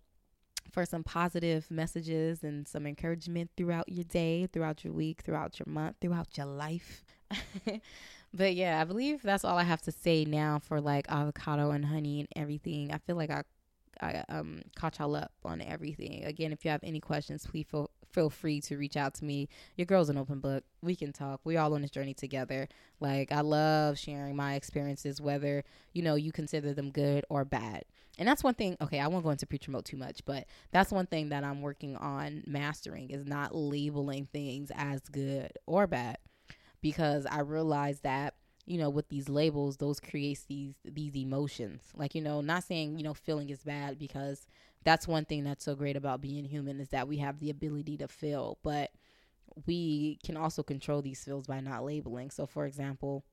for 0.70 0.84
some 0.86 1.02
positive 1.02 1.70
messages 1.70 2.42
and 2.42 2.66
some 2.66 2.86
encouragement 2.86 3.50
throughout 3.56 3.88
your 3.88 4.04
day, 4.04 4.46
throughout 4.46 4.84
your 4.84 4.92
week, 4.92 5.22
throughout 5.22 5.58
your 5.58 5.66
month, 5.66 5.96
throughout 6.00 6.36
your 6.36 6.46
life. 6.46 7.04
but 8.34 8.54
yeah, 8.54 8.80
I 8.80 8.84
believe 8.84 9.22
that's 9.22 9.44
all 9.44 9.58
I 9.58 9.64
have 9.64 9.82
to 9.82 9.92
say 9.92 10.24
now 10.24 10.58
for 10.58 10.80
like 10.80 11.06
avocado 11.10 11.70
and 11.70 11.84
honey 11.84 12.20
and 12.20 12.28
everything. 12.36 12.92
I 12.92 12.98
feel 12.98 13.16
like 13.16 13.30
I 13.30 13.42
I 14.02 14.24
um 14.28 14.62
caught 14.74 14.98
y'all 14.98 15.14
up 15.14 15.32
on 15.44 15.60
everything. 15.62 16.24
Again, 16.24 16.52
if 16.52 16.64
you 16.64 16.70
have 16.70 16.82
any 16.82 17.00
questions, 17.00 17.46
please 17.46 17.66
feel 17.70 17.90
feel 18.12 18.28
free 18.28 18.60
to 18.60 18.76
reach 18.76 18.96
out 18.96 19.14
to 19.14 19.24
me. 19.24 19.48
Your 19.76 19.86
girl's 19.86 20.10
an 20.10 20.18
open 20.18 20.40
book. 20.40 20.64
We 20.82 20.94
can 20.94 21.12
talk. 21.12 21.40
We 21.44 21.56
all 21.56 21.72
on 21.72 21.80
this 21.80 21.90
journey 21.90 22.12
together. 22.12 22.68
Like 23.00 23.32
I 23.32 23.40
love 23.40 23.98
sharing 23.98 24.36
my 24.36 24.54
experiences, 24.54 25.20
whether 25.20 25.64
you 25.92 26.02
know 26.02 26.16
you 26.16 26.32
consider 26.32 26.74
them 26.74 26.90
good 26.90 27.24
or 27.30 27.44
bad. 27.44 27.84
And 28.18 28.28
that's 28.28 28.44
one 28.44 28.54
thing. 28.54 28.76
Okay, 28.82 29.00
I 29.00 29.06
won't 29.06 29.24
go 29.24 29.30
into 29.30 29.46
preacher 29.46 29.70
mode 29.70 29.86
too 29.86 29.96
much, 29.96 30.22
but 30.26 30.44
that's 30.70 30.92
one 30.92 31.06
thing 31.06 31.30
that 31.30 31.44
I'm 31.44 31.62
working 31.62 31.96
on 31.96 32.42
mastering 32.46 33.08
is 33.08 33.24
not 33.24 33.54
labeling 33.54 34.28
things 34.30 34.70
as 34.74 35.00
good 35.08 35.52
or 35.64 35.86
bad, 35.86 36.18
because 36.82 37.24
I 37.24 37.40
realize 37.40 38.00
that 38.00 38.34
you 38.64 38.78
know 38.78 38.90
with 38.90 39.08
these 39.08 39.28
labels 39.28 39.76
those 39.78 39.98
creates 39.98 40.42
these 40.42 40.74
these 40.84 41.16
emotions 41.16 41.82
like 41.96 42.14
you 42.14 42.22
know 42.22 42.40
not 42.40 42.62
saying 42.62 42.96
you 42.96 43.02
know 43.02 43.14
feeling 43.14 43.50
is 43.50 43.64
bad 43.64 43.98
because 43.98 44.46
that's 44.84 45.08
one 45.08 45.24
thing 45.24 45.44
that's 45.44 45.64
so 45.64 45.74
great 45.74 45.96
about 45.96 46.20
being 46.20 46.44
human 46.44 46.80
is 46.80 46.88
that 46.90 47.08
we 47.08 47.18
have 47.18 47.38
the 47.38 47.50
ability 47.50 47.96
to 47.98 48.08
feel, 48.08 48.58
but 48.62 48.90
we 49.66 50.18
can 50.24 50.36
also 50.36 50.62
control 50.62 51.02
these 51.02 51.24
feels 51.24 51.46
by 51.46 51.60
not 51.60 51.84
labeling. 51.84 52.30
So, 52.30 52.46
for 52.46 52.66
example, 52.66 53.24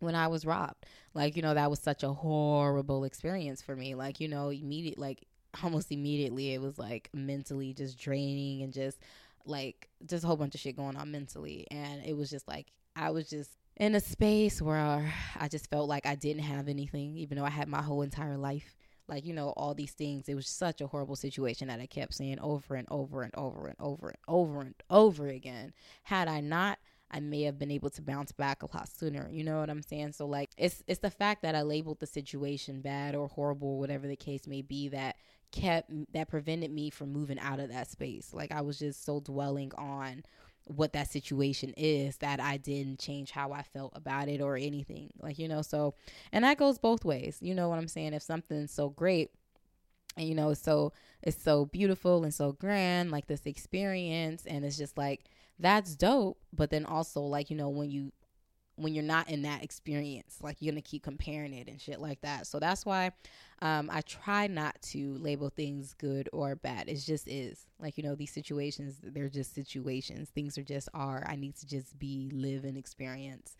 when 0.00 0.14
I 0.14 0.28
was 0.28 0.44
robbed, 0.44 0.86
like, 1.14 1.36
you 1.36 1.42
know, 1.42 1.54
that 1.54 1.70
was 1.70 1.80
such 1.80 2.02
a 2.02 2.12
horrible 2.12 3.04
experience 3.04 3.62
for 3.62 3.76
me. 3.76 3.94
Like, 3.94 4.20
you 4.20 4.28
know, 4.28 4.50
immediate, 4.50 4.98
like, 4.98 5.26
almost 5.62 5.92
immediately, 5.92 6.52
it 6.52 6.60
was 6.60 6.78
like 6.78 7.08
mentally 7.12 7.72
just 7.72 7.98
draining 7.98 8.62
and 8.62 8.72
just 8.72 8.98
like, 9.46 9.88
just 10.06 10.24
a 10.24 10.26
whole 10.26 10.36
bunch 10.36 10.54
of 10.54 10.60
shit 10.60 10.76
going 10.76 10.96
on 10.96 11.10
mentally. 11.10 11.66
And 11.70 12.04
it 12.04 12.16
was 12.16 12.28
just 12.28 12.48
like, 12.48 12.72
I 12.96 13.10
was 13.10 13.28
just 13.28 13.50
in 13.76 13.94
a 13.94 14.00
space 14.00 14.62
where 14.62 15.12
I 15.38 15.48
just 15.48 15.68
felt 15.68 15.88
like 15.88 16.06
I 16.06 16.14
didn't 16.14 16.42
have 16.42 16.68
anything, 16.68 17.16
even 17.16 17.38
though 17.38 17.44
I 17.44 17.50
had 17.50 17.68
my 17.68 17.82
whole 17.82 18.02
entire 18.02 18.36
life. 18.36 18.76
Like 19.06 19.26
you 19.26 19.34
know 19.34 19.50
all 19.50 19.74
these 19.74 19.92
things 19.92 20.30
it 20.30 20.34
was 20.34 20.48
such 20.48 20.80
a 20.80 20.86
horrible 20.86 21.14
situation 21.14 21.68
that 21.68 21.78
i 21.78 21.84
kept 21.84 22.14
saying 22.14 22.38
over 22.40 22.74
and 22.74 22.88
over 22.90 23.22
and 23.22 23.34
over 23.36 23.66
and 23.66 23.76
over 23.78 24.08
and 24.08 24.18
over 24.26 24.60
and 24.62 24.74
over 24.88 25.28
again. 25.28 25.74
Had 26.04 26.26
i 26.26 26.40
not 26.40 26.78
i 27.10 27.20
may 27.20 27.42
have 27.42 27.58
been 27.58 27.70
able 27.70 27.90
to 27.90 28.00
bounce 28.00 28.32
back 28.32 28.62
a 28.62 28.74
lot 28.74 28.88
sooner. 28.88 29.28
You 29.30 29.44
know 29.44 29.60
what 29.60 29.68
i'm 29.68 29.82
saying? 29.82 30.12
So 30.12 30.26
like 30.26 30.52
it's 30.56 30.82
it's 30.86 31.00
the 31.00 31.10
fact 31.10 31.42
that 31.42 31.54
i 31.54 31.60
labeled 31.60 32.00
the 32.00 32.06
situation 32.06 32.80
bad 32.80 33.14
or 33.14 33.28
horrible 33.28 33.72
or 33.72 33.78
whatever 33.78 34.06
the 34.08 34.16
case 34.16 34.46
may 34.46 34.62
be 34.62 34.88
that 34.88 35.16
kept 35.52 35.90
that 36.14 36.30
prevented 36.30 36.70
me 36.70 36.88
from 36.88 37.12
moving 37.12 37.38
out 37.38 37.60
of 37.60 37.68
that 37.68 37.90
space. 37.90 38.32
Like 38.32 38.52
i 38.52 38.62
was 38.62 38.78
just 38.78 39.04
so 39.04 39.20
dwelling 39.20 39.70
on 39.76 40.22
what 40.66 40.92
that 40.94 41.10
situation 41.10 41.74
is 41.76 42.16
that 42.18 42.40
I 42.40 42.56
didn't 42.56 42.98
change 42.98 43.30
how 43.30 43.52
I 43.52 43.62
felt 43.62 43.92
about 43.94 44.28
it 44.28 44.40
or 44.40 44.56
anything. 44.56 45.10
Like, 45.20 45.38
you 45.38 45.48
know, 45.48 45.62
so 45.62 45.94
and 46.32 46.44
that 46.44 46.58
goes 46.58 46.78
both 46.78 47.04
ways. 47.04 47.38
You 47.40 47.54
know 47.54 47.68
what 47.68 47.78
I'm 47.78 47.88
saying? 47.88 48.14
If 48.14 48.22
something's 48.22 48.70
so 48.72 48.88
great 48.88 49.30
and 50.16 50.28
you 50.28 50.34
know, 50.34 50.50
it's 50.50 50.62
so 50.62 50.92
it's 51.22 51.42
so 51.42 51.66
beautiful 51.66 52.24
and 52.24 52.32
so 52.32 52.52
grand, 52.52 53.10
like 53.10 53.26
this 53.26 53.46
experience 53.46 54.46
and 54.46 54.64
it's 54.64 54.78
just 54.78 54.96
like 54.96 55.24
that's 55.58 55.94
dope, 55.94 56.38
but 56.52 56.70
then 56.70 56.84
also 56.86 57.20
like, 57.20 57.50
you 57.50 57.56
know, 57.56 57.68
when 57.68 57.90
you 57.90 58.12
when 58.76 58.94
you're 58.94 59.04
not 59.04 59.28
in 59.28 59.42
that 59.42 59.62
experience. 59.62 60.38
Like 60.40 60.56
you're 60.60 60.72
gonna 60.72 60.82
keep 60.82 61.02
comparing 61.02 61.52
it 61.52 61.68
and 61.68 61.80
shit 61.80 62.00
like 62.00 62.20
that. 62.22 62.46
So 62.46 62.58
that's 62.58 62.84
why 62.84 63.12
um, 63.62 63.88
I 63.92 64.00
try 64.02 64.46
not 64.46 64.80
to 64.90 65.16
label 65.18 65.48
things 65.48 65.94
good 65.94 66.28
or 66.32 66.54
bad. 66.56 66.88
It 66.88 66.96
just 66.96 67.28
is. 67.28 67.66
Like, 67.80 67.96
you 67.96 68.04
know, 68.04 68.14
these 68.14 68.32
situations, 68.32 68.96
they're 69.02 69.28
just 69.28 69.54
situations. 69.54 70.30
Things 70.30 70.58
are 70.58 70.62
just 70.62 70.88
are. 70.92 71.24
I 71.28 71.36
need 71.36 71.56
to 71.56 71.66
just 71.66 71.98
be, 71.98 72.30
live, 72.32 72.64
and 72.64 72.76
experience. 72.76 73.56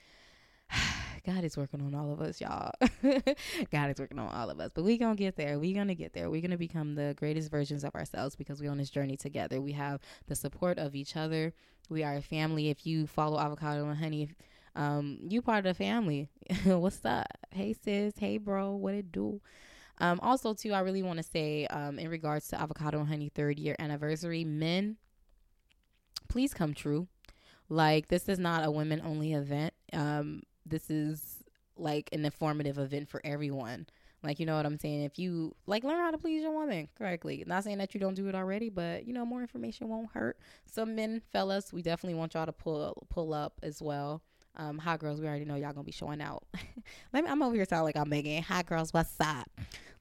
God 1.26 1.45
is 1.45 1.57
working 1.57 1.80
on 1.80 1.95
all 1.95 2.12
of 2.12 2.20
us, 2.20 2.40
y'all. 2.40 2.72
God 3.70 3.90
is 3.90 3.99
working 3.99 4.18
on 4.18 4.28
all 4.28 4.51
of 4.51 4.61
us. 4.61 4.72
But 4.74 4.84
we 4.84 4.99
gonna 4.99 5.14
get 5.14 5.36
there. 5.36 5.59
we 5.59 5.72
gonna 5.72 5.95
get 5.95 6.12
there. 6.12 6.30
We're 6.30 6.42
gonna 6.42 6.59
become 6.59 6.95
the 6.95 7.14
greatest 7.16 7.51
versions 7.51 7.84
of 7.84 7.95
ourselves 7.95 8.36
because 8.36 8.61
we're 8.61 8.70
on 8.70 8.78
this 8.78 8.90
journey 8.90 9.16
together. 9.16 9.61
We 9.61 9.72
have 9.72 10.01
the 10.26 10.34
support 10.34 10.78
of 10.78 10.95
each 10.95 11.16
other. 11.16 11.53
We 11.88 12.03
are 12.03 12.16
a 12.16 12.22
family. 12.22 12.68
If 12.68 12.86
you 12.86 13.07
follow 13.07 13.38
Avocado 13.38 13.88
and 13.88 13.99
Honey, 13.99 14.30
um, 14.76 15.18
you 15.22 15.40
part 15.40 15.66
of 15.66 15.76
the 15.76 15.84
family. 15.84 16.28
What's 16.64 17.05
up? 17.05 17.26
Hey 17.51 17.74
sis, 17.74 18.14
hey 18.18 18.38
bro, 18.38 18.72
what 18.72 18.95
it 18.95 19.12
do? 19.12 19.40
Um, 19.99 20.18
also 20.22 20.55
too, 20.55 20.72
I 20.72 20.80
really 20.80 21.03
want 21.03 21.18
to 21.18 21.22
say, 21.22 21.66
um, 21.66 21.99
in 21.99 22.09
regards 22.09 22.49
to 22.49 22.61
Avocado 22.61 22.99
and 22.99 23.09
Honey 23.09 23.28
third 23.28 23.59
year 23.59 23.76
anniversary, 23.78 24.45
men, 24.45 24.97
please 26.28 26.53
come 26.53 26.74
true. 26.74 27.09
Like 27.68 28.09
this 28.09 28.28
is 28.28 28.38
not 28.38 28.66
a 28.66 28.70
women 28.70 29.01
only 29.05 29.32
event. 29.32 29.72
Um, 29.92 30.42
this 30.66 30.90
is 30.90 31.42
like 31.76 32.09
an 32.12 32.24
informative 32.24 32.78
event 32.78 33.09
for 33.09 33.20
everyone. 33.24 33.86
Like, 34.22 34.40
you 34.40 34.47
know 34.47 34.57
what 34.57 34.64
I'm 34.64 34.78
saying? 34.78 35.03
If 35.05 35.18
you 35.18 35.55
like 35.66 35.84
learn 35.84 35.99
how 35.99 36.11
to 36.11 36.18
please 36.18 36.42
your 36.42 36.53
woman 36.53 36.88
correctly, 36.97 37.45
not 37.47 37.62
saying 37.62 37.78
that 37.78 37.92
you 37.92 38.01
don't 38.01 38.14
do 38.14 38.26
it 38.26 38.34
already, 38.34 38.70
but 38.70 39.07
you 39.07 39.12
know, 39.12 39.24
more 39.26 39.42
information 39.42 39.88
won't 39.88 40.11
hurt. 40.12 40.38
Some 40.64 40.97
men, 40.97 41.20
fellas, 41.30 41.72
we 41.72 41.82
definitely 41.82 42.18
want 42.18 42.34
y'all 42.34 42.47
to 42.47 42.53
pull 42.53 43.07
pull 43.11 43.34
up 43.34 43.61
as 43.62 43.82
well. 43.82 44.22
Um, 44.57 44.78
hot 44.78 45.00
girls, 45.00 45.20
we 45.20 45.26
already 45.26 45.44
know 45.44 45.57
y'all 45.57 45.72
gonna 45.72 45.84
be 45.84 45.92
showing 45.92 46.20
out. 46.20 46.44
Let 47.12 47.24
me, 47.24 47.30
I'm 47.30 47.42
over 47.42 47.55
here 47.55 47.64
sounding 47.64 47.86
like 47.86 47.96
I'm 47.96 48.09
making 48.09 48.42
hot 48.42 48.66
girls. 48.66 48.92
What's 48.92 49.14
up? 49.20 49.50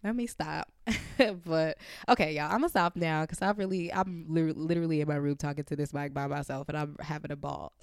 Let 0.04 0.16
me 0.16 0.28
stop. 0.28 0.72
but 1.46 1.78
okay, 2.10 2.36
y'all, 2.36 2.46
I'm 2.46 2.60
gonna 2.60 2.70
stop 2.70 2.96
now 2.96 3.22
because 3.22 3.42
I 3.42 3.52
really, 3.52 3.92
I'm 3.92 4.26
li- 4.30 4.52
literally 4.52 5.02
in 5.02 5.08
my 5.08 5.16
room 5.16 5.38
talking 5.38 5.64
to 5.64 5.76
this 5.76 5.94
mic 5.94 6.14
by 6.14 6.28
myself, 6.28 6.70
and 6.70 6.78
I'm 6.78 6.96
having 7.00 7.32
a 7.32 7.36
ball. 7.36 7.74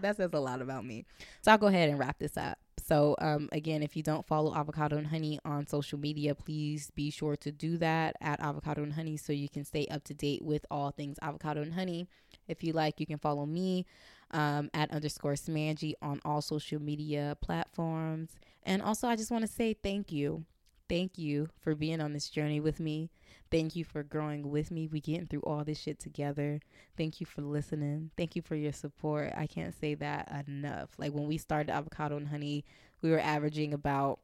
that 0.00 0.16
says 0.16 0.30
a 0.32 0.40
lot 0.40 0.62
about 0.62 0.84
me. 0.84 1.04
So 1.42 1.52
I'll 1.52 1.58
go 1.58 1.66
ahead 1.66 1.88
and 1.88 1.98
wrap 1.98 2.18
this 2.18 2.36
up. 2.36 2.58
So, 2.86 3.16
um, 3.20 3.48
again, 3.52 3.82
if 3.82 3.96
you 3.96 4.02
don't 4.02 4.26
follow 4.26 4.54
Avocado 4.54 4.98
and 4.98 5.06
Honey 5.06 5.38
on 5.44 5.66
social 5.66 5.98
media, 5.98 6.34
please 6.34 6.90
be 6.90 7.10
sure 7.10 7.34
to 7.36 7.50
do 7.50 7.78
that 7.78 8.14
at 8.20 8.40
Avocado 8.40 8.82
and 8.82 8.92
Honey 8.92 9.16
so 9.16 9.32
you 9.32 9.48
can 9.48 9.64
stay 9.64 9.86
up 9.90 10.04
to 10.04 10.14
date 10.14 10.42
with 10.42 10.66
all 10.70 10.90
things 10.90 11.16
Avocado 11.22 11.62
and 11.62 11.72
Honey. 11.72 12.06
If 12.46 12.62
you 12.62 12.72
like, 12.72 13.00
you 13.00 13.06
can 13.06 13.18
follow 13.18 13.46
me 13.46 13.86
um, 14.30 14.70
at 14.74 14.90
underscore 14.90 15.34
Smangy 15.34 15.94
on 16.02 16.20
all 16.24 16.40
social 16.40 16.80
media 16.80 17.36
platforms. 17.40 18.36
And 18.62 18.82
also, 18.82 19.08
I 19.08 19.16
just 19.16 19.30
want 19.30 19.42
to 19.42 19.52
say 19.52 19.74
thank 19.74 20.12
you. 20.12 20.44
Thank 20.88 21.16
you 21.16 21.48
for 21.60 21.74
being 21.74 22.00
on 22.00 22.12
this 22.12 22.28
journey 22.28 22.60
with 22.60 22.78
me. 22.78 23.10
Thank 23.50 23.76
you 23.76 23.84
for 23.84 24.02
growing 24.02 24.50
with 24.50 24.70
me. 24.70 24.86
We 24.86 25.00
getting 25.00 25.26
through 25.26 25.42
all 25.42 25.64
this 25.64 25.78
shit 25.78 25.98
together. 25.98 26.60
Thank 26.96 27.20
you 27.20 27.26
for 27.26 27.40
listening. 27.40 28.10
Thank 28.16 28.36
you 28.36 28.42
for 28.42 28.54
your 28.54 28.72
support. 28.72 29.32
I 29.36 29.46
can't 29.46 29.78
say 29.78 29.94
that 29.94 30.44
enough. 30.46 30.90
Like 30.98 31.12
when 31.12 31.26
we 31.26 31.38
started 31.38 31.72
avocado 31.72 32.16
and 32.16 32.28
honey, 32.28 32.64
we 33.00 33.10
were 33.10 33.20
averaging 33.20 33.72
about 33.72 34.18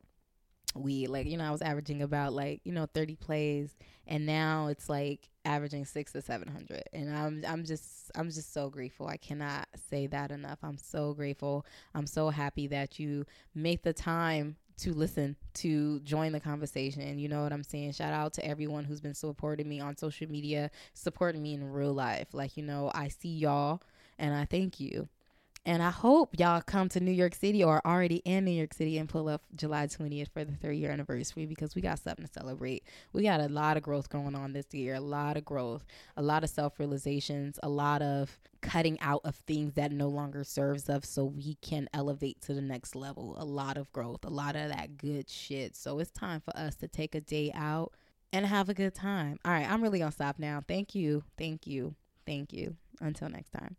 we 0.74 1.06
like 1.06 1.26
you 1.26 1.36
know 1.36 1.44
I 1.44 1.50
was 1.50 1.62
averaging 1.62 2.02
about 2.02 2.32
like 2.32 2.60
you 2.64 2.72
know 2.72 2.86
30 2.94 3.16
plays 3.16 3.76
and 4.06 4.24
now 4.24 4.68
it's 4.68 4.88
like 4.88 5.28
averaging 5.44 5.84
6 5.84 6.12
to 6.12 6.22
700 6.22 6.84
and 6.92 7.16
I'm 7.16 7.42
I'm 7.46 7.64
just 7.64 8.10
I'm 8.14 8.30
just 8.30 8.52
so 8.52 8.68
grateful. 8.70 9.06
I 9.08 9.16
cannot 9.16 9.68
say 9.88 10.06
that 10.08 10.30
enough. 10.30 10.58
I'm 10.62 10.78
so 10.78 11.14
grateful. 11.14 11.66
I'm 11.94 12.06
so 12.06 12.30
happy 12.30 12.66
that 12.68 12.98
you 12.98 13.26
make 13.54 13.82
the 13.82 13.92
time 13.92 14.56
to 14.80 14.94
listen, 14.94 15.36
to 15.52 16.00
join 16.00 16.32
the 16.32 16.40
conversation. 16.40 17.18
You 17.18 17.28
know 17.28 17.42
what 17.42 17.52
I'm 17.52 17.62
saying? 17.62 17.92
Shout 17.92 18.14
out 18.14 18.32
to 18.34 18.46
everyone 18.46 18.84
who's 18.84 19.00
been 19.00 19.14
supporting 19.14 19.68
me 19.68 19.78
on 19.78 19.96
social 19.96 20.28
media, 20.28 20.70
supporting 20.94 21.42
me 21.42 21.54
in 21.54 21.70
real 21.70 21.92
life. 21.92 22.28
Like, 22.32 22.56
you 22.56 22.62
know, 22.62 22.90
I 22.94 23.08
see 23.08 23.28
y'all 23.28 23.82
and 24.18 24.34
I 24.34 24.46
thank 24.46 24.80
you. 24.80 25.08
And 25.66 25.82
I 25.82 25.90
hope 25.90 26.30
y'all 26.38 26.62
come 26.62 26.88
to 26.90 27.00
New 27.00 27.11
York 27.11 27.34
City 27.34 27.62
or 27.62 27.82
already 27.86 28.16
in 28.24 28.46
New 28.46 28.50
York 28.50 28.72
City 28.72 28.96
and 28.96 29.08
pull 29.08 29.28
up 29.28 29.42
July 29.54 29.86
20th 29.86 30.30
for 30.32 30.42
the 30.42 30.54
third 30.54 30.72
year 30.72 30.90
anniversary 30.90 31.44
because 31.44 31.74
we 31.74 31.82
got 31.82 31.98
something 31.98 32.24
to 32.24 32.32
celebrate. 32.32 32.84
We 33.12 33.24
got 33.24 33.40
a 33.40 33.48
lot 33.48 33.76
of 33.76 33.82
growth 33.82 34.08
going 34.08 34.34
on 34.34 34.54
this 34.54 34.72
year, 34.72 34.94
a 34.94 35.00
lot 35.00 35.36
of 35.36 35.44
growth, 35.44 35.84
a 36.16 36.22
lot 36.22 36.44
of 36.44 36.50
self 36.50 36.78
realizations, 36.78 37.58
a 37.62 37.68
lot 37.68 38.00
of 38.00 38.38
cutting 38.62 38.98
out 39.00 39.20
of 39.24 39.36
things 39.36 39.74
that 39.74 39.92
no 39.92 40.08
longer 40.08 40.44
serves 40.44 40.88
us 40.88 41.06
so 41.06 41.26
we 41.26 41.56
can 41.61 41.88
elevate 41.92 42.40
to 42.42 42.54
the 42.54 42.62
next 42.62 42.96
level. 42.96 43.36
A 43.38 43.44
lot 43.44 43.76
of 43.76 43.92
growth, 43.92 44.24
a 44.24 44.30
lot 44.30 44.56
of 44.56 44.70
that 44.70 44.96
good 44.96 45.28
shit. 45.28 45.76
So 45.76 45.98
it's 45.98 46.11
time 46.11 46.40
for 46.40 46.56
us 46.56 46.74
to 46.76 46.88
take 46.88 47.14
a 47.14 47.20
day 47.20 47.52
out 47.54 47.92
and 48.32 48.46
have 48.46 48.70
a 48.70 48.74
good 48.74 48.94
time. 48.94 49.38
All 49.44 49.52
right, 49.52 49.70
I'm 49.70 49.82
really 49.82 49.98
to 49.98 50.11
stop 50.11 50.38
now. 50.38 50.62
Thank 50.66 50.94
you. 50.94 51.22
Thank 51.36 51.66
you. 51.66 51.94
Thank 52.26 52.52
you. 52.54 52.76
Until 53.00 53.28
next 53.28 53.50
time. 53.50 53.76